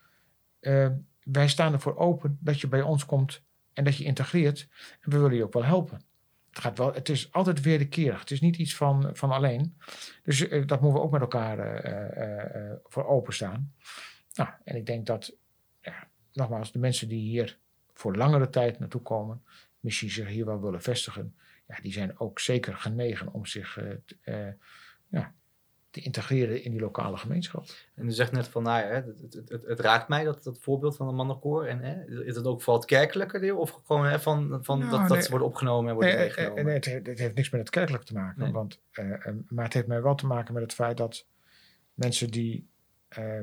eh, 0.60 0.88
wij 1.24 1.48
staan 1.48 1.74
ervoor 1.74 1.98
open 1.98 2.38
dat 2.42 2.62
je 2.62 2.68
bij 2.68 2.82
ons 2.82 3.06
komt 3.06 3.44
en 3.74 3.84
dat 3.84 3.98
je 3.98 4.04
integreert. 4.04 4.68
En 5.02 5.10
we 5.12 5.18
willen 5.18 5.38
je 5.38 5.44
ook 5.44 5.54
wel 5.54 5.66
helpen. 5.66 6.02
Het, 6.56 6.64
gaat 6.64 6.78
wel, 6.78 6.94
het 6.94 7.10
is 7.10 7.32
altijd 7.32 7.62
wederkerig. 7.62 8.20
Het 8.20 8.32
is 8.32 8.42
niet 8.42 8.58
iets 8.58 8.76
van, 8.76 9.10
van 9.14 9.32
alleen. 9.32 9.78
Dus 10.24 10.48
eh, 10.48 10.68
dat 10.68 10.82
moeten 10.82 11.00
we 11.00 11.06
ook 11.06 11.12
met 11.12 11.22
elkaar 11.22 11.60
eh, 11.60 12.72
eh, 12.72 12.78
voor 12.84 13.06
openstaan. 13.06 13.74
Nou, 14.34 14.50
en 14.64 14.76
ik 14.76 14.86
denk 14.86 15.06
dat, 15.06 15.36
ja, 15.82 16.08
nogmaals, 16.34 16.72
de 16.72 16.80
mensen 16.80 17.08
die 17.08 17.22
hier 17.22 17.58
voor 17.94 18.16
langere 18.16 18.50
tijd 18.50 18.80
naartoe 18.80 19.02
komen, 19.02 19.44
misschien 19.80 20.10
zich 20.10 20.28
hier 20.28 20.46
wel 20.46 20.62
willen 20.62 20.82
vestigen, 20.82 21.36
ja, 21.68 21.78
die 21.82 21.92
zijn 21.92 22.20
ook 22.20 22.40
zeker 22.40 22.76
genegen 22.76 23.34
om 23.34 23.46
zich 23.46 23.80
ja, 25.10 25.34
te 25.96 26.02
integreren 26.02 26.64
in 26.64 26.72
die 26.72 26.80
lokale 26.80 27.18
gemeenschap. 27.18 27.66
En 27.94 28.06
u 28.08 28.12
zegt 28.12 28.32
net 28.32 28.48
van, 28.48 28.64
nou 28.64 28.80
ja, 28.80 28.88
hè, 28.88 28.94
het, 28.94 29.22
het, 29.22 29.50
het, 29.50 29.66
het 29.66 29.80
raakt 29.80 30.08
mij, 30.08 30.24
dat, 30.24 30.44
dat 30.44 30.60
voorbeeld 30.60 30.96
van 30.96 31.08
een 31.08 31.16
mannenkoor. 31.16 31.66
En 31.66 31.80
hè, 31.80 32.24
is 32.26 32.36
het 32.36 32.46
ook 32.46 32.62
vooral 32.62 32.82
het 32.82 32.90
kerkelijke 32.90 33.40
deel? 33.40 33.58
Of 33.58 33.80
gewoon 33.86 34.06
hè, 34.06 34.20
van, 34.20 34.60
van 34.62 34.80
Nou, 34.80 34.92
dat, 34.92 35.08
dat 35.08 35.24
ze 35.24 35.30
worden 35.30 35.48
opgenomen 35.48 35.90
en 35.90 35.96
worden 35.96 36.14
Nee, 36.16 36.24
meegenomen? 36.24 36.66
nee, 36.66 36.74
het, 36.74 36.86
he- 36.86 37.00
het 37.04 37.20
heeft 37.20 37.36
niks 37.36 37.50
met 37.50 37.60
het 37.60 37.70
kerkelijk 37.70 38.04
te 38.04 38.14
maken. 38.14 38.44
Nee. 38.44 38.52
Want, 38.52 38.80
eh, 38.92 39.12
eh, 39.14 39.34
maar 39.48 39.64
het 39.64 39.74
heeft 39.74 39.88
mij 39.88 40.02
wel 40.02 40.16
te 40.16 40.26
maken 40.26 40.54
met 40.54 40.64
het 40.64 40.74
feit 40.74 40.98
dat 40.98 41.26
mensen 41.94 42.32
die 42.32 42.68
eh, 43.08 43.40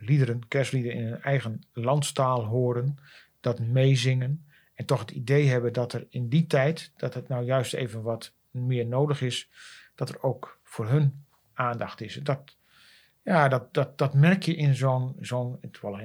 liederen, 0.00 0.48
kerstliederen 0.48 0.98
in 0.98 1.04
hun 1.06 1.22
eigen 1.22 1.62
landstaal 1.72 2.44
horen, 2.44 2.96
dat 3.40 3.60
meezingen 3.60 4.44
en 4.74 4.84
toch 4.84 5.00
het 5.00 5.10
idee 5.10 5.46
hebben 5.48 5.72
dat 5.72 5.92
er 5.92 6.06
in 6.08 6.28
die 6.28 6.46
tijd, 6.46 6.92
dat 6.96 7.14
het 7.14 7.28
nou 7.28 7.44
juist 7.44 7.74
even 7.74 8.02
wat 8.02 8.32
meer 8.50 8.86
nodig 8.86 9.22
is, 9.22 9.48
dat 9.94 10.08
er 10.08 10.22
ook 10.22 10.57
voor 10.78 10.88
hun 10.88 11.24
aandacht 11.54 12.00
is. 12.00 12.14
Dat, 12.22 12.56
Ja, 13.22 13.48
dat, 13.48 13.74
dat, 13.74 13.98
dat 13.98 14.14
merk 14.14 14.42
je 14.42 14.54
in 14.56 14.74
zo'n, 14.74 15.16
zo'n 15.20 15.58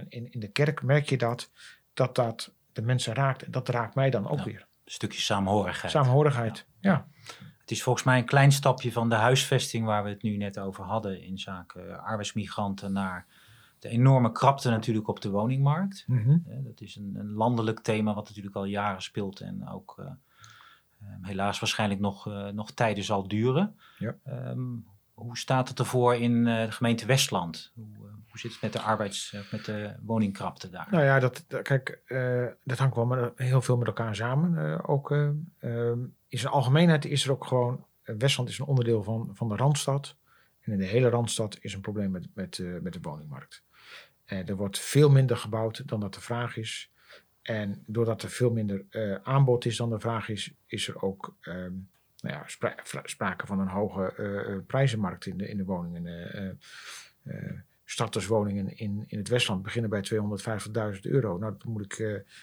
in, 0.09 0.31
in, 0.31 0.39
de 0.39 0.47
kerk 0.47 0.81
merk 0.83 1.09
je 1.09 1.17
dat, 1.17 1.49
dat 1.93 2.15
dat 2.15 2.53
de 2.71 2.81
mensen 2.81 3.13
raakt. 3.13 3.43
En 3.43 3.51
dat 3.51 3.69
raakt 3.69 3.95
mij 3.95 4.09
dan 4.09 4.27
ook 4.29 4.37
Ja. 4.37 4.43
weer. 4.43 4.59
Een 4.85 4.91
stukje 4.91 5.21
saamhorigheid. 5.21 5.91
Samenhorigheid, 5.91 6.65
ja. 6.79 7.07
Het 7.57 7.71
is 7.71 7.83
volgens 7.83 8.05
mij 8.05 8.17
een 8.17 8.25
klein 8.25 8.51
stapje 8.51 8.91
van 8.91 9.09
de 9.09 9.15
huisvesting 9.15 9.85
waar 9.85 10.03
we 10.03 10.09
het 10.09 10.21
nu 10.21 10.37
net 10.37 10.59
over 10.59 10.83
hadden 10.83 11.21
in 11.21 11.37
zaken 11.37 12.03
arbeidsmigranten 12.03 12.91
naar 12.91 13.25
de 13.79 13.89
enorme 13.89 14.31
krapte 14.31 14.69
natuurlijk 14.69 15.07
op 15.07 15.21
de 15.21 15.29
woningmarkt. 15.29 16.03
Mhm. 16.07 16.37
Dat 16.45 16.81
is 16.81 16.95
een, 16.95 17.15
een 17.15 17.31
landelijk 17.33 17.79
thema 17.79 18.13
wat 18.13 18.27
natuurlijk 18.27 18.55
al 18.55 18.65
jaren 18.65 19.01
speelt 19.01 19.39
en 19.39 19.67
ook 19.69 19.95
eh, 19.99 20.05
helaas 21.21 21.59
waarschijnlijk 21.59 21.99
nog, 21.99 22.27
eh, 22.27 22.47
nog 22.47 22.71
tijden 22.71 23.03
zal 23.03 23.27
duren. 23.27 23.79
Ja. 23.97 24.15
Ehm, 24.23 24.61
hoe 25.13 25.37
staat 25.37 25.69
het 25.69 25.79
ervoor 25.79 26.15
in 26.15 26.47
eh, 26.47 26.65
de 26.65 26.71
gemeente 26.71 27.05
Westland? 27.05 27.71
Hoe, 27.75 28.07
eh, 28.07 28.13
hoe 28.29 28.39
zit 28.39 28.51
het 28.51 28.61
met 28.61 28.73
de 28.73 28.81
arbeids, 28.81 29.35
met 29.51 29.65
de 29.65 29.95
woningkrapte 30.01 30.69
daar? 30.69 30.87
Nou 30.91 31.03
ja, 31.03 31.19
dat, 31.19 31.45
kijk, 31.61 32.01
dat 32.63 32.77
hangt 32.77 32.95
wel 32.95 33.05
met, 33.05 33.31
heel 33.35 33.61
veel 33.61 33.77
met 33.77 33.87
elkaar 33.87 34.15
samen. 34.15 34.85
Ook 34.87 35.11
ehm, 35.11 35.97
in 36.27 36.39
zijn 36.39 36.53
algemeenheid 36.53 37.05
is 37.05 37.25
er 37.25 37.31
ook 37.31 37.45
gewoon... 37.45 37.85
Westland 38.03 38.49
is 38.49 38.59
een 38.59 38.65
onderdeel 38.65 39.03
van, 39.03 39.29
van 39.33 39.49
de 39.49 39.55
Randstad. 39.55 40.15
En 40.61 40.71
in 40.71 40.77
de 40.77 40.85
hele 40.85 41.09
Randstad 41.09 41.57
is 41.59 41.73
een 41.73 41.81
probleem 41.81 42.11
met, 42.11 42.27
met, 42.33 42.63
met 42.81 42.93
de 42.93 42.99
woningmarkt. 43.01 43.63
Er 44.25 44.55
wordt 44.55 44.79
veel 44.79 45.09
minder 45.09 45.37
gebouwd 45.37 45.87
dan 45.87 45.99
dat 45.99 46.13
de 46.13 46.21
vraag 46.21 46.57
is. 46.57 46.92
En 47.43 47.83
doordat 47.87 48.21
er 48.23 48.29
veel 48.29 48.51
minder 48.51 48.85
eh, 48.89 49.15
aanbod 49.23 49.65
is 49.65 49.77
dan 49.77 49.89
de 49.89 49.99
vraag 49.99 50.29
is, 50.29 50.51
is 50.65 50.87
er 50.87 51.01
ook 51.01 51.35
ehm, 51.41 51.71
nou 52.19 52.35
ja, 52.35 52.43
spra- 52.47 52.75
sprake 53.03 53.45
van 53.47 53.59
een 53.59 53.67
hoge 53.67 54.13
eh, 54.17 54.39
eh, 54.53 54.59
prijzenmarkt 54.67 55.25
in 55.25 55.37
de, 55.37 55.47
in 55.49 55.57
de 55.57 55.63
woningen. 55.63 56.07
eh, 57.23 57.33
starterswoningen 57.85 58.77
in, 58.77 59.03
in 59.07 59.17
het 59.17 59.27
Westland 59.27 59.63
beginnen 59.63 59.89
bij 59.89 60.03
250.000 60.95 60.99
euro. 61.01 61.37
Nou, 61.37 61.51
dat, 61.51 61.63
moet 61.63 61.83
ik, 61.83 61.97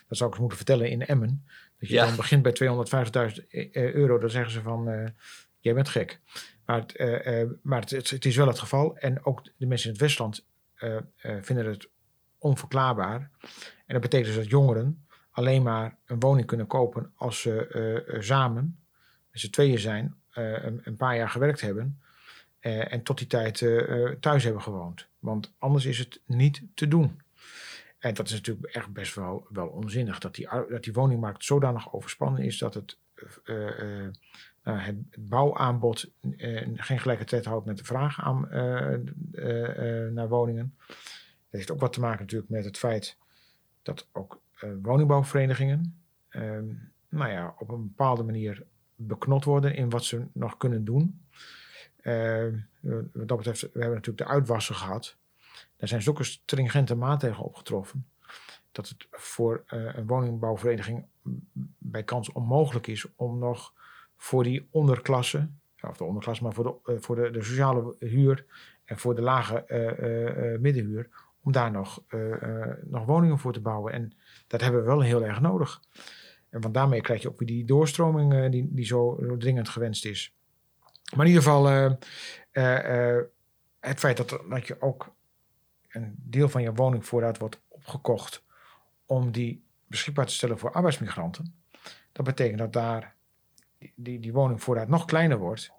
dat 0.08 0.16
zou 0.16 0.24
ik 0.24 0.30
eens 0.30 0.38
moeten 0.38 0.56
vertellen 0.56 0.90
in 0.90 1.06
Emmen. 1.06 1.44
Dat 1.78 1.88
je 1.88 1.94
Ja. 1.94 2.06
dan 2.06 2.16
begint 2.16 2.42
bij 2.42 2.52
250.000 2.52 3.46
e- 3.48 3.68
eh, 3.72 3.92
euro. 3.94 4.18
Dan 4.18 4.30
zeggen 4.30 4.52
ze 4.52 4.62
van, 4.62 5.12
jij 5.60 5.74
bent 5.74 5.88
gek. 5.88 6.20
Maar, 6.66 6.76
het, 6.80 7.56
maar 7.62 7.80
het, 7.80 7.90
het, 7.90 8.10
het 8.10 8.24
is 8.24 8.36
wel 8.36 8.46
het 8.46 8.58
geval. 8.58 8.96
En 8.96 9.24
ook 9.24 9.42
de 9.56 9.66
mensen 9.66 9.86
in 9.86 9.92
het 9.92 10.02
Westland 10.02 10.46
vinden 11.40 11.66
het 11.66 11.88
onverklaarbaar. 12.40 13.30
En 13.86 13.92
dat 13.96 14.00
betekent 14.00 14.34
dus 14.34 14.42
dat 14.42 14.50
jongeren 14.50 15.04
alleen 15.30 15.62
maar 15.62 15.96
een 16.06 16.20
woning 16.20 16.46
kunnen 16.46 16.66
kopen 16.66 17.12
als 17.14 17.40
ze 17.40 17.66
eh, 17.66 18.14
eh, 18.14 18.22
samen, 18.22 18.78
met 19.30 19.40
z'n 19.40 19.50
tweeën 19.50 19.78
zijn, 19.78 20.14
eh, 20.30 20.64
een, 20.64 20.80
een 20.84 20.96
paar 20.96 21.16
jaar 21.16 21.28
gewerkt 21.28 21.60
hebben. 21.60 22.00
en 22.60 23.02
tot 23.02 23.18
die 23.18 23.26
tijd 23.26 23.58
thuis 24.20 24.44
hebben 24.44 24.62
gewoond. 24.62 25.06
Want 25.18 25.54
anders 25.58 25.84
is 25.84 25.98
het 25.98 26.20
niet 26.24 26.62
te 26.74 26.88
doen. 26.88 27.20
En 27.98 28.14
dat 28.14 28.26
is 28.26 28.32
natuurlijk 28.32 28.66
echt 28.66 28.92
best 28.92 29.14
wel, 29.14 29.46
wel 29.48 29.66
onzinnig. 29.66 30.18
Dat 30.18 30.34
die, 30.34 30.48
dat 30.68 30.84
die 30.84 30.92
woningmarkt 30.92 31.44
zodanig 31.44 31.92
overspannen 31.92 32.42
is 32.42 32.58
dat 32.58 32.74
het, 32.74 32.98
nou, 34.62 34.78
het 34.78 34.96
bouwaanbod 35.18 36.10
geen 36.74 37.00
gelijke 37.00 37.24
tred 37.24 37.44
houdt 37.44 37.66
met 37.66 37.78
de 37.78 37.84
vraag 37.84 38.20
aan, 38.20 38.48
naar 40.14 40.28
woningen. 40.28 40.76
Dat 41.50 41.60
heeft 41.60 41.70
ook 41.70 41.80
wat 41.80 41.92
te 41.92 42.00
maken 42.00 42.20
natuurlijk 42.20 42.50
met 42.50 42.64
het 42.64 42.78
feit 42.78 43.18
dat 43.82 44.08
ook 44.12 44.40
eh, 44.60 44.70
woningbouwverenigingen 44.82 46.02
ehm, 46.28 46.64
nou 47.08 47.30
ja, 47.30 47.54
op 47.58 47.68
een 47.68 47.82
bepaalde 47.82 48.22
manier 48.22 48.66
beknot 48.94 49.44
worden 49.44 49.74
in 49.74 49.90
wat 49.90 50.04
ze 50.04 50.26
nog 50.32 50.56
kunnen 50.56 50.84
doen. 50.84 51.24
Ehm, 51.96 52.58
wat 53.12 53.28
dat 53.28 53.36
betreft, 53.36 53.60
we 53.60 53.68
hebben 53.72 53.94
natuurlijk 53.94 54.28
de 54.28 54.34
uitwassen 54.34 54.74
gehad. 54.74 55.16
Daar 55.76 55.88
zijn 55.88 56.02
zulke 56.02 56.24
stringente 56.24 56.94
maatregelen 56.94 57.46
op 57.46 57.54
getroffen. 57.54 58.06
Dat 58.72 58.88
het 58.88 59.06
voor 59.10 59.62
eh, 59.66 59.94
een 59.94 60.06
woningbouwvereniging 60.06 61.06
bij 61.78 62.04
kans 62.04 62.32
onmogelijk 62.32 62.86
is 62.86 63.06
om 63.16 63.38
nog 63.38 63.74
voor 64.16 64.44
die 64.44 64.68
onderklasse, 64.70 65.48
of 65.80 65.96
de 65.96 66.04
onderklasse, 66.04 66.42
maar 66.42 66.52
voor 66.52 66.64
de, 66.64 66.92
eh, 66.92 67.00
voor 67.00 67.16
de, 67.16 67.30
de 67.30 67.42
sociale 67.42 67.96
huur 67.98 68.46
en 68.84 68.98
voor 68.98 69.14
de 69.14 69.22
lage 69.22 69.64
middenhuur, 70.60 71.08
om 71.42 71.52
daar 71.52 71.70
nog, 71.70 72.02
eh, 72.08 72.42
eh, 72.42 72.76
nog 72.84 73.04
woningen 73.04 73.38
voor 73.38 73.52
te 73.52 73.60
bouwen. 73.60 73.92
En 73.92 74.12
dat 74.46 74.60
hebben 74.60 74.80
we 74.80 74.86
wel 74.86 75.00
heel 75.00 75.24
erg 75.24 75.40
nodig. 75.40 75.82
En 76.48 76.60
want 76.60 76.74
daarmee 76.74 77.00
krijg 77.00 77.22
je 77.22 77.28
ook 77.28 77.38
weer 77.38 77.48
die 77.48 77.64
doorstroming 77.64 78.32
eh, 78.32 78.50
die, 78.50 78.68
die 78.72 78.84
zo, 78.84 79.36
dringend 79.36 79.68
gewenst 79.68 80.04
is. 80.04 80.34
Maar 81.16 81.26
in 81.26 81.32
ieder 81.32 81.42
geval, 81.42 81.64
het 83.80 83.98
feit 83.98 84.16
dat, 84.16 84.40
dat 84.48 84.66
je 84.66 84.80
ook 84.80 85.14
een 85.88 86.14
deel 86.16 86.48
van 86.48 86.62
je 86.62 86.74
woningvoorraad 86.74 87.38
wordt 87.38 87.60
opgekocht 87.68 88.44
om 89.06 89.30
die 89.30 89.64
beschikbaar 89.86 90.26
te 90.26 90.32
stellen 90.32 90.58
voor 90.58 90.72
arbeidsmigranten. 90.72 91.54
Dat 92.12 92.24
betekent 92.24 92.58
dat 92.58 92.72
daar 92.72 93.14
die, 93.94 94.20
die, 94.20 94.32
woningvoorraad 94.32 94.88
nog 94.88 95.04
kleiner 95.04 95.38
wordt 95.38 95.72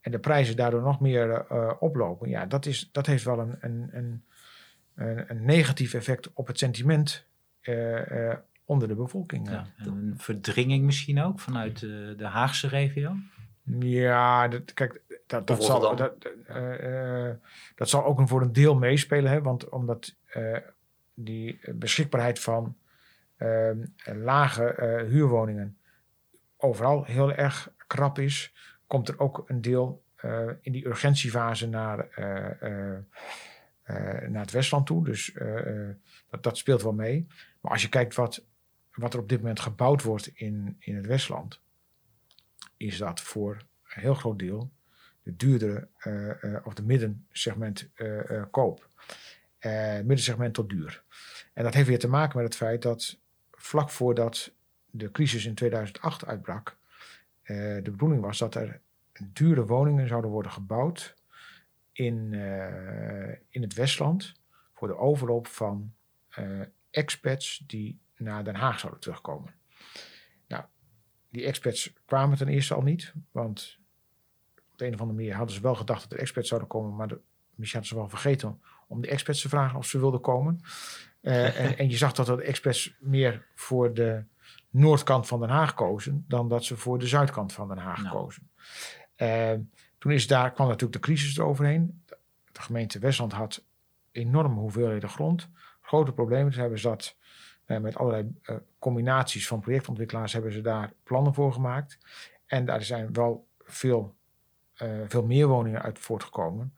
en 0.00 0.10
de 0.10 0.18
prijzen 0.18 0.56
daardoor 0.56 0.82
nog 0.82 1.00
meer 1.00 1.50
oplopen. 1.78 2.28
Ja, 2.28 2.46
dat, 2.46 2.66
is, 2.66 2.88
dat 2.92 3.06
heeft 3.06 3.24
wel 3.24 3.38
een, 3.38 3.56
een, 3.60 3.88
een, 3.92 4.24
een, 4.96 5.24
een 5.30 5.44
negatief 5.44 5.94
effect 5.94 6.32
op 6.32 6.46
het 6.46 6.58
sentiment 6.58 7.26
eh, 7.60 8.30
eh, 8.30 8.36
onder 8.64 8.88
de 8.88 8.94
bevolking. 8.94 9.50
Ja, 9.50 9.66
een 9.78 10.14
verdringing 10.16 10.84
misschien 10.84 11.22
ook 11.22 11.40
vanuit 11.40 11.80
de, 11.80 12.14
de 12.16 12.24
Haagse 12.26 12.68
regio? 12.68 13.16
Ja, 13.78 14.48
dat, 14.48 14.72
kijk, 14.74 15.02
dat, 15.26 15.46
dat, 15.46 15.64
zal, 15.64 15.96
dat, 15.96 16.14
eh, 16.46 17.28
eh, 17.28 17.34
dat 17.74 17.88
zal 17.88 18.04
ook 18.04 18.18
een- 18.18 18.28
voor 18.28 18.42
een 18.42 18.52
deel 18.52 18.74
meespelen. 18.76 19.30
Hè, 19.32 19.42
want 19.42 19.68
omdat 19.68 20.14
eh, 20.26 20.56
die 21.14 21.58
beschikbaarheid 21.74 22.38
van 22.40 22.76
eh, 23.36 23.70
lage 24.04 24.64
eh, 24.64 25.08
huurwoningen 25.08 25.78
overal 26.56 27.04
heel 27.04 27.32
erg 27.32 27.70
krap 27.86 28.18
is, 28.18 28.54
komt 28.86 29.08
er 29.08 29.18
ook 29.18 29.44
een 29.46 29.60
deel 29.60 30.02
eh, 30.16 30.48
in 30.60 30.72
die 30.72 30.86
urgentiefase 30.86 31.68
naar, 31.68 32.08
eh, 32.10 32.62
eh, 32.62 32.92
eh, 32.92 32.98
naar 34.28 34.42
het 34.42 34.50
Westland 34.50 34.86
toe. 34.86 35.04
Dus 35.04 35.32
eh, 35.32 35.88
eh, 35.88 35.96
dat, 36.30 36.42
dat 36.42 36.58
speelt 36.58 36.82
wel 36.82 36.92
mee. 36.92 37.26
Maar 37.60 37.72
als 37.72 37.82
je 37.82 37.88
kijkt 37.88 38.14
wat, 38.14 38.44
wat 38.94 39.14
er 39.14 39.20
op 39.20 39.28
dit 39.28 39.38
moment 39.38 39.60
gebouwd 39.60 40.02
wordt 40.02 40.26
in, 40.34 40.76
in 40.78 40.96
het 40.96 41.06
Westland, 41.06 41.60
is 42.76 42.98
dat 42.98 43.20
voor 43.20 43.56
een 43.94 44.02
heel 44.02 44.14
groot 44.14 44.38
deel 44.38 44.70
de 45.22 45.36
duurdere 45.36 45.88
eh, 45.96 46.54
eh, 46.54 46.66
of 46.66 46.74
de 46.74 46.82
middensegment 46.82 47.88
eh, 47.94 48.30
eh, 48.30 48.44
koop. 48.50 48.88
Eh, 49.58 49.94
middensegment 49.94 50.54
tot 50.54 50.68
duur. 50.68 51.02
En 51.52 51.64
dat 51.64 51.74
heeft 51.74 51.88
weer 51.88 51.98
te 51.98 52.08
maken 52.08 52.36
met 52.36 52.46
het 52.46 52.56
feit 52.56 52.82
dat 52.82 53.18
vlak 53.50 53.90
voordat 53.90 54.52
de 54.90 55.10
crisis 55.10 55.46
in 55.46 55.54
2008 55.54 56.26
uitbrak, 56.26 56.76
eh, 57.42 57.56
de 57.56 57.90
bedoeling 57.90 58.20
was 58.20 58.38
dat 58.38 58.54
er 58.54 58.80
dure 59.22 59.66
woningen 59.66 60.08
zouden 60.08 60.30
worden 60.30 60.52
gebouwd 60.52 61.14
in, 61.96 62.34
eh, 62.34 63.38
in 63.48 63.62
het 63.62 63.74
Westland 63.74 64.34
voor 64.72 64.88
de 64.88 64.96
overloop 64.96 65.46
van 65.46 65.94
eh, 66.28 66.60
expats 66.90 67.62
die 67.66 68.00
naar 68.16 68.44
Den 68.44 68.54
Haag 68.54 68.78
zouden 68.78 69.00
terugkomen. 69.00 69.54
Nou, 70.48 70.64
die 71.28 71.44
expats 71.44 71.92
kwamen 72.04 72.38
ten 72.38 72.48
eerste 72.48 72.74
al 72.74 72.82
niet, 72.82 73.12
want 73.30 73.78
op 74.54 74.78
de 74.78 74.86
een 74.86 74.94
of 74.94 75.00
andere 75.00 75.18
manier 75.18 75.34
hadden 75.34 75.54
ze 75.54 75.62
wel 75.62 75.74
gedacht 75.74 76.02
dat 76.02 76.12
er 76.12 76.18
expats 76.18 76.48
zouden 76.48 76.68
komen, 76.68 76.96
maar 76.96 77.08
de, 77.08 77.20
misschien 77.54 77.80
hadden 77.80 77.84
ze 77.84 77.94
wel 77.94 78.20
vergeten 78.20 78.60
om 78.86 79.00
de 79.00 79.08
expats 79.08 79.40
te 79.40 79.48
vragen 79.48 79.78
of 79.78 79.86
ze 79.86 79.98
wilden 79.98 80.20
komen. 80.20 80.60
Eh, 81.20 81.60
en, 81.60 81.76
en 81.78 81.90
je 81.90 81.96
zag 81.96 82.12
dat 82.12 82.26
de 82.26 82.42
expats 82.42 82.96
meer 83.00 83.46
voor 83.54 83.94
de 83.94 84.24
noordkant 84.70 85.26
van 85.26 85.40
Den 85.40 85.48
Haag 85.48 85.74
kozen 85.74 86.24
dan 86.28 86.48
dat 86.48 86.64
ze 86.64 86.76
voor 86.76 86.98
de 86.98 87.06
zuidkant 87.06 87.52
van 87.52 87.68
Den 87.68 87.78
Haag 87.78 88.02
Nou. 88.02 88.16
kozen. 88.16 88.50
Eh, 89.14 89.52
toen 90.06 90.14
is 90.14 90.26
daar, 90.26 90.52
kwam 90.52 90.66
natuurlijk 90.66 90.92
de 90.92 91.08
crisis 91.08 91.36
eroverheen. 91.36 92.02
De 92.52 92.60
gemeente 92.60 92.98
Westland 92.98 93.32
had 93.32 93.64
enorme 94.10 94.60
hoeveelheden 94.60 95.08
grond. 95.08 95.48
Grote 95.80 96.12
problemen. 96.12 96.46
Dus 96.46 96.56
hebben 96.56 96.78
ze 96.78 96.88
dat 96.88 97.16
eh, 97.64 97.78
met 97.78 97.96
allerlei 97.96 98.34
eh, 98.42 98.56
combinaties 98.78 99.46
van 99.46 99.60
projectontwikkelaars 99.60 100.32
hebben 100.32 100.52
ze 100.52 100.60
daar 100.60 100.92
plannen 101.02 101.34
voor 101.34 101.52
gemaakt. 101.52 101.98
En 102.46 102.64
daar 102.64 102.82
zijn 102.82 103.12
wel 103.12 103.46
veel, 103.58 104.14
eh, 104.74 104.88
veel 105.06 105.24
meer 105.24 105.46
woningen 105.46 105.82
uit 105.82 105.98
voortgekomen. 105.98 106.74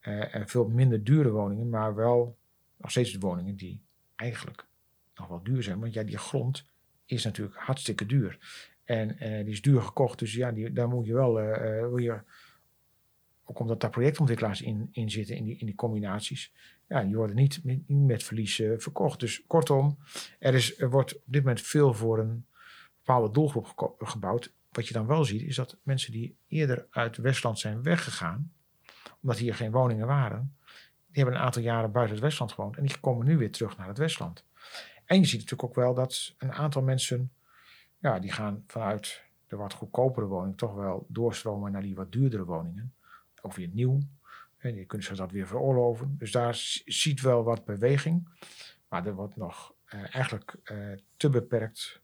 Eh, 0.00 0.34
en 0.34 0.48
veel 0.48 0.68
minder 0.68 1.04
dure 1.04 1.30
woningen, 1.30 1.68
maar 1.68 1.94
wel 1.94 2.38
nog 2.76 2.90
steeds 2.90 3.12
de 3.12 3.18
woningen 3.18 3.56
die 3.56 3.82
eigenlijk 4.16 4.66
nog 5.14 5.28
wel 5.28 5.42
duur 5.42 5.62
zijn. 5.62 5.80
Want 5.80 5.92
ja, 5.92 6.02
die 6.02 6.18
grond 6.18 6.64
is 7.04 7.24
natuurlijk 7.24 7.56
hartstikke 7.56 8.06
duur. 8.06 8.38
En 8.84 9.18
eh, 9.18 9.44
die 9.44 9.52
is 9.52 9.62
duur 9.62 9.82
gekocht, 9.82 10.18
dus 10.18 10.34
ja, 10.34 10.52
die, 10.52 10.72
daar 10.72 10.88
moet 10.88 11.06
je 11.06 11.14
wel, 11.14 11.40
eh, 11.40 11.88
wil 11.88 12.20
ook 13.50 13.58
omdat 13.58 13.80
daar 13.80 13.90
projectontwikkelaars 13.90 14.62
in, 14.62 14.88
in 14.92 15.10
zitten, 15.10 15.36
in 15.36 15.44
die, 15.44 15.58
in 15.58 15.66
die 15.66 15.74
combinaties, 15.74 16.52
ja, 16.88 17.02
die 17.02 17.16
worden 17.16 17.36
niet 17.36 17.64
met, 17.64 17.80
met 17.86 18.22
verlies 18.22 18.60
eh, 18.60 18.72
verkocht. 18.76 19.20
Dus 19.20 19.42
kortom, 19.46 19.98
er, 20.38 20.54
is, 20.54 20.80
er 20.80 20.90
wordt 20.90 21.14
op 21.16 21.22
dit 21.24 21.42
moment 21.42 21.60
veel 21.60 21.94
voor 21.94 22.18
een 22.18 22.46
bepaalde 22.96 23.30
doelgroep 23.30 23.94
gebouwd. 23.98 24.52
Wat 24.70 24.88
je 24.88 24.94
dan 24.94 25.06
wel 25.06 25.24
ziet, 25.24 25.42
is 25.42 25.56
dat 25.56 25.76
mensen 25.82 26.12
die 26.12 26.36
eerder 26.48 26.86
uit 26.90 27.16
Westland 27.16 27.58
zijn 27.58 27.82
weggegaan, 27.82 28.52
omdat 29.20 29.38
hier 29.38 29.54
geen 29.54 29.70
woningen 29.70 30.06
waren, 30.06 30.56
die 31.06 31.22
hebben 31.22 31.34
een 31.34 31.46
aantal 31.46 31.62
jaren 31.62 31.92
buiten 31.92 32.14
het 32.14 32.24
Westland 32.24 32.52
gewoond. 32.52 32.76
En 32.76 32.86
die 32.86 33.00
komen 33.00 33.26
nu 33.26 33.36
weer 33.36 33.50
terug 33.52 33.76
naar 33.76 33.88
het 33.88 33.98
Westland. 33.98 34.44
En 35.04 35.20
je 35.20 35.26
ziet 35.26 35.40
natuurlijk 35.40 35.68
ook 35.68 35.74
wel 35.74 35.94
dat 35.94 36.34
een 36.38 36.52
aantal 36.52 36.82
mensen, 36.82 37.32
ja, 37.98 38.18
die 38.18 38.32
gaan 38.32 38.64
vanuit 38.66 39.22
de 39.46 39.56
wat 39.56 39.72
goedkopere 39.72 40.26
woning 40.26 40.56
toch 40.56 40.74
wel 40.74 41.06
doorstromen 41.08 41.72
naar 41.72 41.82
die 41.82 41.94
wat 41.94 42.12
duurdere 42.12 42.44
woningen. 42.44 42.92
Ook 43.42 43.54
weer 43.54 43.68
nieuw. 43.72 44.00
En 44.58 44.74
die 44.74 44.84
kunnen 44.84 45.06
zich 45.06 45.16
dat 45.16 45.30
weer 45.30 45.46
veroorloven. 45.46 46.16
Dus 46.18 46.32
daar 46.32 46.54
ziet 46.84 47.20
wel 47.20 47.42
wat 47.42 47.64
beweging. 47.64 48.28
Maar 48.88 49.06
er 49.06 49.14
wordt 49.14 49.36
nog 49.36 49.74
eh, 49.84 50.14
eigenlijk 50.14 50.56
eh, 50.64 50.76
te 51.16 51.28
beperkt 51.28 52.00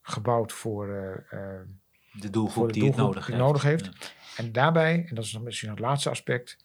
gebouwd 0.00 0.52
voor, 0.52 0.88
eh, 1.30 1.60
De 2.12 2.30
doelgroep 2.30 2.52
Voor 2.54 2.66
de 2.66 2.72
die 2.72 2.84
het 2.84 2.96
doelgroep 2.96 3.14
nodig 3.14 3.26
die 3.26 3.34
heeft. 3.34 3.46
nodig 3.46 3.62
heeft. 3.62 3.84
Ja. 3.84 3.92
En 4.36 4.52
daarbij, 4.52 5.04
en 5.08 5.14
dat 5.14 5.24
is 5.24 5.30
dan 5.30 5.42
misschien 5.42 5.70
het 5.70 5.78
laatste 5.78 6.10
aspect, 6.10 6.56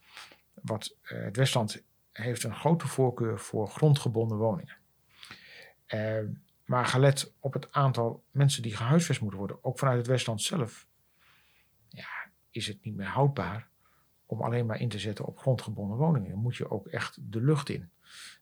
wat 0.62 0.96
het 1.02 1.38
Westland 1.38 1.84
heeft 2.12 2.44
een 2.44 2.56
grote 2.56 2.88
voorkeur 2.88 3.40
voor 3.40 3.70
grondgebonden 3.70 4.38
woningen. 4.38 4.78
Maar 6.66 6.86
gelet 6.86 7.34
op 7.40 7.54
het 7.54 7.72
aantal 7.72 8.24
mensen 8.32 8.62
die 8.62 8.76
gehuisvest 8.76 9.22
moeten 9.22 9.40
worden, 9.40 9.64
ook 9.64 9.80
vanuit 9.80 9.98
het 9.98 10.08
Westland 10.08 10.42
zelf, 10.42 10.88
ja, 11.90 12.08
is 12.50 12.68
het 12.68 12.84
niet 12.84 12.96
meer 12.96 13.08
houdbaar 13.08 13.70
om 14.34 14.42
alleen 14.42 14.66
maar 14.66 14.80
in 14.82 14.90
te 14.90 15.00
zetten 15.00 15.26
op 15.26 15.38
grondgebonden 15.40 15.98
woningen. 15.98 16.30
Dan 16.30 16.40
moet 16.40 16.56
je 16.56 16.72
ook 16.72 16.88
echt 16.88 17.18
de 17.22 17.42
lucht 17.42 17.70
in. 17.70 17.90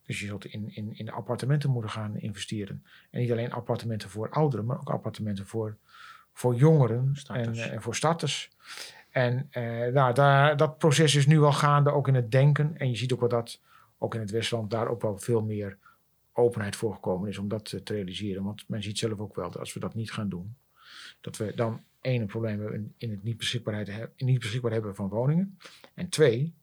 Dus 0.06 0.20
je 0.20 0.26
zult 0.26 0.46
in, 0.46 0.76
in, 0.76 0.98
in 0.98 1.06
de 1.06 1.12
appartementen 1.12 1.70
moeten 1.70 1.92
gaan 1.92 2.18
investeren. 2.18 2.86
En 3.10 3.20
niet 3.20 3.32
alleen 3.32 3.52
appartementen 3.52 4.10
voor 4.10 4.30
ouderen, 4.30 4.66
maar 4.66 4.80
ook 4.80 4.90
appartementen 4.90 5.46
voor, 5.46 5.78
voor 6.34 6.56
jongeren 6.56 6.98
en, 6.98 7.16
Starters. 7.16 7.60
eh, 7.60 7.72
en 7.74 7.82
voor 7.82 7.96
starters. 7.96 8.50
En 9.10 9.48
eh, 9.50 9.64
nou, 9.94 10.14
daar, 10.14 10.58
dat 10.58 10.78
proces 10.78 11.16
is 11.16 11.28
nu 11.28 11.42
al 11.42 11.54
gaande, 11.54 11.92
ook 11.92 12.08
in 12.08 12.16
het 12.16 12.32
denken. 12.32 12.78
En 12.78 12.90
je 12.90 12.96
ziet 12.96 13.14
ook 13.14 13.20
wel 13.20 13.30
dat 13.30 13.60
ook 13.98 14.14
in 14.16 14.20
het 14.20 14.32
Westland 14.32 14.72
daar 14.72 14.88
ook 14.88 15.02
wel 15.02 15.18
veel 15.18 15.42
meer 15.42 15.78
openheid 16.34 16.76
voor 16.76 16.94
gekomen 16.94 17.30
is 17.30 17.38
om 17.38 17.48
dat 17.48 17.72
eh, 17.72 17.80
te 17.80 17.94
realiseren. 17.94 18.44
Want 18.44 18.64
men 18.68 18.84
ziet 18.84 18.98
zelf 18.98 19.20
ook 19.20 19.36
wel 19.36 19.52
dat 19.52 19.60
als 19.60 19.74
we 19.74 19.80
dat 19.80 19.94
niet 19.94 20.12
gaan 20.12 20.30
doen, 20.30 20.56
dat 21.22 21.38
we 21.38 21.56
dan 21.56 21.82
één 22.02 22.22
een 22.22 22.28
probleem 22.28 22.60
hebben 22.62 22.94
in- 22.98 23.10
het 23.12 23.24
niet, 23.24 23.38
beschikbaarheid, 23.38 23.88
he- 23.88 24.06
niet 24.26 24.40
beschikbaar 24.40 24.72
hebben 24.72 24.96
van 24.96 25.10
woningen. 25.10 25.58
En 25.94 26.10
twee, 26.10 26.54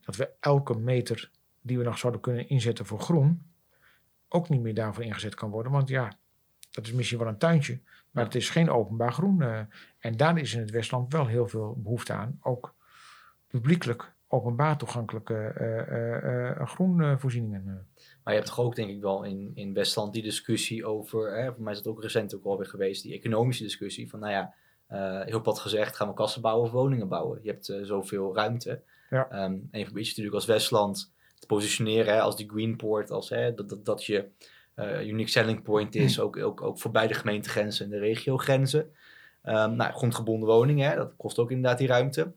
dat 0.00 0.16
we 0.16 0.30
elke 0.40 0.78
meter 0.78 1.30
die 1.60 1.78
we 1.78 1.84
nog 1.84 1.98
zouden 1.98 2.20
kunnen 2.20 2.48
inzetten 2.48 2.86
voor 2.86 3.00
groen, 3.00 3.42
ook 4.28 4.48
niet 4.48 4.60
meer 4.60 4.74
daarvoor 4.74 5.04
ingezet 5.04 5.34
kan 5.34 5.50
worden. 5.50 5.72
Want 5.72 5.88
ja, 5.88 6.12
dat 6.70 6.86
is 6.86 6.92
misschien 6.92 7.18
wel 7.18 7.28
een 7.28 7.38
tuintje, 7.38 7.80
maar 8.10 8.24
het 8.24 8.34
is 8.34 8.50
geen 8.50 8.70
openbaar 8.70 9.12
groen. 9.12 9.42
eh. 9.42 9.60
en 9.98 10.16
daar 10.16 10.38
is 10.38 10.54
in 10.54 10.60
het 10.60 10.70
Westland 10.70 11.12
wel 11.12 11.26
heel 11.26 11.48
veel 11.48 11.80
behoefte 11.82 12.12
aan. 12.12 12.38
Ook 12.42 12.74
publiekelijk 13.46 14.14
openbaar 14.28 14.78
toegankelijke 14.78 15.34
eh, 15.34 16.50
eh, 16.60 16.66
groenvoorzieningen. 16.68 17.64
Maar 18.24 18.34
je 18.34 18.40
hebt 18.40 18.46
toch 18.54 18.60
ook 18.60 18.74
denk 18.76 18.90
ik 18.90 19.00
wel 19.00 19.24
in, 19.24 19.50
in 19.54 19.72
Westland 19.72 20.12
die 20.12 20.22
discussie 20.22 20.84
over, 20.86 21.36
hè, 21.42 21.52
voor 21.54 21.62
mij 21.62 21.72
is 21.72 21.82
dat 21.82 21.92
ook 21.92 22.02
recent 22.02 22.34
ook 22.34 22.44
alweer 22.44 22.66
geweest, 22.66 23.02
die 23.02 23.14
economische 23.14 23.62
discussie 23.62 24.08
van 24.10 24.20
nou 24.20 24.32
ja, 24.32 24.54
eh, 24.86 25.20
heel 25.24 25.40
plat 25.40 25.58
gezegd, 25.58 25.96
gaan 25.96 26.08
we 26.08 26.14
kassen 26.14 26.40
bouwen 26.42 26.64
of 26.66 26.70
woningen 26.72 27.08
bouwen? 27.08 27.38
Je 27.42 27.50
hebt 27.50 27.68
eh, 27.68 27.78
zoveel 27.82 28.34
ruimte. 28.34 28.80
Ja. 29.10 29.28
Ehm, 29.30 29.52
en 29.70 29.78
je 29.78 29.84
probeert 29.84 30.04
je 30.06 30.10
natuurlijk 30.10 30.34
als 30.34 30.46
Westland 30.46 31.12
te 31.38 31.46
positioneren 31.46 32.14
hè, 32.14 32.20
als 32.20 32.36
die 32.36 32.48
Greenport, 32.50 33.10
als 33.10 33.28
hè, 33.28 33.54
dat, 33.54 33.68
dat, 33.68 33.84
dat 33.84 34.04
je 34.04 34.28
eh, 34.74 35.06
unique 35.06 35.30
selling 35.30 35.62
point 35.62 35.94
is, 35.94 36.20
ook, 36.20 36.36
ook, 36.36 36.62
ook 36.62 36.78
voor 36.78 36.90
beide 36.90 37.14
gemeentegrenzen 37.14 37.84
en 37.84 37.90
de 37.90 37.98
regiogrenzen. 37.98 38.90
Ehm 39.42 39.76
nou, 39.76 39.92
grondgebonden 39.92 40.48
woningen, 40.48 40.88
hè, 40.90 40.96
dat 40.96 41.12
kost 41.16 41.38
ook 41.38 41.50
inderdaad 41.50 41.78
die 41.78 41.86
ruimte. 41.88 42.32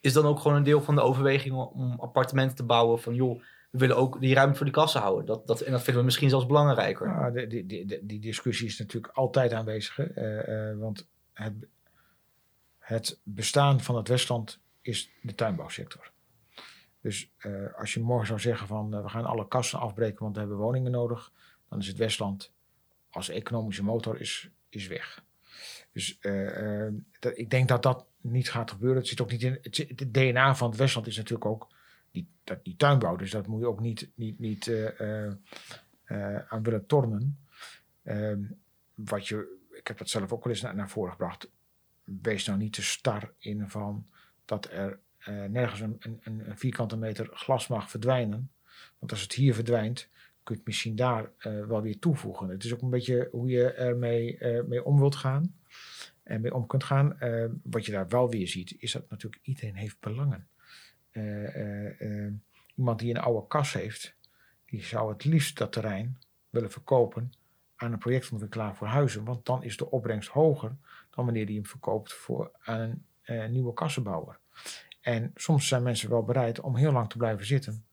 Is 0.00 0.12
dan 0.12 0.24
ook 0.26 0.38
gewoon 0.40 0.56
een 0.56 0.62
deel 0.62 0.82
van 0.82 0.94
de 0.94 1.00
overweging 1.00 1.54
om- 1.54 1.96
appartementen 2.00 2.56
te 2.56 2.64
bouwen 2.64 3.00
van 3.00 3.14
joh, 3.14 3.40
we 3.70 3.78
willen 3.78 3.96
ook 3.96 4.20
die 4.20 4.34
ruimte 4.34 4.56
voor 4.56 4.66
de 4.66 4.72
kassen 4.72 5.00
houden. 5.00 5.26
Dat, 5.26 5.46
dat, 5.46 5.60
en 5.60 5.70
dat 5.72 5.80
vinden 5.82 5.98
we 5.98 6.04
misschien 6.06 6.28
zelfs 6.28 6.46
belangrijker. 6.46 7.32
De, 7.32 7.46
die, 7.46 7.66
die, 7.66 7.86
die, 7.86 8.00
die 8.06 8.20
discussie 8.20 8.66
is 8.66 8.78
natuurlijk 8.78 9.12
altijd 9.16 9.52
aanwezig. 9.52 9.96
hè. 9.96 10.76
Want 10.76 11.08
het, 11.32 11.52
het 12.84 13.18
bestaan 13.22 13.80
van 13.80 13.96
het 13.96 14.08
Westland 14.08 14.58
is 14.80 15.10
de 15.22 15.34
tuinbouwsector. 15.34 16.12
Dus 17.00 17.30
eh, 17.36 17.74
als 17.78 17.94
je 17.94 18.00
morgen 18.00 18.26
zou 18.26 18.40
zeggen 18.40 18.66
van 18.66 18.94
eh, 18.94 19.02
we 19.02 19.08
gaan 19.08 19.24
alle 19.24 19.48
kassen 19.48 19.78
afbreken, 19.78 20.18
want 20.18 20.34
we 20.34 20.40
hebben 20.40 20.58
woningen 20.58 20.90
nodig, 20.90 21.32
dan 21.68 21.78
is 21.78 21.86
het 21.86 21.96
Westland 21.96 22.52
als 23.10 23.28
economische 23.28 23.82
motor 23.82 24.20
is, 24.20 24.48
is 24.68 24.86
weg. 24.86 25.24
Dus 25.92 26.18
eh, 26.18 26.86
ik 27.34 27.50
denk 27.50 27.68
dat 27.68 27.82
dat 27.82 28.06
niet 28.20 28.50
gaat 28.50 28.70
gebeuren. 28.70 28.98
Het 28.98 29.08
zit 29.08 29.20
ook 29.20 29.30
niet 29.30 29.42
in 29.42 29.58
het, 29.62 30.14
DNA 30.14 30.54
van 30.54 30.68
het 30.68 30.78
Westland 30.78 31.06
is 31.06 31.16
natuurlijk 31.16 31.50
ook 31.50 31.68
die, 32.10 32.28
dat, 32.44 32.64
die 32.64 32.76
tuinbouw. 32.76 33.16
Dus 33.16 33.30
dat 33.30 33.46
moet 33.46 33.60
je 33.60 33.66
ook 33.66 33.80
niet, 33.80 34.08
niet, 34.14 34.38
niet 34.38 34.72
aan 36.48 36.62
willen 36.62 36.86
tornen. 36.86 37.38
Ehm, 38.02 38.42
wat 38.94 39.28
je, 39.28 39.66
ik 39.70 39.86
heb 39.86 39.98
dat 39.98 40.08
zelf 40.08 40.32
ook 40.32 40.44
wel 40.44 40.52
eens 40.52 40.62
naar, 40.62 40.74
naar 40.74 40.90
voren 40.90 41.12
gebracht. 41.12 41.48
Wees 42.04 42.46
nou 42.46 42.58
niet 42.58 42.72
te 42.72 42.82
star 42.82 43.32
in 43.38 43.68
van 43.68 44.06
dat 44.44 44.70
er 44.70 44.98
eh, 45.18 45.44
nergens 45.44 45.80
een, 45.80 45.96
een, 46.00 46.20
een 46.24 46.58
vierkante 46.58 46.96
meter 46.96 47.28
glas 47.32 47.68
mag 47.68 47.90
verdwijnen. 47.90 48.50
Want 48.98 49.12
als 49.12 49.20
het 49.20 49.32
hier 49.32 49.54
verdwijnt, 49.54 50.08
kun 50.42 50.54
je 50.54 50.60
het 50.60 50.66
misschien 50.66 50.96
daar 50.96 51.30
eh, 51.38 51.66
wel 51.66 51.82
weer 51.82 51.98
toevoegen. 51.98 52.48
Het 52.48 52.64
is 52.64 52.72
ook 52.74 52.82
een 52.82 52.90
beetje 52.90 53.28
hoe 53.30 53.48
je 53.48 53.72
ermee 53.72 54.38
eh, 54.38 54.64
mee 54.64 54.84
om 54.84 54.98
wilt 54.98 55.16
gaan 55.16 55.54
en 56.22 56.40
mee 56.40 56.54
om 56.54 56.66
kunt 56.66 56.84
gaan. 56.84 57.18
Wat 57.62 57.86
je 57.86 57.92
daar 57.92 58.08
wel 58.08 58.30
weer 58.30 58.48
ziet, 58.48 58.74
is 58.78 58.92
dat 58.92 59.10
natuurlijk 59.10 59.42
iedereen 59.44 59.74
heeft 59.74 60.00
belangen. 60.00 60.48
Iemand 62.74 62.98
die 62.98 63.10
een 63.10 63.20
oude 63.20 63.46
kas 63.46 63.72
heeft, 63.72 64.14
die 64.66 64.82
zou 64.82 65.12
het 65.12 65.24
liefst 65.24 65.58
dat 65.58 65.72
terrein 65.72 66.18
willen 66.50 66.70
verkopen 66.70 67.32
aan 67.76 67.92
een 67.92 67.98
projectontwikkelaar 67.98 68.76
voor 68.76 68.86
huizen. 68.86 69.24
Want 69.24 69.46
dan 69.46 69.62
is 69.62 69.76
de 69.76 69.90
opbrengst 69.90 70.28
hoger 70.28 70.76
dan 71.14 71.24
wanneer 71.24 71.46
die 71.46 71.56
hem 71.56 71.66
verkoopt 71.66 72.12
voor, 72.12 72.50
aan 72.62 72.80
een 72.80 73.04
eh, 73.22 73.48
nieuwe 73.48 73.74
kassenbouwer. 73.74 74.38
En 75.00 75.30
soms 75.34 75.68
zijn 75.68 75.82
mensen 75.82 76.10
wel 76.10 76.24
bereid 76.24 76.60
om 76.60 76.76
heel 76.76 76.92
lang 76.92 77.08
te 77.08 77.16
blijven 77.16 77.46
zitten 77.46 77.84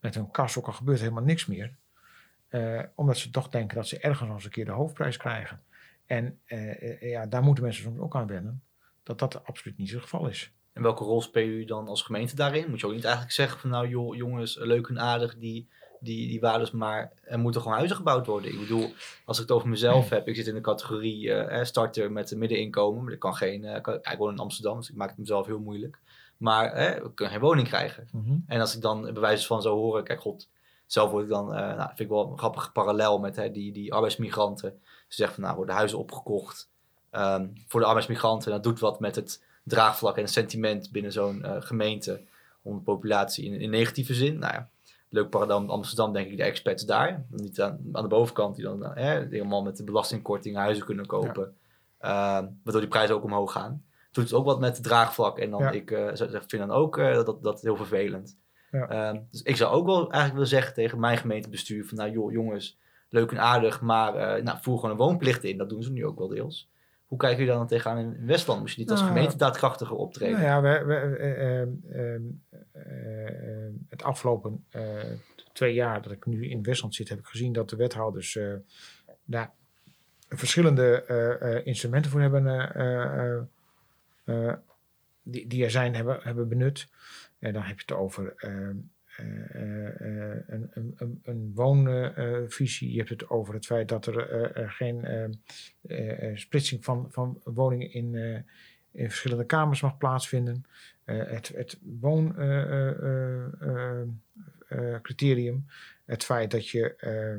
met 0.00 0.14
hun 0.14 0.30
kas, 0.30 0.58
ook 0.58 0.66
al 0.66 0.72
gebeurt 0.72 1.00
helemaal 1.00 1.22
niks 1.22 1.46
meer. 1.46 1.76
Eh, 2.48 2.82
omdat 2.94 3.18
ze 3.18 3.30
toch 3.30 3.48
denken 3.48 3.76
dat 3.76 3.88
ze 3.88 3.98
ergens 3.98 4.28
nog 4.28 4.36
eens 4.36 4.44
een 4.44 4.50
keer 4.50 4.64
de 4.64 4.70
hoofdprijs 4.70 5.16
krijgen. 5.16 5.62
En 6.06 6.38
eh, 6.44 7.10
ja, 7.10 7.26
daar 7.26 7.42
moeten 7.42 7.64
mensen 7.64 7.82
soms 7.82 7.98
ook 7.98 8.16
aan 8.16 8.26
wennen 8.26 8.62
dat 9.02 9.18
dat 9.18 9.44
absoluut 9.44 9.78
niet 9.78 9.90
het 9.90 10.02
geval 10.02 10.28
is. 10.28 10.52
En 10.72 10.82
welke 10.82 11.04
rol 11.04 11.22
spelen 11.22 11.50
jullie 11.50 11.66
dan 11.66 11.88
als 11.88 12.02
gemeente 12.02 12.36
daarin? 12.36 12.70
Moet 12.70 12.80
je 12.80 12.86
ook 12.86 12.92
niet 12.92 13.04
eigenlijk 13.04 13.34
zeggen 13.34 13.60
van 13.60 13.70
nou 13.70 13.88
joh, 13.88 14.16
jongens, 14.16 14.56
leuk 14.56 14.88
en 14.88 15.00
aardig 15.00 15.38
die, 15.38 15.68
die, 16.04 16.28
die 16.28 16.40
waardes, 16.40 16.70
maar 16.70 17.12
er 17.22 17.38
moeten 17.38 17.60
gewoon 17.60 17.76
huizen 17.76 17.96
gebouwd 17.96 18.26
worden. 18.26 18.52
Ik 18.52 18.58
bedoel, 18.58 18.92
als 19.24 19.36
ik 19.36 19.42
het 19.42 19.52
over 19.52 19.68
mezelf 19.68 20.08
heb, 20.08 20.28
ik 20.28 20.36
zit 20.36 20.46
in 20.46 20.54
de 20.54 20.60
categorie 20.60 21.32
eh, 21.32 21.64
starter 21.64 22.12
met 22.12 22.30
een 22.30 22.38
middeninkomen, 22.38 23.04
maar 23.04 23.12
ik 23.12 23.18
kan 23.18 23.34
geen, 23.34 23.64
eh, 23.64 23.80
kan, 23.80 23.94
ik 23.94 24.18
woon 24.18 24.32
in 24.32 24.38
Amsterdam, 24.38 24.76
dus 24.76 24.90
ik 24.90 24.96
maak 24.96 25.08
het 25.08 25.18
mezelf 25.18 25.46
heel 25.46 25.58
moeilijk. 25.58 25.98
Maar 26.36 26.72
eh, 26.72 26.96
ik 26.96 27.14
kan 27.14 27.28
geen 27.28 27.40
woning 27.40 27.68
krijgen. 27.68 28.08
En 28.46 28.60
als 28.60 28.74
ik 28.74 28.80
dan 28.80 29.02
bij 29.02 29.20
wijze 29.20 29.46
van 29.46 29.62
zo 29.62 29.76
horen, 29.76 30.04
kijk 30.04 30.20
god, 30.20 30.48
zelf 30.86 31.10
word 31.10 31.22
ik 31.22 31.30
dan, 31.30 31.54
eh 31.54 31.60
nou, 31.60 31.86
vind 31.86 32.00
ik 32.00 32.08
wel 32.08 32.30
een 32.30 32.38
grappige 32.38 32.72
parallel 32.72 33.18
met 33.18 33.36
hè, 33.36 33.50
die, 33.50 33.72
die 33.72 33.92
arbeidsmigranten. 33.92 34.80
Ze 35.08 35.16
zeggen 35.16 35.34
van 35.34 35.44
nou, 35.44 35.56
worden 35.56 35.74
huizen 35.74 35.98
opgekocht 35.98 36.68
ehm, 37.10 37.46
voor 37.66 37.80
de 37.80 37.86
arbeidsmigranten. 37.86 38.46
En 38.46 38.52
dat 38.52 38.62
doet 38.62 38.80
wat 38.80 39.00
met 39.00 39.16
het 39.16 39.42
draagvlak 39.64 40.16
en 40.16 40.22
het 40.22 40.32
sentiment 40.32 40.90
binnen 40.92 41.12
zo'n 41.12 41.44
gemeente. 41.58 42.20
Om 42.62 42.76
de 42.76 42.82
populatie 42.82 43.44
in, 43.44 43.60
in 43.60 43.70
negatieve 43.70 44.14
zin. 44.14 44.38
Nou 44.38 44.52
ja, 44.52 44.68
leuk 45.14 45.38
met 45.38 45.50
Amsterdam, 45.50 46.12
denk 46.12 46.30
ik, 46.30 46.36
de 46.36 46.42
expats 46.42 46.84
daar. 46.84 47.24
Niet 47.30 47.60
aan, 47.60 47.80
aan 47.92 48.02
de 48.02 48.08
bovenkant, 48.08 48.54
die 48.56 48.64
dan 48.64 48.84
eh, 48.84 49.04
helemaal 49.04 49.62
met 49.62 49.76
de 49.76 49.84
belastingkorting 49.84 50.56
huizen 50.56 50.84
kunnen 50.84 51.06
kopen. 51.06 51.56
Ehm, 51.98 52.46
waardoor 52.62 52.80
die 52.80 52.90
prijzen 52.90 53.14
ook 53.14 53.24
omhoog 53.24 53.52
gaan. 53.52 53.84
Doet 54.10 54.24
het 54.24 54.32
ook 54.32 54.44
wat 54.44 54.60
met 54.60 54.76
het 54.76 54.84
draagvlak. 54.84 55.38
En 55.38 55.50
dan, 55.50 55.60
Ja. 55.62 55.70
ik 55.70 55.90
eh, 55.90 56.08
vind 56.30 56.50
dan 56.50 56.70
ook 56.70 56.98
eh, 56.98 57.14
dat, 57.24 57.42
dat 57.42 57.60
heel 57.60 57.76
vervelend. 57.76 58.38
Ja. 58.70 58.88
Ehm, 58.88 59.20
dus 59.30 59.42
ik 59.42 59.56
zou 59.56 59.74
ook 59.74 59.86
wel 59.86 60.00
eigenlijk 60.00 60.32
willen 60.32 60.48
zeggen 60.48 60.74
tegen 60.74 61.00
mijn 61.00 61.18
gemeentebestuur: 61.18 61.84
van 61.84 61.96
nou 61.98 62.10
joh, 62.10 62.32
jongens, 62.32 62.78
leuk 63.08 63.30
en 63.30 63.40
aardig, 63.40 63.80
maar 63.80 64.14
eh 64.14 64.42
nou, 64.42 64.58
voer 64.60 64.74
gewoon 64.76 64.90
een 64.90 64.96
woonplicht 64.96 65.44
in. 65.44 65.58
Dat 65.58 65.68
doen 65.68 65.82
ze 65.82 65.92
nu 65.92 66.06
ook 66.06 66.18
wel 66.18 66.28
deels. 66.28 66.68
Hoe 67.06 67.18
kijken 67.18 67.38
jullie 67.38 67.54
dan 67.54 67.66
tegenaan 67.66 67.98
in 67.98 68.26
Westland? 68.26 68.60
Moest 68.60 68.74
je 68.74 68.80
niet 68.80 68.90
als 68.90 69.00
Nou, 69.00 69.12
gemeente 69.12 69.36
daadkrachtiger 69.36 69.96
optreden? 69.96 70.40
Nou 70.40 70.44
ja, 70.44 70.60
we, 70.60 70.84
we, 70.84 70.94
eh, 70.94 71.62
eh, 71.62 71.68
eh, 71.90 72.14
eh, 72.72 73.72
het 73.88 74.02
afgelopen 74.02 74.64
twee 75.52 75.74
jaar 75.74 76.02
dat 76.02 76.12
ik 76.12 76.26
nu 76.26 76.48
in 76.48 76.62
Westland 76.62 76.94
zit, 76.94 77.08
heb 77.08 77.18
ik 77.18 77.26
gezien 77.26 77.52
dat 77.52 77.70
de 77.70 77.76
wethouders 77.76 78.38
daar 79.24 79.52
verschillende 80.28 81.62
instrumenten 81.64 82.10
voor 82.10 82.20
hebben, 82.20 83.50
die, 85.22 85.46
die 85.46 85.64
er 85.64 85.70
zijn, 85.70 85.94
hebben, 85.94 86.18
hebben 86.22 86.48
benut. 86.48 86.88
En 87.44 87.52
dan 87.52 87.62
heb 87.62 87.76
je 87.76 87.84
het 87.86 87.96
over 87.96 88.34
eh, 88.36 88.50
eh, 88.50 88.76
eh, 88.76 88.76
een, 89.16 90.70
een, 90.74 91.20
een, 91.22 91.52
woonvisie. 91.54 92.90
je 92.90 92.98
hebt 92.98 93.08
het 93.08 93.28
over 93.28 93.54
het 93.54 93.66
feit 93.66 93.88
dat 93.88 94.06
er, 94.06 94.30
eh, 94.30 94.62
er 94.62 94.70
geen 94.70 95.04
eh, 95.04 95.24
eh, 95.82 96.30
eh, 96.30 96.36
splitsing 96.36 96.84
van, 96.84 97.06
van 97.10 97.40
woningen 97.44 97.92
in, 97.92 98.14
eh, 98.14 98.34
in 98.92 99.08
verschillende 99.08 99.46
kamers 99.46 99.80
mag 99.80 99.96
plaatsvinden. 99.96 100.64
Eh, 101.04 101.26
het 101.26 101.48
het 101.48 101.78
criterium. 105.02 105.66
Het 106.04 106.24
feit 106.24 106.50
dat 106.50 106.68
je 106.68 106.94
eh, 106.96 107.34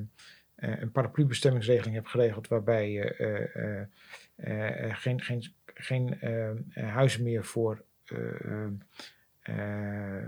eh, 0.56 0.82
een 0.82 0.92
paraplu-bestemmingsregeling 0.92 1.96
hebt 1.96 2.10
geregeld 2.10 2.48
waarbij 2.48 2.92
je 2.92 3.16
eh, 3.16 3.82
eh, 4.36 4.90
eh, 4.90 4.96
geen, 4.96 5.22
geen, 5.22 5.54
geen 5.66 6.22
eh, 6.22 6.50
eh, 6.50 6.58
huizen 6.74 7.24
meer 7.24 7.44
voor 7.44 7.84
eh, 8.06 8.46
eh, 8.46 8.68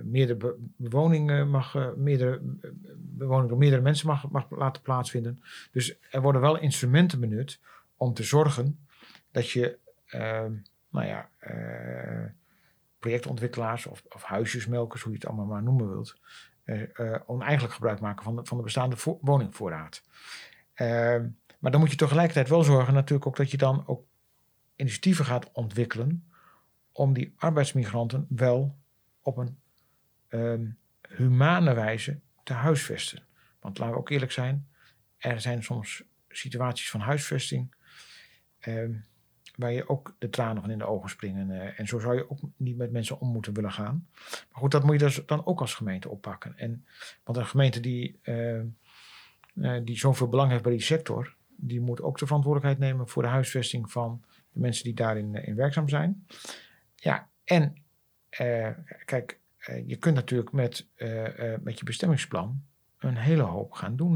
meerdere 0.03 0.37
be- 0.37 0.55
bewoningen 0.75 1.49
mag, 1.49 1.75
eh, 1.75 1.87
meerdere 1.95 2.41
eh, 2.61 2.69
bewoning 2.95 3.49
door 3.49 3.57
meerdere 3.57 3.81
mensen 3.81 4.07
mag, 4.07 4.29
mag 4.29 4.49
laten 4.49 4.81
plaatsvinden. 4.81 5.43
Dus 5.71 5.97
er 6.11 6.21
worden 6.21 6.41
wel 6.41 6.59
instrumenten 6.59 7.19
benut 7.19 7.59
om 7.97 8.13
te 8.13 8.23
zorgen 8.23 8.79
dat 9.31 9.49
je, 9.49 9.77
ehm, 10.05 10.51
nou 10.89 11.05
ja, 11.07 11.29
eh, 11.37 12.25
projectontwikkelaars 12.99 13.85
of, 13.85 14.03
of 14.09 14.23
huisjesmelkers, 14.23 15.01
hoe 15.01 15.11
je 15.11 15.17
het 15.17 15.27
allemaal 15.27 15.45
maar 15.45 15.63
noemen 15.63 15.89
wilt, 15.89 16.15
eh, 16.63 16.81
eh, 16.99 17.21
oneigenlijk 17.25 17.73
gebruik 17.73 17.99
maken 17.99 18.23
van 18.23 18.35
de, 18.35 18.45
van 18.45 18.57
de 18.57 18.63
bestaande 18.63 18.97
vo- 18.97 19.19
woningvoorraad. 19.21 20.03
Ehm, 20.73 21.27
maar 21.59 21.71
dan 21.71 21.79
moet 21.79 21.91
je 21.91 21.97
tegelijkertijd 21.97 22.49
wel 22.49 22.63
zorgen 22.63 22.93
natuurlijk 22.93 23.27
ook 23.27 23.37
dat 23.37 23.51
je 23.51 23.57
dan 23.57 23.83
ook 23.87 24.05
initiatieven 24.75 25.25
gaat 25.25 25.51
ontwikkelen 25.51 26.23
om 26.91 27.13
die 27.13 27.33
arbeidsmigranten 27.37 28.25
wel 28.29 28.75
op 29.27 29.37
een 29.37 29.57
ehm, 30.27 30.65
humane 31.07 31.73
wijze 31.73 32.19
te 32.43 32.53
huisvesten. 32.53 33.23
Want 33.59 33.77
laten 33.77 33.93
we 33.93 33.99
ook 33.99 34.09
eerlijk 34.09 34.31
zijn, 34.31 34.67
er 35.17 35.41
zijn 35.41 35.63
soms 35.63 36.03
situaties 36.29 36.89
van 36.89 36.99
huisvesting 36.99 37.75
ehm, 38.59 38.93
waar 39.55 39.71
je 39.71 39.89
ook 39.89 40.15
de 40.19 40.29
tranen 40.29 40.61
van 40.61 40.71
in 40.71 40.77
de 40.77 40.85
ogen 40.85 41.09
springen. 41.09 41.51
eh, 41.51 41.79
en 41.79 41.87
zo 41.87 41.99
zou 41.99 42.15
je 42.15 42.29
ook 42.29 42.39
niet 42.57 42.77
met 42.77 42.91
mensen 42.91 43.19
om 43.19 43.31
moeten 43.31 43.53
willen 43.53 43.71
gaan. 43.71 44.07
Maar 44.51 44.61
goed, 44.61 44.71
dat 44.71 44.83
moet 44.83 44.99
je 44.99 45.05
dus 45.05 45.25
dan 45.25 45.45
ook 45.45 45.59
als 45.59 45.75
gemeente 45.75 46.09
oppakken. 46.09 46.57
En, 46.57 46.85
want 47.23 47.37
een 47.37 47.45
gemeente 47.45 47.79
die, 47.79 48.19
eh, 48.21 48.59
eh, 48.59 48.65
die 49.83 49.97
zoveel 49.97 50.27
belang 50.27 50.51
heeft 50.51 50.63
bij 50.63 50.71
die 50.71 50.81
sector, 50.81 51.35
die 51.57 51.81
moet 51.81 52.01
ook 52.01 52.17
de 52.17 52.25
verantwoordelijkheid 52.25 52.91
nemen 52.91 53.07
voor 53.07 53.23
de 53.23 53.29
huisvesting 53.29 53.91
van 53.91 54.23
de 54.51 54.59
mensen 54.59 54.83
die 54.83 54.93
daarin 54.93 55.35
eh, 55.35 55.47
in 55.47 55.55
werkzaam 55.55 55.89
zijn. 55.89 56.25
Ja, 56.95 57.29
en 57.43 57.75
eh, 58.37 58.69
kijk, 59.05 59.39
eh, 59.57 59.87
je 59.87 59.95
kunt 59.95 60.15
natuurlijk 60.15 60.51
met, 60.51 60.87
eh, 60.95 61.53
met 61.59 61.79
je 61.79 61.85
bestemmingsplan 61.85 62.63
een 62.99 63.17
hele 63.17 63.41
hoop 63.41 63.71
gaan 63.71 63.95
doen. 63.95 64.15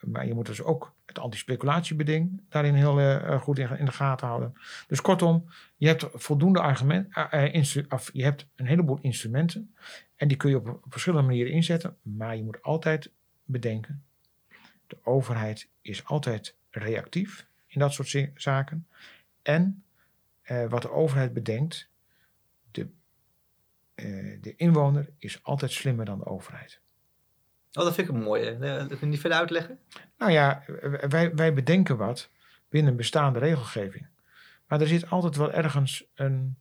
maar 0.00 0.26
je 0.26 0.34
moet 0.34 0.46
dus 0.46 0.62
ook 0.62 0.94
het 1.06 1.18
antispeculatiebeding 1.18 2.40
daarin 2.48 2.74
heel 2.74 3.38
goed 3.38 3.58
in, 3.58 3.84
de 3.84 3.92
gaten 3.92 4.26
houden. 4.26 4.54
Dus 4.86 5.00
kortom, 5.00 5.48
je 5.76 5.86
hebt 5.86 6.06
voldoende 6.12 6.60
argumenten, 6.60 7.28
je 8.12 8.22
hebt 8.24 8.46
een 8.56 8.66
heleboel 8.66 8.98
instrumenten 9.00 9.74
en 10.16 10.28
die 10.28 10.36
kun 10.36 10.50
je 10.50 10.56
op, 10.56 10.68
op 10.68 10.92
verschillende 10.92 11.26
manieren 11.26 11.52
inzetten. 11.52 11.96
Maar 12.02 12.36
je 12.36 12.42
moet 12.42 12.62
altijd 12.62 13.10
bedenken, 13.44 14.04
de 14.86 14.96
overheid 15.02 15.68
is 15.80 16.04
altijd 16.04 16.56
reactief 16.70 17.46
in 17.66 17.80
dat 17.80 17.92
soort 17.92 18.28
zaken. 18.34 18.86
En 19.42 19.82
wat 20.68 20.82
de 20.82 20.90
overheid 20.90 21.32
bedenkt, 21.32 21.88
de, 21.88 21.93
eh, 23.94 24.38
de 24.40 24.54
inwoner 24.56 25.08
is 25.18 25.42
altijd 25.42 25.70
slimmer 25.72 26.04
dan 26.04 26.18
de 26.18 26.26
overheid. 26.26 26.80
Oh, 27.72 27.84
dat 27.84 27.94
vind 27.94 28.08
ik 28.08 28.14
een 28.14 28.22
mooie. 28.22 28.50
Eh, 28.50 28.58
Dat 28.60 28.88
kun 28.88 28.98
je 29.00 29.06
niet 29.06 29.20
verder 29.20 29.38
uitleggen? 29.38 29.78
Nou 30.18 30.32
ja, 30.32 30.62
wij, 31.08 31.34
wij 31.34 31.54
bedenken 31.54 31.96
wat 31.96 32.30
binnen 32.68 32.96
bestaande 32.96 33.38
regelgeving. 33.38 34.06
Maar 34.66 34.80
er 34.80 34.86
zit 34.86 35.10
altijd 35.10 35.36
wel 35.36 35.52
ergens 35.52 36.04
een, 36.14 36.56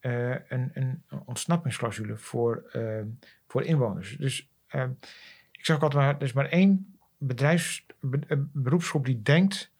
eh, 0.00 0.30
een, 0.48 0.70
een 0.74 1.02
ontsnappingsclausule 1.24 2.16
voor, 2.16 2.68
eh, 2.72 3.02
voor 3.46 3.62
inwoners. 3.64 4.16
Dus 4.16 4.48
eh, 4.66 4.84
ik 5.52 5.64
zeg 5.64 5.76
ook 5.76 5.82
altijd 5.82 6.02
maar, 6.02 6.14
er 6.16 6.22
is 6.22 6.32
maar 6.32 6.48
één 6.48 6.98
bedrijfs, 7.18 7.86
be- 8.00 8.18
eh, 8.28 8.38
beroepsgroep 8.52 9.04
die 9.06 9.22
denkt 9.22 9.70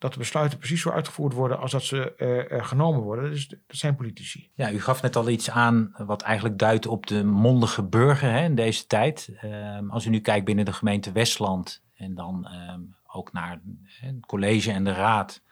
dat 0.00 0.12
de 0.12 0.18
besluiten 0.18 0.58
precies 0.58 0.80
zo 0.80 0.90
uitgevoerd 0.90 1.32
worden 1.32 1.58
als 1.58 1.70
dat 1.70 1.82
ze 1.82 2.14
eh, 2.14 2.52
eh, 2.52 2.64
genomen 2.64 3.00
worden. 3.00 3.24
Dat, 3.24 3.34
is, 3.34 3.48
dat 3.48 3.58
zijn 3.66 3.96
politici. 3.96 4.50
Ja, 4.54 4.72
u 4.72 4.80
gaf 4.80 5.02
net 5.02 5.16
al 5.16 5.28
iets 5.28 5.50
aan 5.50 5.94
wat 5.96 6.22
eigenlijk 6.22 6.58
duidt 6.58 6.86
op 6.86 7.06
de 7.06 7.24
mondige 7.24 7.82
burger 7.82 8.30
hè, 8.30 8.44
in 8.44 8.54
deze 8.54 8.86
tijd. 8.86 9.30
Ehm, 9.40 9.90
als 9.90 10.06
u 10.06 10.10
nu 10.10 10.20
kijkt 10.20 10.44
binnen 10.44 10.64
de 10.64 10.72
gemeente 10.72 11.12
Westland 11.12 11.82
en 11.94 12.14
dan 12.14 12.46
ehm, 12.46 12.80
ook 13.06 13.32
naar 13.32 13.60
het 14.00 14.26
college 14.26 14.72
en 14.72 14.84
de 14.84 14.92
raad. 14.92 15.42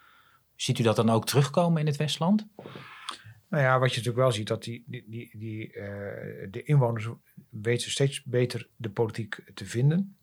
Ziet 0.55 0.78
u 0.78 0.82
dat 0.82 0.96
dan 0.96 1.11
ook 1.11 1.26
terugkomen 1.26 1.80
in 1.80 1.86
het 1.86 1.96
Westland? 1.96 2.46
Nou 3.49 3.62
ja, 3.62 3.78
wat 3.78 3.90
je 3.90 3.96
natuurlijk 3.96 4.24
wel 4.24 4.32
ziet, 4.32 4.49
dat 4.49 4.62
die, 4.62 4.84
die, 4.86 5.05
die, 5.09 5.30
die, 5.32 5.72
eh, 5.72 6.49
de 6.51 6.62
inwoners 6.62 7.09
weten 7.51 7.90
steeds 7.90 8.22
beter 8.24 8.68
de 8.76 8.90
politiek 8.90 9.42
te 9.55 9.64
vinden. 9.64 10.16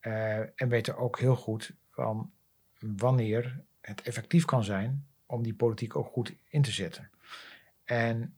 En 0.00 0.68
weten 0.68 0.96
ook 0.96 1.18
heel 1.18 1.36
goed 1.36 1.72
van 1.90 2.32
wanneer 2.80 3.62
het 3.80 4.02
effectief 4.02 4.44
kan 4.44 4.64
zijn 4.64 5.06
om 5.26 5.42
die 5.42 5.54
politiek 5.54 5.96
ook 5.96 6.06
goed 6.06 6.34
in 6.48 6.62
te 6.62 6.70
zetten. 6.70 7.10
En 7.84 8.36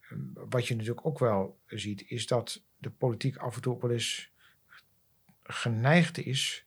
eh, 0.00 0.16
wat 0.34 0.66
je 0.66 0.74
natuurlijk 0.74 1.06
ook 1.06 1.18
wel 1.18 1.58
ziet, 1.66 2.04
is 2.06 2.26
dat 2.26 2.62
de 2.78 2.90
politiek 2.90 3.36
af 3.36 3.54
en 3.54 3.62
toe 3.62 3.80
wel 3.80 3.90
eens 3.90 4.32
geneigd 5.42 6.18
is 6.18 6.66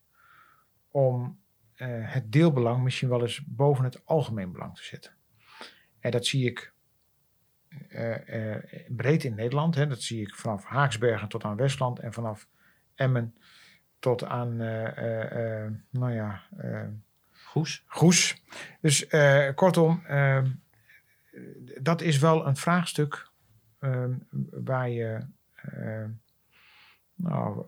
om 0.92 1.40
eh, 1.74 1.88
het 2.14 2.32
deelbelang 2.32 2.84
misschien 2.84 3.10
wel 3.10 3.22
eens 3.22 3.46
boven 3.46 3.84
het 3.84 4.06
algemeen 4.06 4.52
belang 4.52 4.76
te 4.76 4.84
zetten. 4.84 5.12
En 6.00 6.12
dat 6.12 6.26
zie 6.26 6.46
ik 6.46 6.74
eh, 7.90 8.56
breed 8.88 9.24
in 9.24 9.36
Nederland. 9.36 9.76
Hè. 9.76 9.88
Dat 9.88 10.02
zie 10.02 10.22
ik 10.22 10.36
vanaf 10.36 10.66
Haaksbergen 10.66 11.28
tot 11.28 11.44
aan 11.44 11.56
Westland 11.56 12.00
en 12.00 12.14
vanaf 12.14 12.48
Emmen 12.96 13.36
tot 14.00 14.24
aan, 14.24 14.58
nou 15.90 16.14
ja, 16.14 16.44
Goes? 17.56 17.84
Goes. 17.88 18.42
Dus 18.82 19.08
eh, 19.08 19.50
kortom, 19.54 20.06
eh, 20.06 20.44
dat 21.80 22.02
is 22.02 22.18
wel 22.18 22.48
een 22.48 22.56
vraagstuk 22.56 23.30
eh, 23.80 24.06
waar 24.52 24.90
je, 24.90 25.26
eh, 25.56 26.06
nou, 27.14 27.66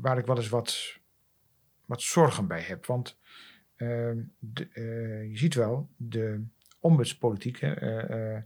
waar 0.00 0.18
ik 0.18 0.26
wel 0.26 0.36
eens 0.36 0.48
wat, 0.48 0.98
wat 1.84 2.02
zorgen 2.02 2.46
bij 2.46 2.60
heb. 2.60 2.86
Want 2.86 3.18
eh, 3.74 4.12
je 5.30 5.30
ziet 5.32 5.54
wel, 5.54 5.88
de 5.96 6.44
ombudspolitiek 6.80 7.60
eh, 7.60 8.38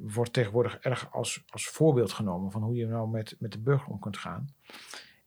wordt 0.00 0.32
tegenwoordig 0.32 0.78
erg 0.78 1.12
als, 1.12 1.44
als 1.48 1.68
voorbeeld 1.68 2.12
genomen 2.12 2.50
van 2.50 2.62
hoe 2.62 2.76
je 2.76 2.86
nou 2.86 3.08
met, 3.08 3.36
met 3.38 3.52
de 3.52 3.60
burger 3.60 3.88
om 3.88 3.98
kunt 3.98 4.16
gaan. 4.16 4.54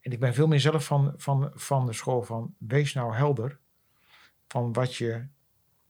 En 0.01 0.11
ik 0.11 0.19
ben 0.19 0.34
veel 0.34 0.47
meer 0.47 0.59
zelf 0.59 0.86
van, 0.86 1.13
van, 1.15 1.51
van 1.53 1.86
de 1.86 1.93
school 1.93 2.24
van 2.24 2.55
wees 2.57 2.93
nou 2.93 3.15
helder 3.15 3.59
van 4.52 4.74
wat 4.74 4.95
je 4.95 5.26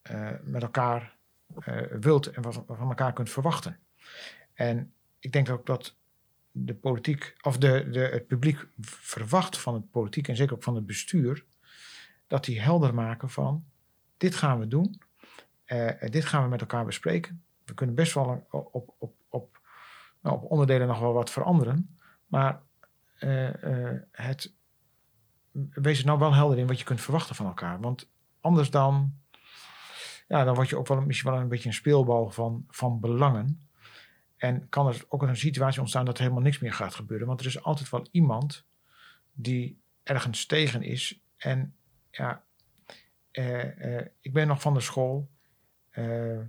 eh, 0.01 0.29
met 0.43 0.61
elkaar 0.61 1.15
eh, 1.63 1.81
wilt 1.99 2.27
en 2.27 2.41
wat 2.41 2.63
van 2.67 2.89
elkaar 2.89 3.13
kunt 3.13 3.29
verwachten. 3.29 3.79
En 4.53 4.93
ik 5.19 5.31
denk 5.31 5.49
ook 5.49 5.65
dat 5.65 5.95
de 6.51 6.73
politiek, 6.73 7.35
of 7.41 7.57
de, 7.57 7.89
de, 7.89 7.99
het 7.99 8.27
publiek 8.27 8.67
verwacht 8.81 9.57
van 9.57 9.73
het 9.73 9.91
politiek 9.91 10.27
en 10.27 10.35
zeker 10.35 10.55
ook 10.55 10.63
van 10.63 10.75
het 10.75 10.85
bestuur, 10.85 11.45
dat 12.27 12.45
die 12.45 12.61
helder 12.61 12.93
maken 12.93 13.29
van 13.29 13.65
dit 14.17 14.35
gaan 14.35 14.59
we 14.59 14.67
doen, 14.67 15.01
eh, 15.65 16.09
dit 16.09 16.25
gaan 16.25 16.43
we 16.43 16.49
met 16.49 16.61
elkaar 16.61 16.85
bespreken. 16.85 17.43
We 17.65 17.73
kunnen 17.73 17.95
best 17.95 18.13
wel 18.13 18.47
op, 18.49 18.95
op, 18.99 19.13
op, 19.29 19.59
nou, 20.21 20.35
op 20.35 20.51
onderdelen 20.51 20.87
nog 20.87 20.99
wel 20.99 21.13
wat 21.13 21.29
veranderen, 21.29 21.97
maar 22.27 22.61
het, 24.11 24.53
wees 25.73 25.99
er 25.99 26.05
nou 26.05 26.19
wel 26.19 26.33
helder 26.33 26.57
in 26.57 26.67
wat 26.67 26.79
je 26.79 26.85
kunt 26.85 27.01
verwachten 27.01 27.35
van 27.35 27.45
elkaar. 27.45 27.79
Want 27.79 28.09
anders 28.41 28.69
dan, 28.69 29.13
ja, 30.27 30.43
dan 30.43 30.55
word 30.55 30.69
je 30.69 30.77
ook 30.77 30.87
wel 30.87 31.01
misschien 31.01 31.31
wel 31.31 31.39
een 31.39 31.47
beetje 31.47 31.67
een 31.67 31.75
speelbal 31.75 32.29
van, 32.29 32.65
van 32.67 32.99
belangen. 32.99 33.69
En 34.37 34.69
kan 34.69 34.87
er 34.87 35.05
ook 35.07 35.21
een 35.21 35.37
situatie 35.37 35.79
ontstaan 35.79 36.05
dat 36.05 36.15
er 36.15 36.21
helemaal 36.21 36.43
niks 36.43 36.59
meer 36.59 36.73
gaat 36.73 36.95
gebeuren. 36.95 37.27
Want 37.27 37.39
er 37.39 37.45
is 37.45 37.63
altijd 37.63 37.89
wel 37.89 38.07
iemand 38.11 38.65
die 39.33 39.81
ergens 40.03 40.45
tegen 40.45 40.83
is. 40.83 41.21
En 41.37 41.75
ja, 42.11 42.43
eh, 43.31 43.97
eh, 43.97 44.05
ik 44.21 44.33
ben 44.33 44.47
nog 44.47 44.61
van 44.61 44.73
de 44.73 44.79
school. 44.79 45.29
eh, 45.91 46.39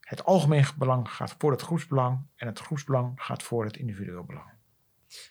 het 0.00 0.24
algemeen 0.24 0.64
belang 0.76 1.10
gaat 1.10 1.34
voor 1.38 1.50
het 1.50 1.62
groepsbelang. 1.62 2.26
En 2.36 2.46
het 2.46 2.58
groepsbelang 2.58 3.12
gaat 3.16 3.42
voor 3.42 3.64
het 3.64 3.76
individueel 3.76 4.24
belang. 4.24 4.55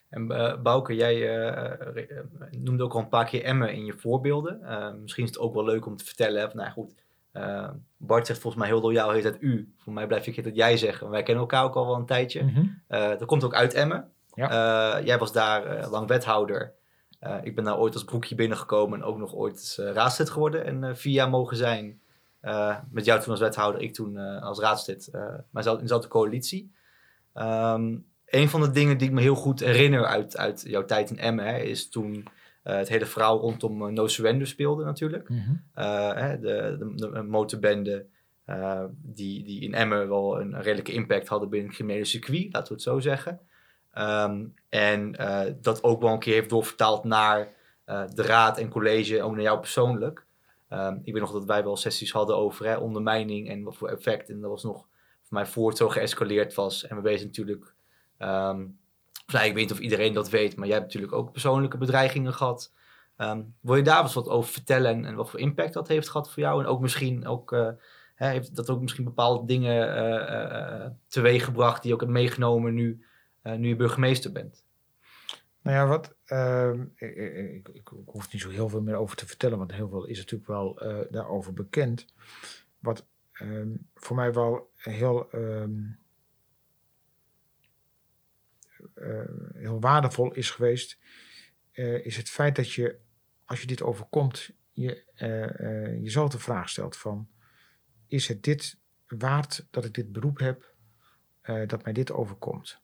En 0.10 0.32
uh, 0.32 0.62
Bouke, 0.62 0.96
jij 0.96 1.16
uh, 1.16 1.72
uh, 1.96 2.20
noemde 2.52 2.84
ook 2.84 2.94
al 2.94 3.00
een 3.00 3.10
paar 3.10 3.26
keer 3.26 3.44
Emmen 3.44 3.74
in 3.74 3.86
je 3.86 3.94
voorbeelden. 3.94 4.60
Uh, 4.64 4.94
misschien 5.02 5.24
is 5.24 5.30
het 5.30 5.40
ook 5.40 5.54
wel 5.54 5.66
leuk 5.66 5.86
om 5.86 5.98
te 5.98 6.06
vertellen. 6.06 6.52
Van, 6.52 6.60
nou 6.60 6.72
goed, 6.72 6.94
Bart 7.98 8.28
zegt 8.28 8.40
volgens 8.40 8.64
mij 8.64 8.72
heel 8.72 8.82
loyaal 8.82 9.12
heet 9.12 9.24
het 9.24 9.38
u. 9.40 9.74
Voor 9.78 9.94
mij 9.94 10.08
blijf 10.08 10.28
ik 10.28 10.36
het 10.36 10.56
jij 10.56 10.78
zeggen. 10.78 11.10
Wij 11.10 11.24
kennen 11.24 11.44
elkaar 11.44 11.64
ook 11.64 11.76
al 11.76 11.86
wel 11.86 11.96
een 11.96 12.06
tijdje. 12.06 12.44
Mm 12.44 12.50
-hmm. 12.50 12.82
dat 12.88 13.26
komt 13.26 13.44
ook 13.44 13.54
uit 13.54 13.74
Emmen. 13.74 14.10
Ja. 14.34 15.02
jij 15.02 15.18
was 15.18 15.34
daar 15.34 15.90
lang 15.90 16.08
wethouder. 16.08 16.74
ik 17.44 17.56
ben 17.56 17.64
daar 17.64 17.78
ooit 17.78 17.94
als 17.94 18.04
broekje 18.04 18.36
binnengekomen 18.36 19.00
en 19.00 19.06
ook 19.06 19.18
nog 19.18 19.34
ooit 19.34 19.54
als 19.54 19.78
raadslid 19.78 20.30
geworden. 20.30 20.66
En 20.66 20.98
vier 20.98 21.14
jaar 21.14 21.30
mogen 21.30 21.58
zijn. 21.58 22.02
met 22.90 23.06
jou 23.06 23.22
toen 23.22 23.32
als 23.32 23.40
wethouder, 23.40 23.82
ik 23.82 23.94
toen 23.94 24.18
als 24.18 24.60
raadslid. 24.60 25.10
maar 25.50 25.66
in 25.66 25.78
dezelfde 25.78 26.08
coalitie. 26.08 26.72
Um, 27.34 28.06
een 28.26 28.50
van 28.50 28.62
de 28.62 28.72
dingen 28.72 28.98
die 28.98 29.08
ik 29.08 29.14
me 29.14 29.22
heel 29.22 29.36
goed 29.36 29.60
herinner 29.60 30.06
uit, 30.06 30.38
uit 30.38 30.64
jouw 30.68 30.86
tijd 30.86 31.10
in 31.10 31.20
Emmen, 31.20 31.46
hè, 31.46 31.58
is 31.58 31.90
toen 31.90 32.14
uh, 32.16 32.76
het 32.76 32.90
hele 32.90 33.06
verhaal 33.06 33.40
rondom 33.40 33.82
uh, 33.82 33.88
No 33.88 34.08
Surrender 34.08 34.48
speelde 34.48 34.84
natuurlijk. 34.84 35.30
Mhm. 35.30 35.52
Uh, 35.76 36.14
hè, 36.14 36.40
de, 36.40 36.76
de, 36.80 37.12
de 37.12 37.22
motorbende 37.22 38.06
die, 38.92 39.44
die 39.44 39.62
in 39.62 39.74
Emmen 39.74 40.10
wel 40.10 40.42
een, 40.42 40.62
redelijke 40.62 40.92
impact 40.92 41.28
hadden 41.28 41.50
binnen 41.50 41.68
het 41.68 41.78
criminele 41.78 42.06
circuit, 42.06 42.54
laten 42.54 42.68
we 42.68 42.74
het 42.74 42.82
zo 42.82 43.00
zeggen. 43.00 43.40
Um, 43.98 44.54
en 44.70 45.12
dat 45.62 45.84
ook 45.84 46.02
wel 46.02 46.12
een 46.12 46.20
keer 46.20 46.34
heeft 46.34 46.50
doorvertaald 46.50 47.04
naar 47.04 47.48
de 47.86 48.22
raad 48.22 48.58
en 48.58 48.70
college, 48.70 49.24
ook 49.24 49.34
naar 49.34 49.42
jou 49.42 49.60
persoonlijk. 49.60 50.26
Um, 50.70 51.02
ik 51.04 51.14
weet 51.14 51.22
nog 51.22 51.32
dat 51.32 51.46
wij 51.46 51.64
wel 51.64 51.78
sessies 51.78 52.12
hadden 52.12 52.38
over 52.38 52.66
hè, 52.66 52.76
ondermijning 52.76 53.50
en 53.50 53.64
wat 53.64 53.78
voor 53.78 53.90
effect. 53.90 54.30
En 54.30 54.42
dat 54.42 54.50
was 54.50 54.64
nog 54.64 54.78
voor 55.22 55.38
mij 55.38 55.46
voor 55.46 55.70
het 55.70 55.78
zo 55.78 55.90
geëscaleerd 55.90 56.54
was. 56.54 56.88
En 56.88 56.96
we 56.96 57.02
weten 57.02 57.26
natuurlijk 57.26 57.75
um, 58.20 58.80
ik 59.28 59.54
weet 59.54 59.56
niet 59.56 59.72
of 59.72 59.80
iedereen 59.80 60.14
dat 60.14 60.30
weet, 60.30 60.56
maar 60.56 60.68
jij 60.68 60.78
hebt 60.78 60.94
natuurlijk 60.94 61.14
ook 61.14 61.32
persoonlijke 61.32 61.78
bedreigingen 61.78 62.34
gehad. 62.34 62.74
Um, 63.18 63.56
wil 63.60 63.76
je 63.76 63.84
daar 63.84 64.02
eens 64.02 64.14
wat 64.14 64.30
over 64.30 64.52
vertellen 64.52 65.06
en, 65.06 65.16
wat 65.16 65.30
voor 65.30 65.40
impact 65.40 65.74
dat 65.74 65.88
heeft 65.88 66.10
gehad 66.10 66.32
voor 66.32 66.44
jou? 66.44 66.62
En 66.62 66.68
ook 66.68 66.82
misschien 66.82 67.28
ook, 67.28 67.52
uh, 67.52 67.70
hè, 68.16 68.28
heeft 68.28 68.56
dat 68.56 68.70
ook 68.70 68.82
misschien 68.82 69.04
bepaalde 69.04 69.46
dingen 69.46 69.98
uh, 69.98 70.82
uh, 70.82 70.88
teweeggebracht 71.08 71.82
die 71.82 71.88
je 71.88 71.94
ook 71.94 72.02
hebt 72.02 72.14
meegenomen 72.14 72.74
nu, 72.74 73.06
nu 73.42 73.68
je 73.68 73.76
burgemeester 73.76 74.32
bent? 74.32 74.64
Nou 75.62 75.78
ja, 75.78 75.88
wat, 75.88 76.16
ehm, 76.26 76.82
ik, 76.96 77.16
ik, 77.16 77.70
ik, 77.74 77.92
hoef 78.06 78.34
niet 78.34 78.42
zo 78.42 78.50
heel 78.50 78.70
veel 78.70 78.82
meer 78.82 78.96
over 78.96 79.16
te 79.16 79.28
vertellen, 79.28 79.58
want 79.58 79.72
heel 79.72 79.90
veel 79.90 80.06
is 80.06 80.18
natuurlijk 80.18 80.50
wel 80.50 80.82
daarover 81.10 81.54
bekend. 81.54 82.06
Wat 82.80 83.06
voor 83.96 84.16
mij 84.16 84.34
wel 84.34 84.70
heel 84.76 85.30
heel 89.54 89.80
waardevol 89.80 90.34
is 90.34 90.52
geweest, 90.52 90.98
uh, 91.76 92.06
is 92.06 92.18
het 92.18 92.30
feit 92.30 92.56
dat 92.56 92.72
je, 92.72 92.98
als 93.46 93.62
je 93.62 93.68
dit 93.68 93.84
overkomt, 93.84 94.50
je, 94.72 95.04
uh, 95.18 96.04
jezelf 96.04 96.30
de 96.30 96.40
vraag 96.40 96.70
stelt 96.70 96.98
van, 96.98 97.28
is 98.08 98.28
het 98.28 98.44
dit 98.44 98.78
waard 99.08 99.68
dat 99.72 99.86
ik 99.86 99.94
dit 99.94 100.12
beroep 100.12 100.40
heb, 100.40 100.74
dat 101.68 101.84
mij 101.84 101.94
dit 101.94 102.12
overkomt? 102.12 102.80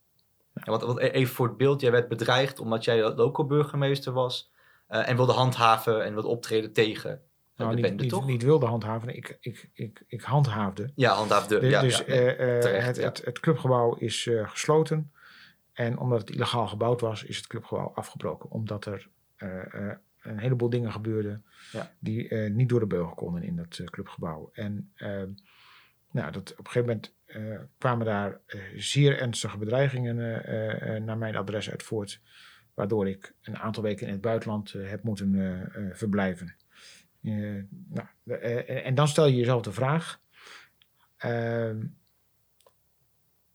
Ja, 0.54 0.78
want, 0.78 1.00
even 1.00 1.34
voor 1.34 1.48
het 1.48 1.58
beeld, 1.58 1.82
jij 1.82 1.92
werd 1.92 2.08
bedreigd 2.08 2.60
omdat 2.60 2.84
jij 2.84 3.14
local 3.14 3.46
burgemeester 3.46 4.14
was 4.14 4.52
en 4.88 5.16
wilde 5.16 5.32
handhaven 5.32 6.04
en 6.04 6.14
wilde 6.14 6.28
optreden 6.28 6.74
tegen 6.74 7.22
nou, 7.56 7.74
niet, 7.74 7.82
bende, 7.82 8.04
niet, 8.04 8.26
niet, 8.26 8.44
wilde 8.44 8.66
handhaven, 8.66 9.16
ik, 9.16 9.38
ik, 9.40 9.70
ik, 9.74 10.04
ik 10.08 10.22
handhaafde. 10.22 10.92
Ja, 10.96 11.14
handhaafde. 11.14 11.60
Dus, 11.60 11.70
ja, 11.70 11.82
dus 11.82 11.98
ja, 11.98 12.06
nee, 12.06 12.36
terecht, 12.36 12.86
het, 12.86 12.98
het, 12.98 13.26
het, 13.26 13.40
clubgebouw 13.40 13.96
is 13.96 14.30
gesloten. 14.44 15.12
En 15.74 15.98
omdat 15.98 16.20
het 16.20 16.30
illegaal 16.30 16.68
gebouwd 16.68 17.02
was, 17.02 17.24
is 17.24 17.38
het 17.38 17.48
clubgebouw 17.48 17.92
afgebroken. 17.96 18.50
Omdat 18.50 18.86
er 18.86 19.08
uh, 19.38 19.50
uh, 19.76 19.92
een 20.22 20.40
heleboel 20.40 20.70
dingen 20.70 20.92
gebeurden 20.92 21.46
ja. 21.72 21.92
die 22.00 22.30
uh, 22.30 22.52
niet 22.52 22.70
door 22.70 22.80
de 22.80 22.86
beugel 22.86 23.14
konden 23.14 23.44
in 23.44 23.56
dat 23.56 23.82
clubgebouw. 23.86 24.50
En 24.54 24.94
nou, 26.12 26.32
dat, 26.32 26.52
op 26.52 26.66
een 26.66 26.72
gegeven 26.72 26.88
moment 26.88 27.14
kwamen 27.78 28.06
daar 28.06 28.40
zeer 28.76 29.20
ernstige 29.20 29.58
bedreigingen 29.58 30.16
naar 31.06 31.18
mijn 31.18 31.36
adres 31.36 31.72
uit 31.72 31.84
voort. 31.84 32.22
Waardoor 32.74 33.08
ik 33.08 33.34
een 33.42 33.58
aantal 33.58 33.84
weken 33.84 34.08
in 34.08 34.14
het 34.14 34.22
buitenland 34.22 34.72
heb 34.72 35.04
moeten 35.04 35.70
verblijven. 35.94 36.56
nou, 37.22 38.08
en 38.66 38.96
dan 38.96 39.08
stel 39.08 39.26
je 39.26 39.36
jezelf 39.36 39.62
de 39.62 39.72
vraag 39.72 40.22
ehm, 41.18 41.78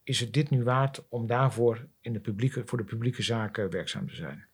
is 0.07 0.21
het 0.21 0.33
dit 0.33 0.51
nu 0.51 0.63
waard 0.63 1.09
om 1.09 1.27
daarvoor 1.27 1.87
in 2.01 2.13
de 2.13 2.21
publieke, 2.21 2.63
voor 2.67 2.79
de 2.79 2.85
publieke 2.85 3.23
zaken 3.23 3.71
werkzaam 3.71 4.09
te 4.09 4.15
zijn? 4.15 4.47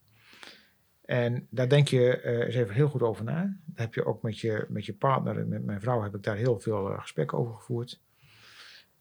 En 1.05 1.47
daar 1.51 1.69
denk 1.69 1.89
je 1.89 2.23
uh, 2.25 2.39
eens 2.39 2.55
even 2.55 2.75
heel 2.75 2.89
goed 2.89 3.03
over 3.03 3.25
na. 3.25 3.41
Daar 3.65 3.85
heb 3.87 3.95
je 3.95 4.05
ook 4.05 4.23
met 4.23 4.39
je, 4.39 4.67
met 4.69 4.87
je 4.87 4.95
partner 4.95 5.39
en 5.39 5.49
met 5.49 5.65
mijn 5.65 5.81
vrouw 5.81 6.03
heb 6.03 6.15
ik 6.15 6.23
daar 6.23 6.37
heel 6.37 6.61
veel 6.61 6.91
uh, 6.91 7.01
gesprekken 7.01 7.39
over 7.39 7.55
gevoerd. 7.55 8.01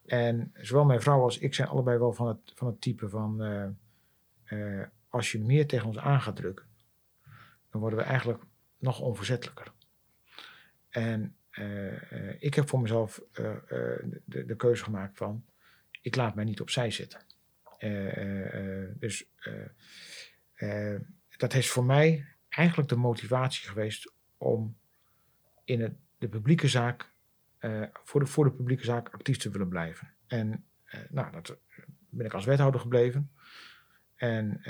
En 0.06 0.52
zowel 0.56 0.86
mijn 0.86 1.02
vrouw 1.02 1.22
als 1.22 1.38
ik 1.38 1.54
zijn 1.54 1.68
allebei 1.68 1.98
wel 1.98 2.14
van 2.14 2.28
het, 2.28 2.52
van 2.56 2.68
het 2.68 2.82
type 2.82 3.10
van 3.10 3.42
uh, 4.46 4.84
als 5.10 5.32
je 5.32 5.40
meer 5.40 5.68
tegen 5.68 5.88
ons 5.88 5.98
aan 5.98 6.22
gaat 6.22 6.36
drukken, 6.36 6.66
dan 7.70 7.82
worden 7.82 8.00
we 8.00 8.06
eigenlijk 8.06 8.44
nog 8.78 9.00
onverzettelijker. 9.00 9.72
En 10.90 11.36
ik 12.40 12.54
heb 12.54 12.70
voor 12.70 12.82
mezelf 12.82 13.22
de, 13.32 14.46
de 14.46 14.56
keuze 14.56 14.84
gemaakt 14.84 15.18
van 15.18 15.44
ik 16.02 16.16
laat 16.16 16.36
mij 16.36 16.44
niet 16.44 16.62
opzij 16.62 16.92
zitten. 16.92 17.22
Eh, 17.78 18.18
eh, 18.18 18.86
eh, 18.86 18.90
dus 19.00 19.26
dat 21.38 21.54
is 21.54 21.70
voor 21.70 21.86
mij 21.86 22.26
eigenlijk 22.50 22.90
de 22.90 22.96
motivatie 22.96 23.68
geweest 23.68 24.14
om 24.38 24.78
in 25.64 25.82
het, 25.82 25.94
de 26.18 26.28
publieke 26.28 26.68
zaak, 26.68 27.10
voor, 28.04 28.20
de, 28.20 28.26
voor 28.26 28.44
de 28.44 28.52
publieke 28.52 28.84
zaak 28.84 29.10
actief 29.10 29.38
te 29.38 29.50
willen 29.50 29.68
blijven. 29.68 30.14
En 30.28 30.66
nou, 31.10 31.32
dat 31.32 31.58
ben 32.10 32.26
ik 32.26 32.34
als 32.34 32.46
wethouder 32.46 32.82
gebleven. 32.82 33.32
En, 34.16 34.64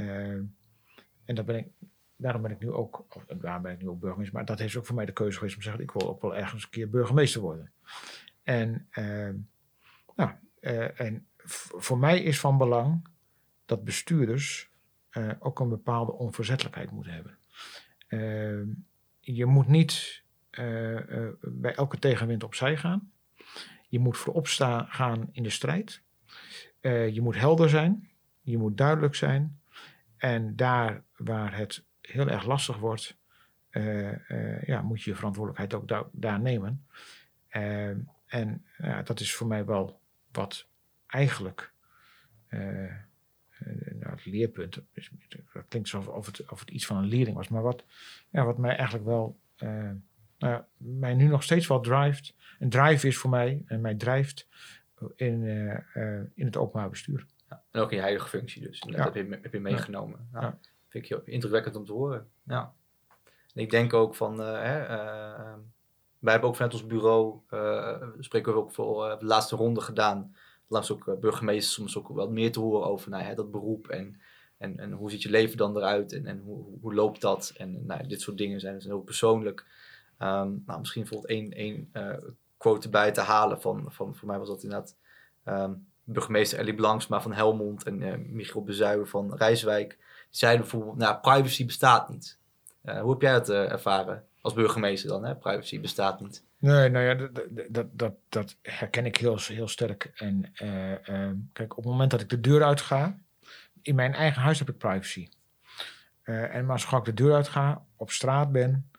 en 1.25 1.35
dat 1.35 1.45
ben 1.45 1.55
ik, 1.55 1.67
daarom 2.15 2.41
ben 2.41 2.51
ik 2.51 2.59
nu 2.59 2.71
ook, 2.71 3.05
of 3.15 3.25
ben 3.61 3.71
ik 3.71 3.81
nu 3.81 3.87
ook 3.87 3.99
burgemeester, 3.99 4.35
maar 4.35 4.45
dat 4.45 4.59
is 4.59 4.77
ook 4.77 4.85
voor 4.85 4.95
mij 4.95 5.05
de 5.05 5.13
keuze 5.13 5.37
geweest 5.37 5.55
om 5.55 5.61
te 5.61 5.67
zeggen, 5.67 5.83
ik 5.83 5.91
wil 5.91 6.09
ook 6.09 6.21
wel 6.21 6.35
ergens 6.35 6.63
een 6.63 6.69
keer 6.69 6.89
burgemeester 6.89 7.41
worden. 7.41 7.71
En, 8.43 8.87
nou, 10.15 10.31
en 10.95 11.25
voor 11.75 11.97
mij 11.97 12.21
is 12.21 12.39
van 12.39 12.57
belang 12.57 13.07
dat 13.65 13.83
bestuurders 13.83 14.71
uh, 15.11 15.31
ook 15.39 15.59
een 15.59 15.69
bepaalde 15.69 16.11
onverzettelijkheid 16.11 16.91
moeten 16.91 17.13
hebben. 17.13 17.37
Uh, 18.09 18.75
je 19.19 19.45
moet 19.45 19.67
niet 19.67 20.23
uh, 20.51 20.99
bij 21.41 21.75
elke 21.75 21.99
tegenwind 21.99 22.43
opzij 22.43 22.77
gaan. 22.77 23.11
Je 23.87 23.99
moet 23.99 24.17
voorop 24.17 24.47
staan, 24.47 24.87
gaan 24.87 25.29
in 25.31 25.43
de 25.43 25.49
strijd. 25.49 26.01
je 26.81 27.19
moet 27.21 27.35
helder 27.35 27.69
zijn. 27.69 28.09
Je 28.41 28.57
moet 28.57 28.77
duidelijk 28.77 29.15
zijn. 29.15 29.59
En 30.17 30.55
daar 30.55 31.03
waar 31.15 31.57
het 31.57 31.83
heel 32.01 32.27
erg 32.27 32.45
lastig 32.45 32.77
wordt, 32.77 33.17
ja, 34.65 34.81
moet 34.81 35.01
je 35.01 35.09
je 35.09 35.15
verantwoordelijkheid 35.15 35.73
ook 35.73 35.87
da 35.87 36.05
daar 36.11 36.39
nemen. 36.39 36.85
en 38.25 38.65
dat 39.03 39.19
is 39.19 39.35
voor 39.35 39.47
mij 39.47 39.65
wel 39.65 40.00
wat 40.31 40.67
eigenlijk 41.07 41.73
uh, 42.49 42.95
nou, 43.91 44.11
het 44.11 44.25
leerpunt, 44.25 44.81
dat 45.53 45.63
klinkt 45.67 45.93
alsof 45.93 46.25
het, 46.25 46.49
of 46.49 46.59
het 46.59 46.69
iets 46.69 46.85
van 46.85 46.97
een 46.97 47.05
leerling 47.05 47.37
was, 47.37 47.47
maar 47.47 47.61
wat, 47.61 47.83
ja, 48.29 48.45
wat 48.45 48.57
mij 48.57 48.75
eigenlijk 48.75 49.05
wel, 49.05 49.37
uh, 49.57 49.91
nou, 50.37 50.63
mij 50.77 51.13
nu 51.13 51.27
nog 51.27 51.43
steeds 51.43 51.67
wel 51.67 51.79
drijft, 51.79 52.35
een 52.59 52.69
drive 52.69 53.07
is 53.07 53.17
voor 53.17 53.29
mij 53.29 53.63
en 53.65 53.81
mij 53.81 53.95
drijft 53.95 54.47
in, 55.15 55.43
in 56.33 56.45
het 56.45 56.57
openbaar 56.57 56.89
bestuur. 56.89 57.25
Ja, 57.49 57.63
en 57.71 57.81
ook 57.81 57.89
in 57.89 57.95
je 57.95 58.01
heilige 58.01 58.27
functie 58.27 58.61
dus, 58.61 58.79
dat 58.79 58.91
ja. 58.91 59.03
heb, 59.03 59.15
je, 59.15 59.39
heb 59.41 59.53
je 59.53 59.59
meegenomen. 59.59 60.29
Ja. 60.33 60.39
Nou, 60.39 60.53
vind 60.87 61.03
ik 61.03 61.09
heel 61.09 61.21
indrukwekkend 61.25 61.75
om 61.75 61.85
te 61.85 61.91
horen. 61.91 62.29
Ja. 62.43 62.73
En 63.53 63.61
ik 63.61 63.69
denk 63.69 63.93
ook 63.93 64.15
van, 64.15 64.39
hè, 64.39 64.85
wij 66.21 66.31
hebben 66.31 66.49
ook 66.49 66.55
vanuit 66.55 66.73
ons 66.73 66.87
bureau, 66.87 67.39
spreken 68.19 68.53
we 68.53 68.59
ook 68.59 68.71
voor 68.71 69.17
de 69.19 69.25
laatste 69.25 69.55
ronde 69.55 69.81
gedaan, 69.81 70.35
langs 70.71 70.91
ook 70.91 71.07
eh, 71.07 71.15
burgemeesters 71.15 71.73
soms 71.73 71.97
ook 71.97 72.07
wat 72.07 72.29
meer 72.29 72.51
te 72.51 72.59
horen 72.59 72.87
over 72.87 73.09
nou, 73.09 73.23
hè, 73.23 73.35
dat 73.35 73.51
beroep 73.51 73.87
en, 73.87 74.21
en, 74.57 74.79
en 74.79 74.91
hoe 74.91 75.11
ziet 75.11 75.21
je 75.21 75.29
leven 75.29 75.57
dan 75.57 75.77
eruit 75.77 76.13
en, 76.13 76.25
en 76.25 76.39
hoe, 76.39 76.63
hoe 76.81 76.93
loopt 76.93 77.21
dat 77.21 77.53
en 77.57 77.85
nou, 77.85 78.07
dit 78.07 78.21
soort 78.21 78.37
dingen 78.37 78.59
zijn, 78.59 78.81
zijn 78.81 78.93
heel 78.93 79.03
persoonlijk. 79.03 79.65
Um, 80.19 80.63
nou, 80.65 80.79
misschien 80.79 81.01
bijvoorbeeld 81.01 81.31
één, 81.31 81.51
één 81.51 81.89
uh, 81.93 82.17
quote 82.57 82.85
erbij 82.85 83.11
te 83.11 83.21
halen 83.21 83.61
van, 83.61 83.85
van, 83.87 84.15
voor 84.15 84.27
mij 84.27 84.37
was 84.37 84.47
dat 84.47 84.63
inderdaad 84.63 84.95
um, 85.45 85.87
burgemeester 86.03 86.59
Ellie 86.59 86.75
Blanksma 86.75 87.21
van 87.21 87.33
Helmond 87.33 87.83
en 87.83 88.01
uh, 88.01 88.13
Michiel 88.17 88.63
Bezuijer 88.63 89.07
van 89.07 89.35
Rijswijk. 89.35 89.97
Zeiden 90.29 90.61
bijvoorbeeld, 90.61 90.97
nou, 90.97 91.19
privacy 91.19 91.65
bestaat 91.65 92.09
niet. 92.09 92.37
Uh, 92.83 93.01
hoe 93.01 93.11
heb 93.11 93.21
jij 93.21 93.33
dat 93.33 93.49
ervaren 93.49 94.25
als 94.41 94.53
burgemeester 94.53 95.09
dan? 95.09 95.25
Hè? 95.25 95.35
Privacy 95.35 95.79
bestaat 95.79 96.21
niet. 96.21 96.43
Nee, 96.57 96.89
nou 96.89 97.05
ja, 97.05 97.13
dat, 97.13 97.43
dat, 97.69 97.97
dat, 97.97 98.13
dat 98.29 98.57
herken 98.61 99.05
ik 99.05 99.17
heel, 99.17 99.37
heel 99.41 99.67
sterk. 99.67 100.11
En 100.15 100.53
uh, 100.61 100.91
uh, 100.91 101.31
kijk, 101.53 101.77
op 101.77 101.83
het 101.83 101.91
moment 101.91 102.11
dat 102.11 102.21
ik 102.21 102.29
de 102.29 102.39
deur 102.39 102.63
uitga, 102.63 103.17
in 103.81 103.95
mijn 103.95 104.13
eigen 104.13 104.41
huis 104.41 104.59
heb 104.59 104.69
ik 104.69 104.77
privacy. 104.77 105.29
Uh, 106.23 106.55
en 106.55 106.65
maar 106.65 106.85
als 106.87 106.99
ik 106.99 107.05
de 107.05 107.13
deur 107.13 107.33
uitga, 107.33 107.85
op 107.95 108.11
straat 108.11 108.51
ben, 108.51 108.89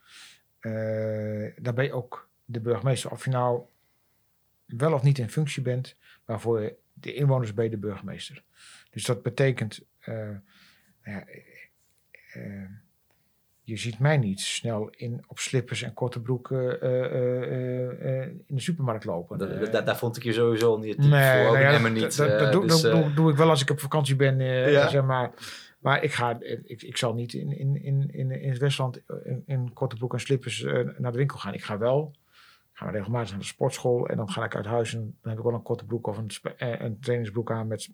dan 1.56 1.74
ben 1.74 1.84
je 1.84 1.92
ook 1.92 2.28
de 2.44 2.60
burgemeester. 2.60 3.10
Of 3.10 3.24
je 3.24 3.30
nou 3.30 3.62
wel 4.66 4.92
of 4.92 5.02
niet 5.02 5.18
in 5.18 5.30
functie 5.30 5.62
bent, 5.62 5.96
maar 6.24 6.40
voor 6.40 6.72
de 6.92 7.14
inwoners 7.14 7.54
ben 7.54 7.64
je 7.64 7.70
de 7.70 7.76
burgemeester. 7.76 8.42
Dus 8.90 9.04
dat 9.04 9.22
betekent, 9.22 9.80
je 13.64 13.76
ziet 13.76 13.98
mij 13.98 14.16
niet 14.16 14.40
snel 14.40 14.88
in, 14.90 15.24
op 15.26 15.38
slippers 15.38 15.82
en 15.82 15.92
korte 15.94 16.20
broeken 16.20 16.80
eh, 16.80 17.04
eh, 17.04 18.20
eh, 18.22 18.28
in 18.46 18.54
de 18.54 18.60
supermarkt 18.60 19.04
lopen. 19.04 19.38
Da- 19.38 19.46
da- 19.70 19.80
daar 19.80 19.96
vond 19.96 20.16
ik 20.16 20.22
je 20.22 20.32
sowieso 20.32 20.76
niet 20.76 20.98
Nee, 20.98 21.08
voor. 21.44 21.52
Nou 21.52 21.58
ja, 21.58 21.88
niet. 21.88 22.16
Dat, 22.16 22.38
dat, 22.38 22.52
doe, 22.52 22.66
dus, 22.66 22.80
doe, 22.80 23.12
doe 23.14 23.30
ik 23.30 23.36
wel 23.36 23.48
als 23.50 23.62
ik 23.62 23.70
op 23.70 23.80
vakantie 23.80 24.16
ben, 24.16 24.38
Ja. 24.70 24.88
zeg 24.88 25.02
maar. 25.04 25.30
Maar 25.78 26.02
ik, 26.02 26.12
ga, 26.12 26.36
ik, 26.64 26.82
ik 26.82 26.96
zal 26.96 27.14
niet 27.14 27.32
in, 27.32 27.58
in, 27.58 27.82
in, 27.82 28.08
in, 28.12 28.30
in 28.30 28.48
het 28.50 28.58
Westland 28.58 29.00
in, 29.24 29.42
in 29.46 29.72
korte 29.72 29.96
broek 29.96 30.12
en 30.12 30.20
slippers 30.20 30.62
naar 30.98 31.12
de 31.12 31.18
winkel 31.18 31.38
gaan. 31.38 31.54
Ik 31.54 31.62
ga 31.64 31.78
wel, 31.78 32.12
ik 32.72 32.78
ga 32.78 32.90
regelmatig 32.90 33.30
naar 33.30 33.38
de 33.38 33.44
sportschool 33.44 34.08
en 34.08 34.16
dan 34.16 34.30
ga 34.30 34.44
ik 34.44 34.56
uit 34.56 34.66
huis 34.66 34.94
en 34.94 35.00
dan 35.00 35.30
heb 35.30 35.38
ik 35.38 35.44
wel 35.44 35.54
een 35.54 35.62
korte 35.62 35.84
broek 35.84 36.06
of 36.06 36.18
een, 36.18 36.30
eh, 36.56 36.80
een 36.80 36.98
trainingsbroek 37.00 37.50
aan 37.50 37.66
met, 37.66 37.88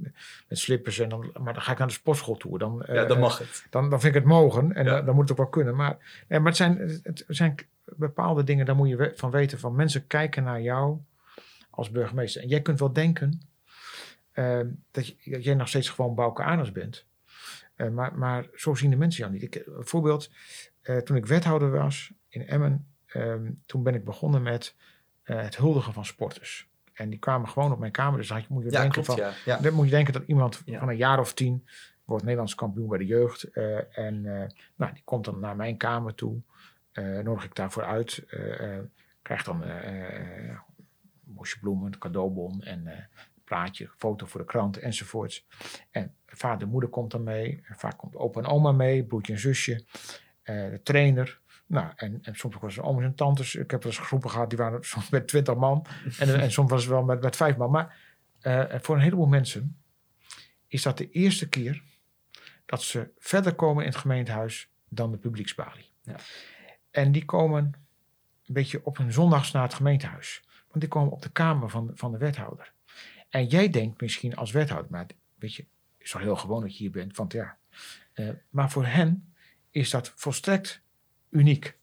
met 0.49 0.59
slippers. 0.59 0.99
En 0.99 1.09
dan, 1.09 1.31
maar 1.41 1.53
dan 1.53 1.63
ga 1.63 1.73
ik 1.73 1.79
naar 1.79 1.87
de 1.87 1.93
sportschool 1.93 2.37
toe. 2.37 2.59
Dan, 2.59 2.83
ja, 2.87 2.93
eh, 3.03 3.09
dan 3.09 3.19
mag 3.19 3.39
het. 3.39 3.67
dan, 3.71 3.91
dan 3.91 4.01
vind 4.01 4.15
ik 4.15 4.21
het 4.21 4.29
mogen 4.31 4.73
en 4.73 4.85
Ja. 4.85 4.91
dan, 4.91 5.05
dan 5.05 5.15
moet 5.15 5.23
het 5.23 5.31
ook 5.33 5.37
wel 5.39 5.49
kunnen. 5.49 5.77
Maar, 5.77 6.25
nee, 6.29 6.39
maar 6.39 6.49
het, 6.49 6.57
zijn, 6.57 6.79
het, 7.03 7.25
zijn 7.29 7.55
bepaalde 7.85 8.45
dingen, 8.45 8.67
daar 8.67 8.77
moet 8.77 8.89
je 8.89 8.97
we- 8.97 9.13
van 9.17 9.31
weten. 9.31 9.59
Van 9.59 9.75
mensen 9.75 10.07
kijken 10.07 10.45
naar 10.45 10.61
jou 10.61 10.99
als 11.71 11.91
burgemeester. 11.91 12.43
En 12.43 12.49
jij 12.49 12.63
kunt 12.63 12.79
wel 12.79 12.93
denken 12.93 13.41
eh, 14.33 14.61
dat, 14.91 15.07
je- 15.07 15.31
dat 15.31 15.45
jij 15.45 15.55
nog 15.55 15.69
steeds 15.69 15.89
gewoon 15.89 16.15
Bouke 16.15 16.71
bent. 16.73 17.07
Eh, 17.75 17.89
maar, 17.89 18.19
maar 18.19 18.47
zo 18.55 18.75
zien 18.75 18.91
de 18.91 18.97
mensen 18.97 19.21
jou 19.21 19.33
niet. 19.33 19.43
Ik, 19.43 19.55
een 19.67 19.87
voorbeeld, 19.87 20.31
eh, 20.83 20.97
toen 20.97 21.17
ik 21.17 21.27
wethouder 21.27 21.71
was 21.71 22.13
in 22.29 22.47
Emmen, 22.47 22.87
ehm, 23.13 23.51
toen 23.67 23.83
ben 23.83 23.95
ik 23.95 24.05
begonnen 24.05 24.43
met 24.43 24.75
eh, 25.23 25.41
het 25.43 25.57
huldigen 25.57 25.93
van 25.93 26.05
sporters. 26.05 26.69
En 26.93 27.11
die 27.11 27.19
kwamen 27.19 27.49
gewoon 27.49 27.73
op 27.73 27.79
mijn 27.79 27.93
kamer. 27.93 28.19
Dus 28.19 28.29
dan 28.29 28.37
had 28.37 28.47
je- 28.47 28.53
moet 28.55 28.63
je 28.65 28.71
Ja, 28.71 28.81
denken 28.81 29.03
klopt. 29.05 29.21
van, 29.21 29.33
Ja. 29.45 29.57
Dan 29.57 29.73
moet 29.75 29.85
je 29.85 29.91
denken 29.91 30.13
dat 30.13 30.23
iemand 30.27 30.57
van 30.67 30.89
een 30.89 30.97
jaar 30.97 31.19
of 31.21 31.35
tien 31.35 31.67
wordt 32.05 32.23
Nederlands 32.25 32.55
kampioen 32.55 32.89
bij 32.89 32.99
de 32.99 33.07
jeugd. 33.07 33.43
eh, 33.45 33.99
en 33.99 34.27
eh, 34.43 34.49
nou, 34.77 34.93
die 34.93 35.03
komt 35.05 35.25
dan 35.25 35.41
naar 35.41 35.57
mijn 35.57 35.77
kamer 35.77 36.15
toe. 36.15 36.41
nodig 37.23 37.45
ik 37.45 37.55
daarvoor 37.55 37.85
uit. 37.85 38.25
krijgt 39.23 39.45
dan 39.45 39.63
een 39.63 40.59
bosje 41.25 41.59
bloemen, 41.59 41.93
een 41.93 41.99
cadeaubon 41.99 42.63
en 42.63 42.87
een 42.87 43.05
plaatje, 43.45 43.91
foto 43.97 44.27
voor 44.27 44.41
de 44.41 44.47
krant 44.47 44.77
enzovoorts. 44.77 45.47
En 45.91 46.15
vader 46.27 46.63
en 46.63 46.69
moeder 46.69 46.91
komt 46.91 47.11
dan 47.11 47.23
mee. 47.23 47.63
Vaak 47.65 47.99
komt 47.99 48.17
opa 48.17 48.41
en 48.41 48.47
oma 48.47 48.73
mee, 48.73 49.05
broertje 49.05 49.33
en 49.33 49.39
zusje. 49.39 49.85
de 50.43 50.81
trainer. 50.83 51.41
Nou, 51.69 51.93
en, 51.97 52.19
en 52.23 52.35
soms 52.35 52.55
wel 52.55 52.71
eens 52.71 52.81
ooms 52.81 53.03
en 53.03 53.15
tantes. 53.15 53.55
Ik 53.55 53.71
heb 53.71 53.83
wel 53.83 53.93
eens 53.93 54.01
groepen 54.01 54.31
gehad, 54.31 54.49
die 54.49 54.59
waren 54.59 54.85
soms 54.85 55.09
met 55.09 55.29
twintig 55.29 55.55
man. 55.55 55.87
En, 56.19 56.41
en 56.41 56.53
soms 56.53 56.71
was 56.71 56.83
het 56.83 56.91
wel 56.91 57.03
met, 57.03 57.21
met 57.21 57.37
vijf 57.37 57.57
man. 57.57 57.71
Maar 57.71 57.97
eh, 58.41 58.65
voor 58.81 58.95
een 58.95 59.03
heleboel 59.03 59.27
mensen 59.27 59.77
is 60.67 60.83
dat 60.83 60.99
de 60.99 61.11
eerste 61.11 61.49
keer 61.49 61.83
dat 62.67 62.83
ze 62.83 63.11
verder 63.19 63.55
komen 63.55 63.85
in 63.85 63.91
het 63.91 63.99
gemeentehuis 63.99 64.71
dan 64.89 65.11
de 65.11 65.17
publieksbalie. 65.17 65.91
Ja. 66.03 66.17
En 66.91 67.13
die 67.13 67.25
komen 67.25 67.65
een 68.47 68.55
beetje 68.55 68.85
op 68.85 68.97
hun 68.97 69.13
zondags 69.13 69.53
naar 69.53 69.63
het 69.63 69.75
gemeentehuis. 69.75 70.43
Want 70.69 70.81
die 70.81 70.89
komen 70.89 71.13
op 71.13 71.23
de 71.23 71.31
kamer 71.31 71.71
van, 71.71 71.91
van 71.95 72.13
de 72.13 72.19
wethouder. 72.19 72.73
En 73.29 73.47
jij 73.47 73.71
denkt 73.71 74.01
misschien 74.01 74.37
als 74.37 74.51
wethouder, 74.51 74.91
maar 74.91 75.07
weet 75.35 75.55
je, 75.55 75.63
het 75.63 76.07
is 76.07 76.13
wel 76.13 76.23
heel 76.23 76.37
gewoon 76.37 76.61
dat 76.61 76.73
je 76.73 76.79
hier 76.79 76.91
bent, 76.91 77.17
want 77.17 77.33
ja. 77.33 77.59
eh, 78.13 78.29
maar 78.51 78.71
voor 78.71 78.87
hen 78.87 79.35
is 79.71 79.91
dat 79.91 80.13
volstrekt 80.17 80.83
uniek. 81.31 81.77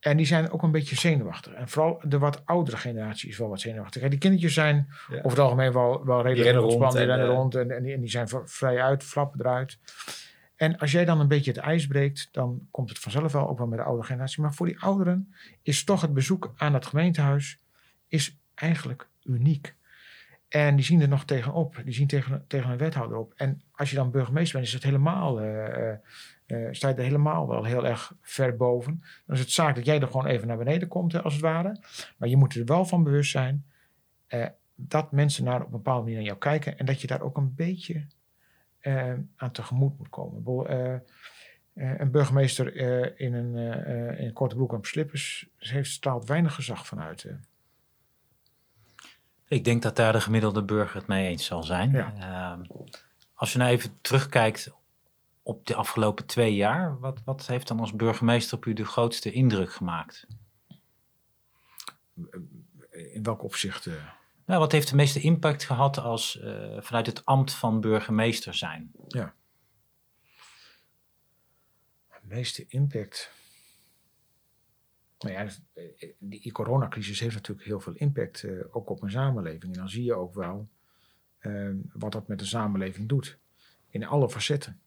En 0.00 0.16
die 0.16 0.26
zijn 0.26 0.50
ook 0.50 0.62
een 0.62 0.70
beetje 0.70 0.96
zenuwachtig. 0.96 1.52
En 1.52 1.68
vooral 1.68 2.00
de 2.02 2.18
wat 2.18 2.46
oudere 2.46 2.76
generatie 2.76 3.28
is 3.28 3.38
wel 3.38 3.48
wat 3.48 3.60
zenuwachtig. 3.60 4.08
Die 4.08 4.18
kindertjes 4.18 4.54
zijn 4.54 4.86
Ja. 5.08 5.16
over 5.16 5.30
het 5.30 5.38
algemeen 5.38 5.72
wel, 5.72 6.04
wel 6.04 6.22
redelijk 6.22 6.62
ontspannen. 6.62 6.96
Die 6.96 7.06
rennen 7.06 7.26
eh, 7.26 7.34
rond 7.34 7.54
en, 7.54 7.70
en, 7.70 7.82
die, 7.82 7.94
en 7.94 8.00
die 8.00 8.10
zijn 8.10 8.28
vrij 8.44 8.82
uit, 8.82 9.02
flappen 9.02 9.40
eruit. 9.40 9.78
En 10.56 10.78
als 10.78 10.92
jij 10.92 11.04
dan 11.04 11.20
een 11.20 11.28
beetje 11.28 11.50
het 11.50 11.60
ijs 11.60 11.86
breekt, 11.86 12.28
dan 12.32 12.68
komt 12.70 12.88
het 12.88 12.98
vanzelf 12.98 13.32
wel 13.32 13.48
ook 13.48 13.58
wel 13.58 13.66
met 13.66 13.78
de 13.78 13.84
oude 13.84 14.02
generatie. 14.02 14.42
Maar 14.42 14.54
voor 14.54 14.66
die 14.66 14.80
ouderen 14.80 15.34
is 15.62 15.84
toch 15.84 16.00
het 16.00 16.14
bezoek 16.14 16.52
aan 16.56 16.74
het 16.74 16.86
gemeentehuis 16.86 17.58
is 18.08 18.38
eigenlijk 18.54 19.08
uniek. 19.22 19.74
En 20.48 20.76
die 20.76 20.84
zien 20.84 21.00
er 21.00 21.08
nog 21.08 21.24
tegenop. 21.24 21.80
Die 21.84 21.94
zien 21.94 22.06
tegen, 22.06 22.44
tegen 22.46 22.70
een 22.70 22.78
wethouder 22.78 23.16
op. 23.16 23.32
En 23.36 23.62
als 23.72 23.90
je 23.90 23.96
dan 23.96 24.10
burgemeester 24.10 24.54
bent, 24.54 24.66
is 24.66 24.72
het 24.72 24.82
helemaal, 24.82 25.40
eh, 25.40 25.94
eh, 26.46 26.68
sta 26.70 26.88
je 26.88 26.94
er 26.94 27.02
helemaal 27.02 27.48
wel 27.48 27.64
heel 27.64 27.86
erg 27.86 28.14
ver 28.20 28.56
boven. 28.56 29.02
Dan 29.26 29.36
is 29.36 29.40
het 29.40 29.50
zaak 29.50 29.74
dat 29.74 29.84
jij 29.84 30.00
er 30.00 30.06
gewoon 30.06 30.26
even 30.26 30.48
naar 30.48 30.56
beneden 30.56 30.88
komt, 30.88 31.12
hè, 31.12 31.22
als 31.22 31.32
het 31.32 31.42
ware. 31.42 31.76
Maar 32.16 32.28
je 32.28 32.36
moet 32.36 32.54
er 32.54 32.64
wel 32.64 32.84
van 32.84 33.04
bewust 33.04 33.30
zijn 33.30 33.64
eh, 34.26 34.46
dat 34.74 35.12
mensen 35.12 35.44
naar 35.44 35.60
op 35.60 35.66
een 35.66 35.70
bepaalde 35.70 36.00
manier 36.00 36.16
naar 36.16 36.26
jou 36.26 36.38
kijken. 36.38 36.78
En 36.78 36.86
dat 36.86 37.00
je 37.00 37.06
daar 37.06 37.22
ook 37.22 37.36
een 37.36 37.54
beetje 37.54 38.06
eh, 38.78 39.12
aan 39.36 39.52
tegemoet 39.52 39.98
moet 39.98 40.08
komen. 40.08 40.42
Een 41.74 42.10
burgemeester 42.10 42.76
in, 43.20 43.34
een, 43.34 43.56
in 44.18 44.26
een 44.26 44.32
korte 44.32 44.54
broek 44.54 44.72
en 44.72 44.78
slippers 44.82 45.48
heeft 45.58 45.90
straalt 45.90 46.28
weinig 46.28 46.54
gezag 46.54 46.86
vanuit. 46.86 47.26
Ik 49.48 49.64
denk 49.64 49.82
dat 49.82 49.96
daar 49.96 50.12
de 50.12 50.20
gemiddelde 50.20 50.62
burger 50.62 50.96
het 50.96 51.06
mee 51.06 51.28
eens 51.28 51.44
zal 51.44 51.62
zijn. 51.62 51.90
Ja. 51.90 52.14
Ehm, 52.18 52.64
als 53.34 53.52
je 53.52 53.58
nou 53.58 53.70
even 53.70 53.98
terugkijkt 54.00 54.72
op 55.44 55.66
de 55.66 55.74
afgelopen 55.74 56.26
twee 56.26 56.54
jaar, 56.54 56.98
wat, 56.98 57.20
wat 57.24 57.46
heeft 57.46 57.68
dan 57.68 57.80
als 57.80 57.94
burgemeester 57.94 58.56
op 58.56 58.64
u 58.64 58.72
de 58.72 58.84
grootste 58.84 59.32
indruk 59.32 59.72
gemaakt? 59.72 60.26
in 62.90 63.22
welk 63.22 63.42
opzicht? 63.42 63.86
eh? 63.86 63.94
Nou, 64.46 64.60
wat 64.60 64.72
heeft 64.72 64.88
de 64.88 64.94
meeste 64.94 65.20
impact 65.20 65.64
gehad 65.64 65.98
als 65.98 66.40
eh, 66.40 66.80
vanuit 66.80 67.06
het 67.06 67.24
ambt 67.24 67.52
van 67.52 67.80
burgemeester 67.80 68.54
zijn? 68.54 68.90
de 72.28 72.34
meeste 72.34 72.66
impact. 72.68 73.32
Nou 75.18 75.34
ja, 75.34 75.44
dus, 75.44 75.60
eh, 75.72 76.12
die 76.18 76.52
coronacrisis 76.52 77.20
heeft 77.20 77.34
natuurlijk 77.34 77.66
heel 77.66 77.80
veel 77.80 77.94
impact, 77.94 78.46
ook 78.70 78.90
op 78.90 79.02
een 79.02 79.10
samenleving. 79.10 79.72
En 79.72 79.78
dan 79.78 79.88
zie 79.88 80.04
je 80.04 80.14
ook 80.14 80.34
wel 80.34 80.68
eh, 81.38 81.70
wat 81.92 82.12
dat 82.12 82.28
met 82.28 82.38
de 82.38 82.44
samenleving 82.44 83.08
doet. 83.08 83.38
In 83.88 84.04
alle 84.06 84.30
facetten. 84.30 84.80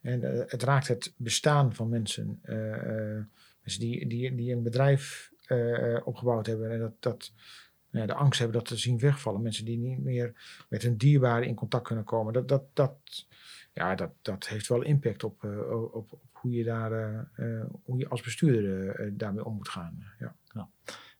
En 0.00 0.22
eh, 0.22 0.44
het 0.46 0.62
raakt 0.62 0.88
het 0.88 1.14
bestaan 1.16 1.74
van 1.74 1.88
mensen. 1.88 2.38
eh, 2.42 3.16
eh, 3.16 3.24
mensen 3.62 3.80
die, 3.80 4.06
die, 4.06 4.34
die 4.34 4.52
een 4.52 4.62
bedrijf 4.62 5.34
opgebouwd 6.04 6.46
hebben. 6.46 6.70
En 6.70 6.78
dat, 6.78 6.92
dat 7.00 7.32
nou 7.90 8.06
ja, 8.06 8.14
de 8.14 8.18
angst 8.18 8.38
hebben 8.38 8.58
dat 8.58 8.68
te 8.68 8.76
zien 8.76 8.98
wegvallen. 8.98 9.42
Mensen 9.42 9.64
die 9.64 9.78
niet 9.78 9.98
meer 9.98 10.32
met 10.68 10.82
hun 10.82 10.96
dierbaren 10.96 11.46
in 11.46 11.54
contact 11.54 11.86
kunnen 11.86 12.04
komen. 12.04 12.32
Dat, 12.32 12.48
dat, 12.48 12.62
dat, 12.72 13.26
ja, 13.72 13.94
dat, 13.94 14.10
dat 14.22 14.48
heeft 14.48 14.66
wel 14.66 14.82
impact 14.82 15.24
op, 15.24 15.44
op, 15.92 16.12
op 16.12 16.20
hoe 16.32 16.50
je 16.50 16.64
daar 16.64 17.28
hoe 17.84 17.98
je 17.98 18.08
als 18.08 18.22
bestuurder 18.22 19.12
daarmee 19.16 19.44
om 19.44 19.54
moet 19.54 19.68
gaan. 19.68 20.04
Ja. 20.18 20.34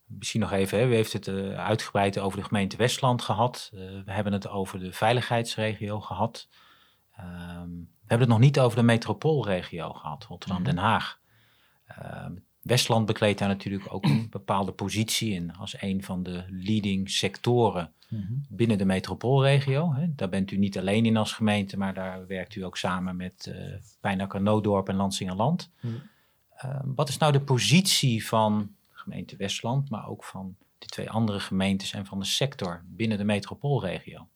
Misschien 0.07 0.41
nog 0.41 0.53
even, 0.53 0.79
hè, 0.79 0.87
u 0.87 0.95
heeft 0.95 1.13
het 1.13 1.29
uitgebreid 1.57 2.19
over 2.19 2.39
de 2.39 2.45
gemeente 2.45 2.77
Westland 2.77 3.23
gehad. 3.23 3.71
Eh, 3.75 3.81
we 4.05 4.13
hebben 4.13 4.33
het 4.33 4.49
over 4.49 4.79
de 4.79 4.93
veiligheidsregio 4.93 6.01
gehad. 6.01 6.49
Ehm, 7.17 7.71
we 8.07 8.13
hebben 8.13 8.29
het 8.29 8.37
nog 8.37 8.47
niet 8.47 8.59
over 8.59 8.79
de 8.79 8.85
metropoolregio 8.85 9.93
gehad, 9.93 10.25
Rotterdam-Den 10.25 10.79
Haag. 10.79 11.19
Ehm, 11.87 12.33
Westland 12.63 13.07
bekleedt 13.07 13.39
daar 13.39 13.49
natuurlijk 13.49 13.95
ook 13.95 14.05
een 14.05 14.27
bepaalde 14.39 14.73
positie 14.73 15.33
in 15.33 15.57
als 15.57 15.83
een 15.83 16.03
van 16.03 16.23
de 16.23 16.45
leading 16.49 17.11
sectoren 17.11 17.93
binnen 18.49 18.79
de 18.79 18.85
metropoolregio. 18.85 19.95
Hè. 19.95 20.15
Daar 20.15 20.29
bent 20.29 20.51
u 20.51 20.57
niet 20.57 20.79
alleen 20.79 21.07
in 21.07 21.17
als 21.17 21.33
gemeente, 21.33 21.79
maar 21.79 21.95
daar 21.95 22.27
werkt 22.27 22.55
u 22.55 22.65
ook 22.65 22.77
samen 22.77 23.17
met 23.17 23.47
uh, 23.49 23.75
Pijnacker, 24.01 24.43
Noodorp 24.43 24.89
en 24.89 24.97
Lansingerland. 24.97 25.71
Hmm. 25.81 26.03
Uh, 26.65 26.81
wat 26.85 27.09
is 27.09 27.19
nou 27.19 27.33
de 27.33 27.41
positie 27.41 28.27
van 28.27 28.75
gemeente 28.91 29.37
Westland, 29.37 29.91
maar 29.91 30.09
ook 30.09 30.25
van 30.25 30.57
de 30.79 30.87
twee 30.87 31.11
andere 31.11 31.41
gemeentes 31.41 31.93
en 31.93 32.07
van 32.07 32.19
de 32.19 32.25
sector 32.25 32.85
binnen 32.87 33.19
de 33.19 33.25
metropoolregio? 33.25 34.29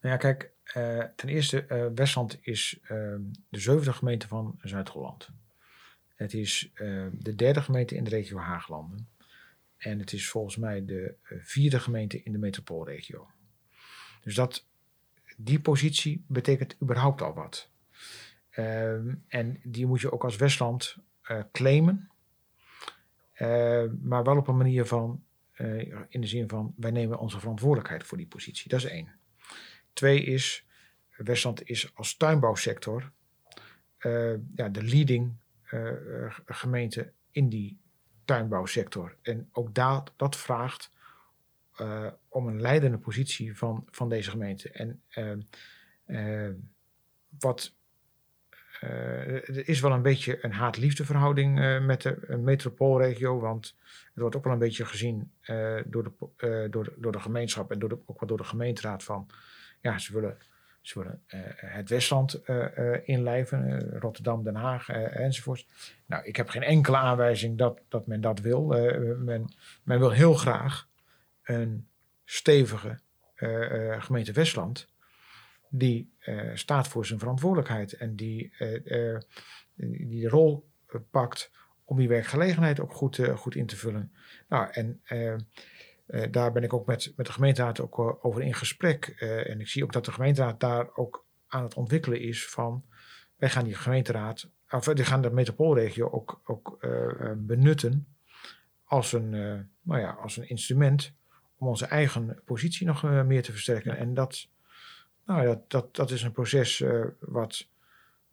Nou 0.00 0.14
ja, 0.14 0.16
kijk, 0.16 0.52
uh, 0.76 1.04
ten 1.16 1.28
eerste, 1.28 1.66
uh, 1.72 1.86
Westland 1.94 2.38
is 2.40 2.78
ehm, 2.82 3.20
de 3.48 3.58
zevende 3.58 3.92
gemeente 3.92 4.28
van 4.28 4.58
Zuid-Holland. 4.62 5.28
Het 6.14 6.34
is 6.34 6.70
uh, 6.74 7.06
de 7.12 7.34
derde 7.34 7.62
gemeente 7.62 7.94
in 7.94 8.04
de 8.04 8.10
regio 8.10 8.38
Haaglanden. 8.38 9.08
En 9.76 9.98
het 9.98 10.12
is 10.12 10.28
volgens 10.28 10.56
mij 10.56 10.84
de 10.84 11.14
uh, 11.30 11.38
vierde 11.42 11.80
gemeente 11.80 12.22
in 12.22 12.32
de 12.32 12.38
metropoolregio. 12.38 13.28
Dus 14.20 14.34
dat, 14.34 14.66
die 15.36 15.60
positie 15.60 16.24
betekent 16.26 16.76
überhaupt 16.82 17.22
al 17.22 17.34
wat. 17.34 17.70
Uh, 18.56 18.92
en 19.28 19.60
die 19.62 19.86
moet 19.86 20.00
je 20.00 20.12
ook 20.12 20.24
als 20.24 20.36
Westland 20.36 20.96
claimen. 21.52 22.10
Maar 24.00 24.24
wel 24.24 24.36
op 24.36 24.48
een 24.48 24.56
manier 24.56 24.86
van, 24.86 25.24
in 26.08 26.20
de 26.20 26.26
zin 26.26 26.48
van, 26.48 26.74
wij 26.76 26.90
nemen 26.90 27.18
onze 27.18 27.38
verantwoordelijkheid 27.38 28.04
voor 28.04 28.16
die 28.18 28.26
positie. 28.26 28.68
Dat 28.68 28.78
is 28.78 28.90
één. 28.90 29.17
Twee 29.98 30.22
is, 30.22 30.66
Westland 31.16 31.68
is 31.68 31.90
als 31.94 32.16
tuinbouwsector 32.16 33.10
ja, 34.54 34.68
de 34.68 34.82
leading 34.82 35.32
gemeente 36.46 37.12
in 37.30 37.48
die 37.48 37.78
tuinbouwsector. 38.24 39.16
En 39.22 39.48
ook 39.52 39.74
dat, 39.74 40.12
dat 40.16 40.36
vraagt 40.36 40.90
uh, 41.80 42.06
om 42.28 42.46
een 42.46 42.60
leidende 42.60 42.98
positie 42.98 43.56
van, 43.56 43.86
van 43.90 44.08
deze 44.08 44.30
gemeente. 44.30 44.70
En 44.70 45.02
wat 47.38 47.74
eh, 48.80 49.48
er 49.48 49.68
is 49.68 49.80
wel 49.80 49.92
een 49.92 50.02
beetje 50.02 50.44
een 50.44 50.52
haat-liefde 50.52 51.04
met 51.80 52.02
de 52.02 52.36
metropoolregio. 52.36 53.40
Want 53.40 53.76
het 53.82 54.22
wordt 54.22 54.36
ook 54.36 54.44
wel 54.44 54.52
een 54.52 54.58
beetje 54.58 54.84
gezien 54.84 55.32
door, 55.84 56.02
de, 56.02 56.66
door, 56.70 56.92
door 56.96 57.12
de 57.12 57.20
gemeenschap 57.20 57.70
en 57.70 57.78
door 57.78 58.00
ook 58.06 58.20
wel 58.20 58.28
door 58.28 58.38
de 58.38 58.44
gemeenteraad 58.44 59.04
van 59.04 59.30
ja, 59.80 59.98
ze 59.98 60.12
willen, 60.12 60.36
ze 60.80 60.98
willen 60.98 61.22
het 61.56 61.88
Westland 61.88 62.40
inlijven, 63.04 63.90
Rotterdam, 63.98 64.44
Den 64.44 64.54
Haag 64.54 64.88
enzovoort. 64.88 65.66
Nou, 66.06 66.24
ik 66.24 66.36
heb 66.36 66.48
geen 66.48 66.62
enkele 66.62 66.96
aanwijzing 66.96 67.58
dat, 67.58 67.80
dat 67.88 68.06
men 68.06 68.20
dat 68.20 68.40
wil. 68.40 68.66
men, 69.18 69.54
men 69.82 69.98
wil 69.98 70.10
heel 70.10 70.34
graag 70.34 70.88
een 71.42 71.88
stevige 72.24 72.98
gemeente 73.98 74.32
Westland 74.32 74.88
die 75.68 76.12
staat 76.54 76.88
voor 76.88 77.06
zijn 77.06 77.18
verantwoordelijkheid 77.18 77.92
en 77.92 78.16
die, 78.16 78.52
die 79.74 80.20
de 80.20 80.28
rol 80.28 80.68
pakt 81.10 81.50
om 81.84 81.96
die 81.96 82.08
werkgelegenheid 82.08 82.80
ook 82.80 82.92
goed, 82.92 83.20
goed 83.34 83.54
in 83.54 83.66
te 83.66 83.76
vullen. 83.76 84.12
Nou, 84.48 84.70
en 84.72 85.00
daar 86.30 86.52
ben 86.52 86.62
ik 86.62 86.72
ook 86.72 86.86
met, 86.86 87.12
met 87.16 87.26
de 87.26 87.32
gemeenteraad 87.32 87.80
ook 87.80 88.24
over 88.24 88.42
in 88.42 88.54
gesprek. 88.54 89.06
en 89.46 89.60
ik 89.60 89.68
zie 89.68 89.84
ook 89.84 89.92
dat 89.92 90.04
de 90.04 90.12
gemeenteraad 90.12 90.60
daar 90.60 90.96
ook 90.96 91.24
aan 91.48 91.62
het 91.62 91.74
ontwikkelen 91.74 92.20
is 92.20 92.48
van, 92.48 92.84
wij 93.36 93.50
gaan 93.50 93.64
die 93.64 93.74
gemeenteraad, 93.74 94.48
of 94.70 94.84
we 94.84 95.04
gaan 95.04 95.22
de 95.22 95.30
metropoolregio 95.30 96.10
ook, 96.10 96.40
ook 96.44 96.78
benutten 97.36 98.06
als 98.84 99.12
een, 99.12 99.30
nou 99.82 100.00
ja, 100.00 100.10
als 100.10 100.36
een 100.36 100.48
instrument 100.48 101.12
om 101.58 101.68
onze 101.68 101.86
eigen 101.86 102.40
positie 102.44 102.86
nog 102.86 103.02
meer 103.02 103.42
te 103.42 103.52
versterken. 103.52 103.96
En 103.96 104.14
dat 104.14 104.48
nou, 105.28 105.46
dat, 105.46 105.70
dat, 105.70 105.96
dat 105.96 106.10
is 106.10 106.22
een 106.22 106.32
proces 106.32 106.84
wat 107.18 107.66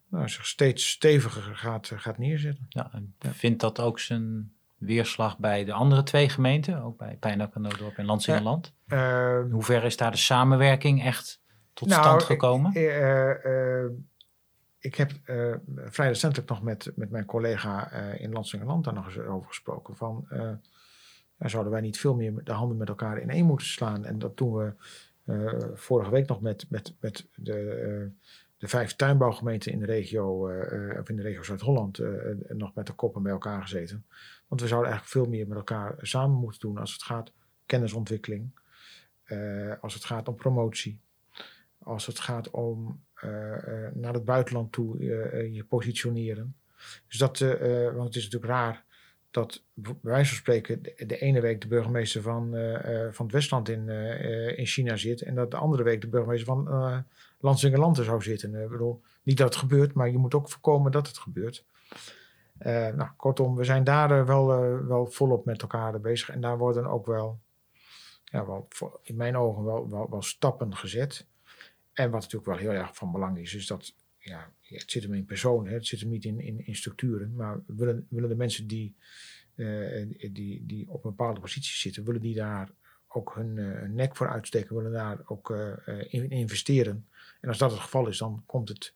nou, 0.08 0.28
zich 0.28 0.46
steeds 0.46 0.90
steviger 0.90 1.56
gaat, 1.56 1.92
gaat 1.94 2.18
neerzetten. 2.18 2.66
Ja, 2.68 2.92
en 2.92 3.14
ja. 3.18 3.32
vindt 3.32 3.60
dat 3.60 3.80
ook 3.80 3.98
zijn 3.98 4.52
weerslag 4.78 5.38
bij 5.38 5.64
de 5.64 5.72
andere 5.72 6.02
twee 6.02 6.28
gemeenten, 6.28 6.82
ook 6.82 6.96
bij 6.96 7.16
Pijnak 7.20 7.54
en 7.54 7.60
Noordorp 7.60 7.96
en 7.96 8.04
Landsingeland? 8.04 8.74
Uh, 8.86 9.38
In 9.44 9.50
hoeverre 9.50 9.86
is 9.86 9.96
daar 9.96 10.10
de 10.10 10.16
samenwerking 10.16 11.04
echt 11.04 11.40
tot 11.72 11.88
nou, 11.88 12.02
stand 12.02 12.22
gekomen? 12.22 12.74
Ik, 12.74 12.92
ik 14.78 14.94
heb 14.94 15.10
vrij 15.86 16.08
recentelijk 16.08 16.48
nog 16.48 16.62
met, 16.62 16.92
met 16.94 17.10
mijn 17.10 17.24
collega 17.24 17.90
in 18.12 18.32
Landsingeland 18.32 18.84
daar 18.84 18.94
nog 18.94 19.06
eens 19.06 19.18
over 19.18 19.48
gesproken. 19.48 19.96
Van, 19.96 20.28
zouden 21.38 21.72
wij 21.72 21.80
niet 21.80 21.98
veel 21.98 22.14
meer 22.14 22.44
de 22.44 22.52
handen 22.52 22.76
met 22.76 22.88
elkaar 22.88 23.18
in 23.18 23.30
één 23.30 23.46
moeten 23.46 23.66
slaan? 23.66 24.04
En 24.04 24.18
dat 24.18 24.36
doen 24.36 24.54
we 24.54 24.72
vorige 25.74 26.10
week 26.10 26.28
nog 26.28 26.40
met, 26.40 26.66
met, 26.68 26.94
met 27.00 27.26
de, 27.34 28.10
de 28.56 28.68
vijf 28.68 28.96
tuinbouwgemeenten 28.96 29.72
in 29.72 29.78
de 29.78 29.86
regio, 29.86 30.50
uh, 30.50 31.00
of 31.00 31.08
in 31.08 31.16
de 31.16 31.22
regio 31.22 31.42
Zuid-Holland, 31.42 32.00
nog 32.48 32.74
met 32.74 32.86
de 32.86 32.92
koppen 32.92 33.22
bij 33.22 33.32
elkaar 33.32 33.62
gezeten. 33.62 34.06
Want 34.48 34.60
we 34.60 34.66
zouden 34.66 34.90
eigenlijk 34.90 35.20
veel 35.20 35.32
meer 35.32 35.48
met 35.48 35.56
elkaar 35.56 35.94
samen 36.00 36.36
moeten 36.36 36.60
doen 36.60 36.78
als 36.78 36.92
het 36.92 37.02
gaat 37.02 37.32
kennisontwikkeling, 37.66 38.50
als 39.80 39.94
het 39.94 40.04
gaat 40.04 40.28
om 40.28 40.34
promotie, 40.34 41.00
als 41.78 42.06
het 42.06 42.18
gaat 42.18 42.50
om 42.50 43.04
naar 43.92 44.12
het 44.12 44.24
buitenland 44.24 44.72
toe 44.72 45.02
je 45.52 45.64
positioneren. 45.68 46.56
Dus 47.08 47.18
dat, 47.18 47.38
want 47.38 48.04
het 48.04 48.16
is 48.16 48.24
natuurlijk 48.24 48.52
raar 48.52 48.84
dat 49.30 49.62
bij 49.74 49.94
wijze 50.00 50.28
van 50.28 50.38
spreken 50.38 50.82
de, 50.82 51.18
ene 51.18 51.40
week 51.40 51.60
de 51.60 51.68
burgemeester 51.68 52.22
van, 52.22 52.50
van 53.10 53.24
het 53.26 53.34
Westland 53.34 53.68
in, 53.68 53.88
in 54.56 54.66
China 54.66 54.96
zit 54.96 55.22
en 55.22 55.34
dat 55.34 55.50
de 55.50 55.56
andere 55.56 55.82
week 55.82 56.00
de 56.00 56.08
burgemeester 56.08 56.46
van 56.46 56.66
uh, 56.68 56.98
Landsingerland 57.40 57.96
zou 57.96 58.22
zitten. 58.22 58.54
Ik 58.54 58.68
bedoel, 58.68 59.02
niet 59.22 59.36
dat 59.36 59.48
het 59.48 59.56
gebeurt, 59.56 59.92
maar 59.92 60.10
je 60.10 60.18
moet 60.18 60.34
ook 60.34 60.50
voorkomen 60.50 60.92
dat 60.92 61.06
het 61.06 61.18
gebeurt. 61.18 61.64
Nou, 62.58 63.08
kortom, 63.16 63.56
we 63.56 63.64
zijn 63.64 63.84
daar 63.84 64.26
wel, 64.26 64.46
wel 64.86 65.06
volop 65.06 65.44
met 65.44 65.62
elkaar 65.62 66.00
bezig 66.00 66.28
en 66.28 66.40
daar 66.40 66.58
worden 66.58 66.86
ook 66.86 67.06
wel, 67.06 67.40
ja, 68.24 68.46
wel 68.46 68.68
in 69.02 69.16
mijn 69.16 69.36
ogen 69.36 69.64
wel, 69.64 70.10
wel, 70.10 70.22
stappen 70.22 70.76
gezet. 70.76 71.26
En 71.92 72.10
wat 72.10 72.20
natuurlijk 72.20 72.46
wel 72.46 72.56
heel 72.56 72.80
erg 72.80 72.96
van 72.96 73.12
belang 73.12 73.38
is, 73.38 73.54
is 73.54 73.66
dat 73.66 73.94
ja, 74.18 74.52
het 74.62 74.90
zit 74.90 75.02
hem 75.02 75.14
in 75.14 75.24
personen, 75.24 75.72
het 75.72 75.86
zit 75.86 76.00
hem 76.00 76.08
niet 76.08 76.24
in, 76.24 76.40
in, 76.40 76.66
in 76.66 76.76
structuren. 76.76 77.34
Maar 77.34 77.60
willen, 77.66 78.06
willen 78.10 78.28
de 78.28 78.36
mensen 78.36 78.66
die, 78.66 78.96
die, 80.32 80.66
die 80.66 80.88
op 80.88 81.04
een 81.04 81.10
bepaalde 81.10 81.40
positie 81.40 81.74
zitten, 81.74 82.04
willen 82.04 82.20
die 82.20 82.34
daar 82.34 82.70
ook 83.08 83.34
hun 83.34 83.54
nek 83.94 84.16
voor 84.16 84.28
uitsteken, 84.28 84.76
willen 84.76 84.92
daar 84.92 85.18
ook 85.24 85.50
in 86.08 86.30
investeren. 86.30 87.08
En 87.40 87.48
als 87.48 87.58
dat 87.58 87.70
het 87.70 87.80
geval 87.80 88.08
is, 88.08 88.18
dan 88.18 88.42
komt 88.46 88.68
het 88.68 88.94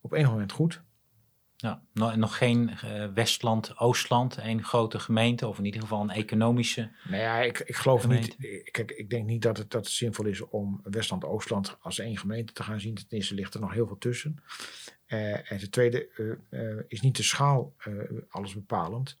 op 0.00 0.12
enig 0.12 0.30
moment 0.30 0.52
goed. 0.52 0.82
Ja, 1.60 1.82
nog 1.92 2.36
geen 2.36 2.70
uh, 2.84 3.06
Westland, 3.14 3.78
Oostland, 3.78 4.36
één 4.36 4.64
grote 4.64 4.98
gemeente, 4.98 5.46
of 5.48 5.58
in 5.58 5.64
ieder 5.64 5.80
geval 5.80 6.00
een 6.00 6.10
economische. 6.10 6.90
Nou 7.08 7.22
ja, 7.22 7.40
ik, 7.40 7.58
ik 7.58 7.76
geloof 7.76 8.00
gemeente. 8.00 8.36
niet. 8.38 8.70
Kijk, 8.70 8.90
ik 8.90 9.10
denk 9.10 9.26
niet 9.26 9.42
dat 9.42 9.56
het, 9.56 9.70
dat 9.70 9.84
het 9.84 9.94
zinvol 9.94 10.24
is 10.24 10.40
om 10.40 10.80
Westland, 10.84 11.24
Oostland 11.24 11.76
als 11.80 11.98
één 11.98 12.16
gemeente 12.16 12.52
te 12.52 12.62
gaan 12.62 12.80
zien. 12.80 12.94
Ten 12.94 13.06
eerste 13.08 13.34
ligt 13.34 13.54
er 13.54 13.60
nog 13.60 13.72
heel 13.72 13.86
veel 13.86 13.98
tussen. 13.98 14.36
Uh, 15.06 15.52
en 15.52 15.58
ten 15.58 15.70
tweede 15.70 16.08
uh, 16.50 16.80
is 16.88 17.00
niet 17.00 17.16
de 17.16 17.22
schaal 17.22 17.74
alles 18.28 18.54
bepalend, 18.54 19.18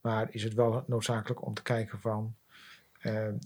maar 0.00 0.28
is 0.30 0.42
het 0.42 0.54
wel 0.54 0.84
noodzakelijk 0.86 1.46
om 1.46 1.54
te 1.54 1.62
kijken 1.62 2.00
van 2.00 2.36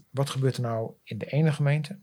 wat 0.09 0.29
gebeurt 0.29 0.55
er 0.55 0.61
nou 0.61 0.93
in 1.03 1.17
de 1.17 1.25
ene 1.25 1.51
gemeente 1.51 1.99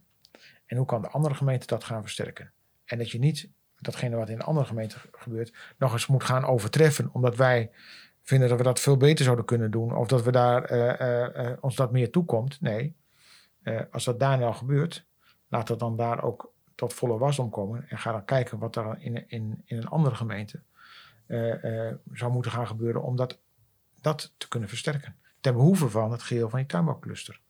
en 0.66 0.76
hoe 0.76 0.86
kan 0.86 1.02
de 1.02 1.08
andere 1.08 1.34
gemeente 1.34 1.66
dat 1.66 1.84
gaan 1.84 2.02
versterken. 2.02 2.52
En 2.84 2.98
dat 2.98 3.10
je 3.10 3.18
niet 3.18 3.50
datgene 3.82 4.16
wat 4.16 4.28
in 4.28 4.40
andere 4.40 4.66
gemeenten 4.66 5.00
gebeurt, 5.12 5.52
nog 5.78 5.92
eens 5.92 6.06
moet 6.06 6.24
gaan 6.24 6.44
overtreffen. 6.44 7.08
Omdat 7.12 7.36
wij 7.36 7.70
vinden 8.22 8.48
dat 8.48 8.58
we 8.58 8.64
dat 8.64 8.80
veel 8.80 8.96
beter 8.96 9.24
zouden 9.24 9.44
kunnen 9.44 9.70
doen. 9.70 9.96
Of 9.96 10.06
dat 10.06 10.22
we 10.22 10.32
daar, 10.32 10.72
uh, 10.72 11.46
uh, 11.46 11.52
ons 11.60 11.76
dat 11.76 11.92
meer 11.92 12.10
toekomt. 12.10 12.60
Nee, 12.60 12.96
als 13.90 14.04
dat 14.04 14.20
daar 14.20 14.38
nou 14.38 14.54
gebeurt, 14.54 15.06
laat 15.48 15.66
dat 15.66 15.78
dan 15.78 15.96
daar 15.96 16.22
ook 16.22 16.52
tot 16.74 16.92
volle 16.94 17.18
wasdom 17.18 17.50
komen. 17.50 17.88
En 17.88 17.98
ga 17.98 18.12
dan 18.12 18.24
kijken 18.24 18.58
wat 18.58 18.76
er 18.76 18.96
in, 18.98 19.28
in, 19.28 19.62
in 19.64 19.76
een 19.76 19.88
andere 19.88 20.14
gemeente 20.14 20.62
zou 22.12 22.32
moeten 22.32 22.50
gaan 22.52 22.66
gebeuren 22.66 23.02
om 23.02 23.16
dat, 23.16 23.38
dat 24.00 24.32
te 24.36 24.48
kunnen 24.48 24.68
versterken. 24.68 25.16
Ten 25.40 25.54
behoeve 25.54 25.88
van 25.88 26.12
het 26.12 26.22
geheel 26.22 26.48
van 26.48 26.58
die 26.58 26.68
tuinbouwcluster. 26.68 27.40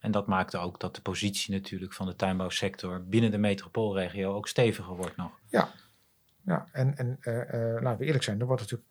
En 0.00 0.10
dat 0.10 0.26
maakte 0.26 0.58
ook 0.58 0.80
dat 0.80 0.94
de 0.94 1.00
positie 1.00 1.54
natuurlijk 1.54 1.92
van 1.92 2.06
de 2.06 2.16
tuinbouwsector 2.16 3.04
binnen 3.04 3.30
de 3.30 3.38
metropoolregio 3.38 4.34
ook 4.34 4.48
steviger 4.48 4.96
wordt 4.96 5.16
nog. 5.16 5.30
Ja, 5.48 5.70
ja. 6.44 6.68
en, 6.72 6.96
en 6.96 7.18
uh, 7.20 7.82
laten 7.82 7.98
we 7.98 8.04
eerlijk 8.04 8.24
zijn, 8.24 8.40
er 8.40 8.46
wordt 8.46 8.62
natuurlijk 8.62 8.90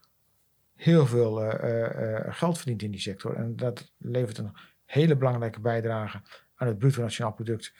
heel 0.76 1.06
veel 1.06 1.44
uh, 1.46 2.20
geld 2.30 2.58
verdiend 2.58 2.82
in 2.82 2.92
die 2.92 3.00
sector. 3.00 3.36
En 3.36 3.56
dat 3.56 3.92
levert 3.98 4.38
een 4.38 4.56
hele 4.86 5.16
belangrijke 5.16 5.60
bijdrage 5.60 6.22
aan 6.56 6.68
het 6.68 6.78
bruto 6.78 7.02
nationaal 7.02 7.34
product 7.34 7.74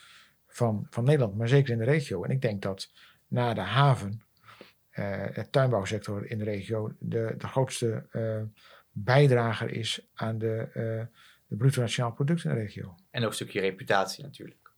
van, 0.48 0.88
van 0.90 1.04
Nederland, 1.04 1.38
maar 1.38 1.48
zeker 1.48 1.72
in 1.72 1.78
de 1.78 1.84
regio. 1.84 2.24
En 2.24 2.32
ik 2.32 2.42
denk 2.42 2.62
dat 2.62 2.92
na 3.28 3.54
de 3.54 3.62
haven, 3.62 4.22
het 4.90 5.52
tuinbouwsector 5.52 6.26
in 6.26 6.38
de 6.38 6.44
regio, 6.44 6.94
de, 7.00 7.36
de 7.38 7.48
grootste 7.48 8.06
bijdrager 8.92 9.70
is 9.70 10.08
aan 10.14 10.38
de 10.38 11.08
het 11.50 11.58
bruto 11.58 11.82
nationaal 11.82 12.12
product 12.12 12.44
in 12.44 12.50
de 12.50 12.56
regio. 12.56 12.96
En 13.12 13.22
ook 13.22 13.30
een 13.30 13.36
stukje 13.36 13.60
reputatie 13.60 14.24
natuurlijk. 14.24 14.72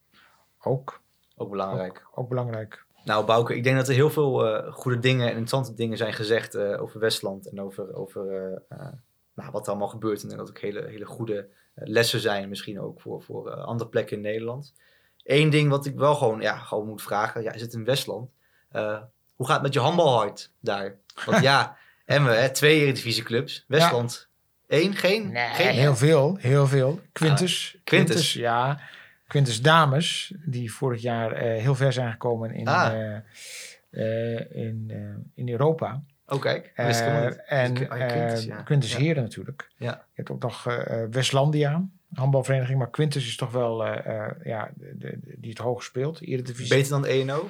Ook. 0.59 1.01
Ook 1.35 1.49
belangrijk. 1.49 2.07
Ook, 2.13 2.29
belangrijk. 2.29 2.85
Nou, 3.03 3.25
Bouke, 3.25 3.55
ik 3.55 3.63
denk 3.63 3.77
dat 3.77 3.87
er 3.87 3.93
heel 3.93 4.09
veel 4.09 4.47
uh, 4.47 4.73
goede 4.73 4.99
dingen 4.99 5.21
en 5.21 5.29
interessante 5.29 5.73
dingen 5.73 5.97
zijn 5.97 6.13
gezegd 6.13 6.55
uh, 6.55 6.81
over 6.81 6.99
Westland 6.99 7.49
en 7.49 7.61
over, 7.61 7.93
over 7.93 8.51
uh, 8.69 8.77
nou, 9.33 9.51
wat 9.51 9.63
er 9.63 9.69
allemaal 9.69 9.87
gebeurt. 9.87 10.23
En 10.23 10.37
dat 10.37 10.49
ook 10.49 10.59
hele, 10.59 10.87
hele 10.87 11.05
goede 11.05 11.49
lessen 11.73 12.19
zijn, 12.19 12.49
misschien 12.49 12.81
ook 12.81 13.01
voor, 13.01 13.23
voor 13.23 13.51
andere 13.51 13.89
plekken 13.89 14.15
in 14.15 14.21
Nederland. 14.21 14.73
Eén 15.23 15.49
ding 15.49 15.69
wat 15.69 15.85
ik 15.85 15.95
wel 15.95 16.15
gewoon, 16.15 16.41
ja, 16.41 16.57
gewoon 16.57 16.87
moet 16.87 17.01
vragen, 17.01 17.43
ja, 17.43 17.51
is 17.51 17.61
het 17.61 17.73
in 17.73 17.85
Westland? 17.85 18.29
hoe 19.35 19.49
gaat 19.49 19.55
het 19.55 19.61
met 19.61 19.73
je 19.73 19.79
handbalhart 19.79 20.51
daar? 20.59 20.99
Want 21.25 21.43
ja, 21.49 21.77
hebben 22.05 22.29
we 22.29 22.35
hè, 22.35 22.49
twee 22.49 22.79
Eredivisieclubs. 22.79 23.65
Westland 23.67 24.29
Eén? 24.71 24.95
Geen? 24.95 25.31
Nee, 25.31 25.47
geen, 25.47 25.73
heel 25.73 25.95
veel. 25.95 26.37
Heel 26.39 26.67
veel. 26.67 26.99
Quintus. 27.11 27.73
Ah, 27.75 27.81
Quintus. 27.83 28.15
Quintus. 28.15 28.33
ja. 28.33 28.79
Quintus 29.27 29.61
Dames, 29.61 30.33
die 30.45 30.73
vorig 30.73 31.01
jaar 31.01 31.31
uh, 31.33 31.61
heel 31.61 31.75
ver 31.75 31.93
zijn 31.93 32.11
gekomen 32.11 32.53
in, 32.53 32.67
ah. 32.67 32.93
uh, 32.93 33.17
uh, 33.91 34.55
in, 34.55 34.91
in 35.35 35.49
Europa. 35.49 36.03
Oh, 36.25 36.41
kijk. 36.41 36.71
en 36.75 36.87
dus 36.87 37.01
oh, 37.01 38.07
Quintus, 38.07 38.43
ja. 38.43 38.61
Quintus 38.61 38.91
ja. 38.91 38.97
Heren 38.97 39.23
natuurlijk. 39.23 39.69
Ja. 39.77 39.91
Je 39.91 40.11
hebt 40.13 40.29
ook 40.29 40.41
nog 40.41 40.63
Westlandia, 41.11 41.85
handbalvereniging. 42.13 42.77
Maar 42.77 42.89
Quintus 42.89 43.27
is 43.27 43.35
toch 43.35 43.51
wel 43.51 43.85
ja, 44.43 44.71
de, 44.75 44.93
de, 44.97 45.19
die 45.37 45.49
het 45.49 45.59
hoog 45.59 45.83
speelt. 45.83 46.21
Eredivisie. 46.21 46.75
Beter 46.75 46.89
dan 46.89 47.05
ENO? 47.05 47.49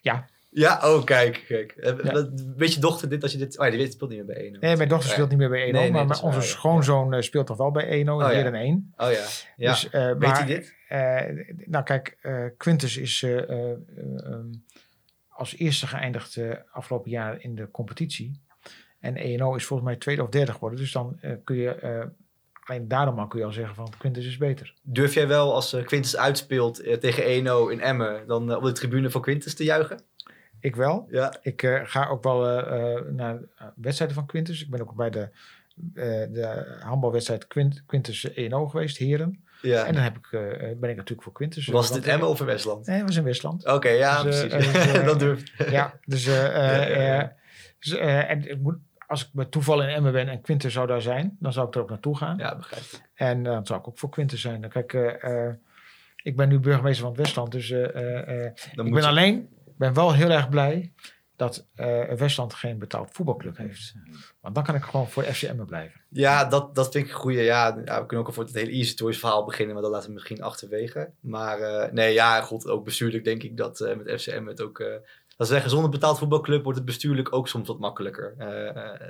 ja, 0.00 0.26
ja, 0.58 0.80
oh 0.82 1.04
kijk, 1.04 1.44
kijk. 1.46 1.74
Ja. 1.80 2.28
Weet 2.56 2.74
je 2.74 2.80
dochter 2.80 3.08
dit 3.08 3.22
als 3.22 3.32
je 3.32 3.38
dit... 3.38 3.58
Oh 3.58 3.64
ja, 3.64 3.70
die 3.70 3.90
speelt 3.90 4.10
niet 4.10 4.18
meer 4.18 4.34
bij 4.34 4.44
1 4.44 4.56
Nee, 4.60 4.76
mijn 4.76 4.88
dochter 4.88 5.10
speelt 5.10 5.28
niet 5.28 5.38
meer 5.38 5.48
bij 5.48 5.62
1 5.62 5.72
nee, 5.72 5.90
nee, 5.90 6.04
maar, 6.04 6.22
onze 6.22 6.40
schoonzoon 6.40 7.12
ja. 7.12 7.22
speelt 7.22 7.46
toch 7.46 7.56
wel 7.56 7.70
bij 7.70 7.88
1 7.88 8.08
oh, 8.08 8.28
hier 8.28 8.46
in 8.46 8.54
1. 8.54 8.92
Oh 8.96 9.12
ja, 9.12 9.24
ja. 9.56 9.70
Dus, 9.70 9.84
uh, 9.84 10.12
Weet 10.18 10.38
hij 10.38 10.46
dit? 10.46 10.76
Uh, 10.88 11.56
nou 11.66 11.84
kijk, 11.84 12.18
uh, 12.22 12.44
Quintus 12.56 12.96
is 12.96 13.22
um, 13.22 14.64
als 15.38 15.56
eerste 15.56 15.86
geëindigd 15.86 16.36
eh, 16.36 16.50
afgelopen 16.72 17.10
jaar 17.10 17.42
in 17.42 17.54
de 17.54 17.70
competitie. 17.70 18.40
En 19.00 19.16
ENO 19.16 19.54
is 19.54 19.64
volgens 19.64 19.88
mij 19.88 19.98
tweede 19.98 20.22
of 20.22 20.28
derde 20.28 20.52
geworden. 20.52 20.78
Dus 20.78 20.92
dan 20.92 21.18
eh, 21.20 21.32
kun 21.44 21.56
je, 21.56 21.74
eh, 21.74 22.04
alleen 22.68 22.88
daarom 22.88 23.18
al 23.18 23.26
kun 23.26 23.38
je 23.38 23.44
al 23.44 23.52
zeggen 23.52 23.74
van 23.74 23.92
Quintus 23.98 24.26
is 24.26 24.36
beter. 24.36 24.74
Durf 24.82 25.14
jij 25.14 25.28
wel 25.28 25.54
als 25.54 25.72
eh, 25.72 25.84
Quintus 25.84 26.16
uitspeelt 26.16 26.80
eh, 26.80 26.96
tegen 26.96 27.22
1-0 27.24 27.72
in 27.72 27.80
Emmen, 27.80 28.26
dan 28.26 28.50
eh, 28.50 28.56
op 28.56 28.62
de 28.62 28.72
tribune 28.72 29.10
voor 29.10 29.20
Quintus 29.20 29.54
te 29.54 29.64
juichen? 29.64 30.02
Ik 30.60 30.76
wel. 30.76 31.06
Ja. 31.10 31.34
Ik 31.42 31.62
eh, 31.62 31.80
ga 31.84 32.06
ook 32.06 32.22
wel 32.22 32.46
eh, 32.46 32.94
eh, 32.96 33.04
naar 33.10 33.38
wedstrijden 33.76 34.16
van 34.16 34.26
Quintus. 34.26 34.62
Ik 34.62 34.70
ben 34.70 34.80
ook 34.80 34.94
bij 34.94 35.10
de, 35.10 35.28
de 36.32 36.76
handbalwedstrijd 36.80 37.46
Quint, 37.46 37.82
Quintus 37.86 38.32
ENO 38.34 38.66
geweest, 38.66 38.96
heren. 38.96 39.44
ja. 39.62 39.84
En 39.84 39.94
dan 39.94 40.02
heb 40.02 40.16
ik, 40.16 40.28
ben 40.80 40.90
ik 40.90 40.96
natuurlijk 40.96 41.22
voor 41.22 41.32
Quintus. 41.32 41.66
Was 41.66 41.90
in 41.96 42.02
Emmen 42.04 42.28
of 42.28 42.40
in 42.40 42.46
Westland? 42.46 42.86
Nee, 42.86 42.96
het 42.96 43.06
was 43.06 43.16
in 43.16 43.24
Westland. 43.24 43.66
Oké, 43.66 43.88
ja, 43.88 44.22
Dus, 44.22 44.46
precies. 44.46 44.72
dus, 44.72 45.04
dat 45.12 45.18
durf 45.18 45.70
ja, 45.70 45.94
dus, 46.04 46.24
Ja, 46.34 46.52
ja, 46.82 47.02
ja. 47.02 47.34
dus, 47.78 47.92
en 47.96 48.50
ik 48.50 48.58
moet, 48.60 48.76
als 49.06 49.22
ik 49.22 49.28
met 49.32 49.50
toeval 49.50 49.82
in 49.82 49.88
Emmen 49.88 50.12
ben 50.12 50.28
en 50.28 50.40
Quintus 50.40 50.72
zou 50.72 50.86
daar 50.86 51.02
zijn, 51.02 51.36
dan 51.40 51.52
zou 51.52 51.66
ik 51.68 51.74
er 51.74 51.80
ook 51.80 51.88
naartoe 51.90 52.16
gaan. 52.16 52.38
Ja, 52.38 52.56
begrijp 52.56 52.82
ik. 52.82 53.00
En 53.14 53.42
dan 53.42 53.66
zou 53.66 53.80
ik 53.80 53.88
ook 53.88 53.98
voor 53.98 54.08
Quintus 54.08 54.40
zijn. 54.40 54.60
Dan 54.60 54.70
Kijk, 54.70 54.92
ik 56.22 56.36
ben 56.36 56.48
nu 56.48 56.58
burgemeester 56.58 57.02
van 57.02 57.12
het 57.12 57.20
Westland, 57.20 57.52
dus 57.52 57.70
ik 57.70 57.92
ben 58.74 58.92
je- 58.94 59.06
alleen, 59.06 59.48
ben 59.78 59.94
wel 59.94 60.14
heel 60.14 60.30
erg 60.30 60.48
blij 60.48 60.92
dat 61.36 61.66
eh, 61.74 62.04
Westland 62.04 62.54
geen 62.54 62.78
betaald 62.78 63.08
voetbalclub 63.12 63.56
heeft. 63.56 63.94
Want 64.40 64.54
dan 64.54 64.64
kan 64.64 64.74
ik 64.74 64.82
gewoon 64.82 65.08
voor 65.08 65.22
FC 65.22 65.42
Emmen 65.42 65.66
blijven. 65.66 66.00
Ja, 66.08 66.44
dat, 66.44 66.74
dat 66.74 66.92
vind 66.92 67.04
ik 67.04 67.10
een 67.10 67.18
goeie. 67.18 67.42
Ja, 67.42 67.66
ja, 67.84 68.00
we 68.00 68.06
kunnen 68.06 68.18
ook 68.18 68.26
al 68.26 68.32
voor 68.32 68.44
het 68.44 68.54
hele 68.54 68.70
Easy 68.70 68.94
Toys 68.94 69.18
verhaal 69.18 69.44
beginnen, 69.44 69.74
maar 69.74 69.82
dat 69.82 69.92
laten 69.92 70.08
we 70.08 70.14
misschien 70.14 70.42
achterwege. 70.42 71.10
Maar 71.20 71.60
eh, 71.60 71.92
nee, 71.92 72.12
ja, 72.12 72.40
god, 72.40 72.66
ook 72.68 72.84
bestuurlijk 72.84 73.24
denk 73.24 73.42
ik 73.42 73.56
dat 73.56 73.80
eh, 73.80 73.96
met 73.96 74.20
FCM 74.20 74.46
het 74.46 74.60
ook... 74.60 74.80
eh 74.80 74.96
dat 75.36 75.46
ze 75.46 75.52
zeggen, 75.52 75.70
zonder 75.70 75.90
betaald 75.90 76.18
voetbalclub 76.18 76.62
wordt 76.62 76.78
het 76.78 76.86
bestuurlijk 76.86 77.32
ook 77.32 77.48
soms 77.48 77.68
wat 77.68 77.78
makkelijker. 77.78 78.34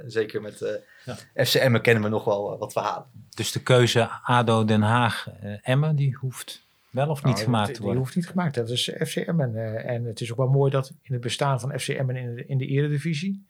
Zeker 0.07 0.41
met 0.43 0.63
eh 0.63 1.15
FCM 1.35 1.81
kennen 1.81 2.03
we 2.03 2.09
nog 2.09 2.25
wel 2.25 2.59
wat 2.59 2.73
verhalen. 2.73 3.07
Dus 3.35 3.53
de 3.53 3.63
keuze 3.63 4.11
ADO 4.23 4.65
Den 4.65 4.83
Haag 4.83 5.29
eh, 5.41 5.59
Emmen, 5.63 5.97
die 5.97 6.17
hoeft 6.17 6.67
wel 6.91 7.09
of 7.09 7.25
niet 7.25 7.33
Nou, 7.35 7.45
gemaakt 7.45 7.65
die- 7.67 7.75
te 7.75 7.81
Die 7.81 7.83
worden. 7.91 8.03
hoeft 8.03 8.17
niet 8.17 8.29
gemaakt. 8.29 8.55
Dat 8.55 8.69
is 8.71 8.91
FC 9.07 9.17
Emmen. 9.17 9.57
eh, 9.57 9.95
en 9.95 10.05
het 10.05 10.21
is 10.21 10.31
ook 10.31 10.37
wel 10.39 10.49
mooi 10.49 10.71
dat 10.71 10.93
in 11.03 11.13
het 11.13 11.23
bestaan 11.23 11.61
van 11.61 11.79
FC 11.79 11.89
Emmen 11.89 12.17
in 12.17 12.35
de, 12.35 12.47
in 12.47 12.59
de 12.59 12.67
eredivisie... 12.67 13.47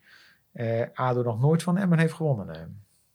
eh 0.53 0.83
ADO 0.95 1.23
nog 1.23 1.41
nooit 1.41 1.63
van 1.63 1.77
Emmen 1.79 1.99
heeft 1.99 2.13
gewonnen. 2.15 2.55
eh. 2.55 2.61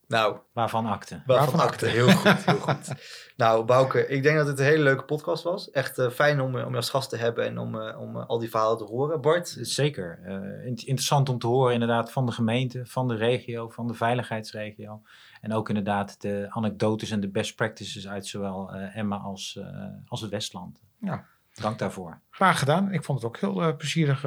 Nou, 0.07 0.37
Waarvan 0.53 0.85
akte. 0.85 1.21
Waarvan 1.25 1.45
Waarvan 1.57 1.59
akte. 1.67 1.85
Heel 1.85 2.09
goed, 2.11 2.45
heel 2.45 2.55
goed. 2.59 2.93
nou, 3.37 3.65
Bouke, 3.65 4.07
ik 4.07 4.23
denk 4.23 4.37
dat 4.37 4.47
het 4.47 4.59
een 4.59 4.65
hele 4.65 4.83
leuke 4.83 5.03
podcast 5.03 5.43
was. 5.43 5.71
Echt 5.71 5.97
eh, 5.97 6.09
fijn 6.09 6.41
om, 6.41 6.55
om 6.55 6.69
je 6.69 6.75
als 6.75 6.89
gast 6.89 7.09
te 7.09 7.17
hebben 7.17 7.45
en 7.45 7.57
om, 7.57 7.79
eh, 7.81 7.99
om 8.01 8.17
al 8.17 8.39
die 8.39 8.49
verhalen 8.49 8.77
te 8.77 8.83
horen. 8.83 9.21
Bart, 9.21 9.57
Zeker. 9.61 10.19
Eh, 10.23 10.33
in- 10.65 10.75
interessant 10.75 11.29
om 11.29 11.39
te 11.39 11.47
horen 11.47 11.73
inderdaad 11.73 12.11
van 12.11 12.25
de 12.25 12.31
gemeente, 12.31 12.85
van 12.85 13.07
de 13.07 13.15
regio, 13.15 13.69
van 13.69 13.87
de 13.87 13.93
veiligheidsregio. 13.93 15.01
En 15.43 15.53
ook 15.53 15.67
inderdaad 15.67 16.21
de 16.21 16.45
anekdotes 16.49 17.11
en 17.11 17.19
de 17.19 17.29
best 17.29 17.55
practices 17.55 18.07
uit 18.07 18.27
zowel 18.27 18.73
eh, 18.73 18.97
Emma 18.97 19.17
als, 19.17 19.57
eh, 19.59 19.87
als 20.07 20.21
het 20.21 20.29
Westland. 20.29 20.81
Ja. 20.97 21.25
Dank 21.53 21.79
daarvoor. 21.79 22.19
Graag 22.29 22.59
gedaan. 22.59 22.91
Ik 22.91 23.03
vond 23.03 23.21
het 23.21 23.27
ook 23.27 23.37
heel 23.37 23.61
eh, 23.61 23.75
plezierig, 23.75 24.21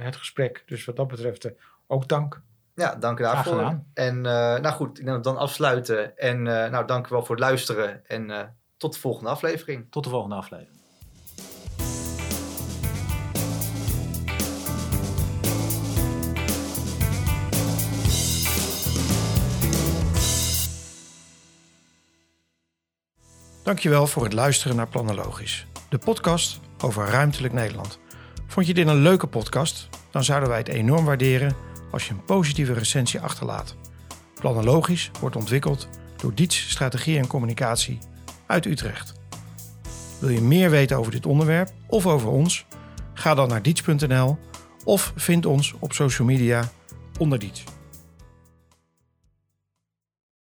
het 0.00 0.16
gesprek. 0.16 0.62
Dus 0.66 0.84
wat 0.84 0.96
dat 0.96 1.08
betreft 1.08 1.48
ook 1.86 2.08
dank. 2.08 2.42
ja, 2.74 2.94
dank 2.94 3.18
daarvoor. 3.18 3.80
En 3.94 4.26
eh, 4.26 4.60
nou 4.60 4.74
goed, 4.74 4.98
ik 4.98 5.04
denk 5.04 5.16
dat 5.16 5.26
we 5.26 5.32
dan 5.32 5.36
afsluiten. 5.36 6.18
En 6.18 6.46
eh, 6.46 6.70
nou, 6.70 6.86
dank 6.86 7.06
u 7.06 7.08
wel 7.10 7.24
voor 7.24 7.34
het 7.36 7.44
luisteren. 7.44 8.06
En 8.06 8.30
eh, 8.30 8.44
tot 8.76 8.92
de 8.92 8.98
volgende 8.98 9.30
aflevering. 9.30 9.86
Tot 9.90 10.04
de 10.04 10.10
volgende 10.10 10.34
aflevering. 10.36 10.80
Dankjewel 23.62 24.06
voor 24.06 24.24
het 24.24 24.32
luisteren 24.32 24.76
naar 24.76 24.88
Planologisch, 24.88 25.66
de 25.88 25.98
podcast 25.98 26.60
over 26.80 27.06
ruimtelijk 27.06 27.52
Nederland. 27.52 27.98
Vond 28.46 28.66
je 28.66 28.74
dit 28.74 28.86
een 28.86 29.02
leuke 29.02 29.26
podcast? 29.26 29.88
Dan 30.10 30.24
zouden 30.24 30.48
wij 30.48 30.58
het 30.58 30.68
enorm 30.68 31.04
waarderen 31.04 31.54
als 31.90 32.06
je 32.06 32.12
een 32.12 32.24
positieve 32.24 32.72
recensie 32.72 33.20
achterlaat. 33.20 33.76
Planologisch 34.34 35.10
wordt 35.20 35.36
ontwikkeld 35.36 35.88
door 36.16 36.34
Diets 36.34 36.70
Strategie 36.70 37.18
en 37.18 37.26
Communicatie 37.26 37.98
uit 38.46 38.66
Utrecht. 38.66 39.12
Wil 40.18 40.30
je 40.30 40.40
meer 40.40 40.70
weten 40.70 40.96
over 40.96 41.12
dit 41.12 41.26
onderwerp 41.26 41.70
of 41.86 42.06
over 42.06 42.28
ons? 42.28 42.66
Ga 43.14 43.34
dan 43.34 43.48
naar 43.48 43.62
diets.nl 43.62 44.38
of 44.84 45.12
vind 45.16 45.46
ons 45.46 45.74
op 45.78 45.92
social 45.92 46.26
media 46.26 46.70
onder 47.18 47.38
Diets. 47.38 47.64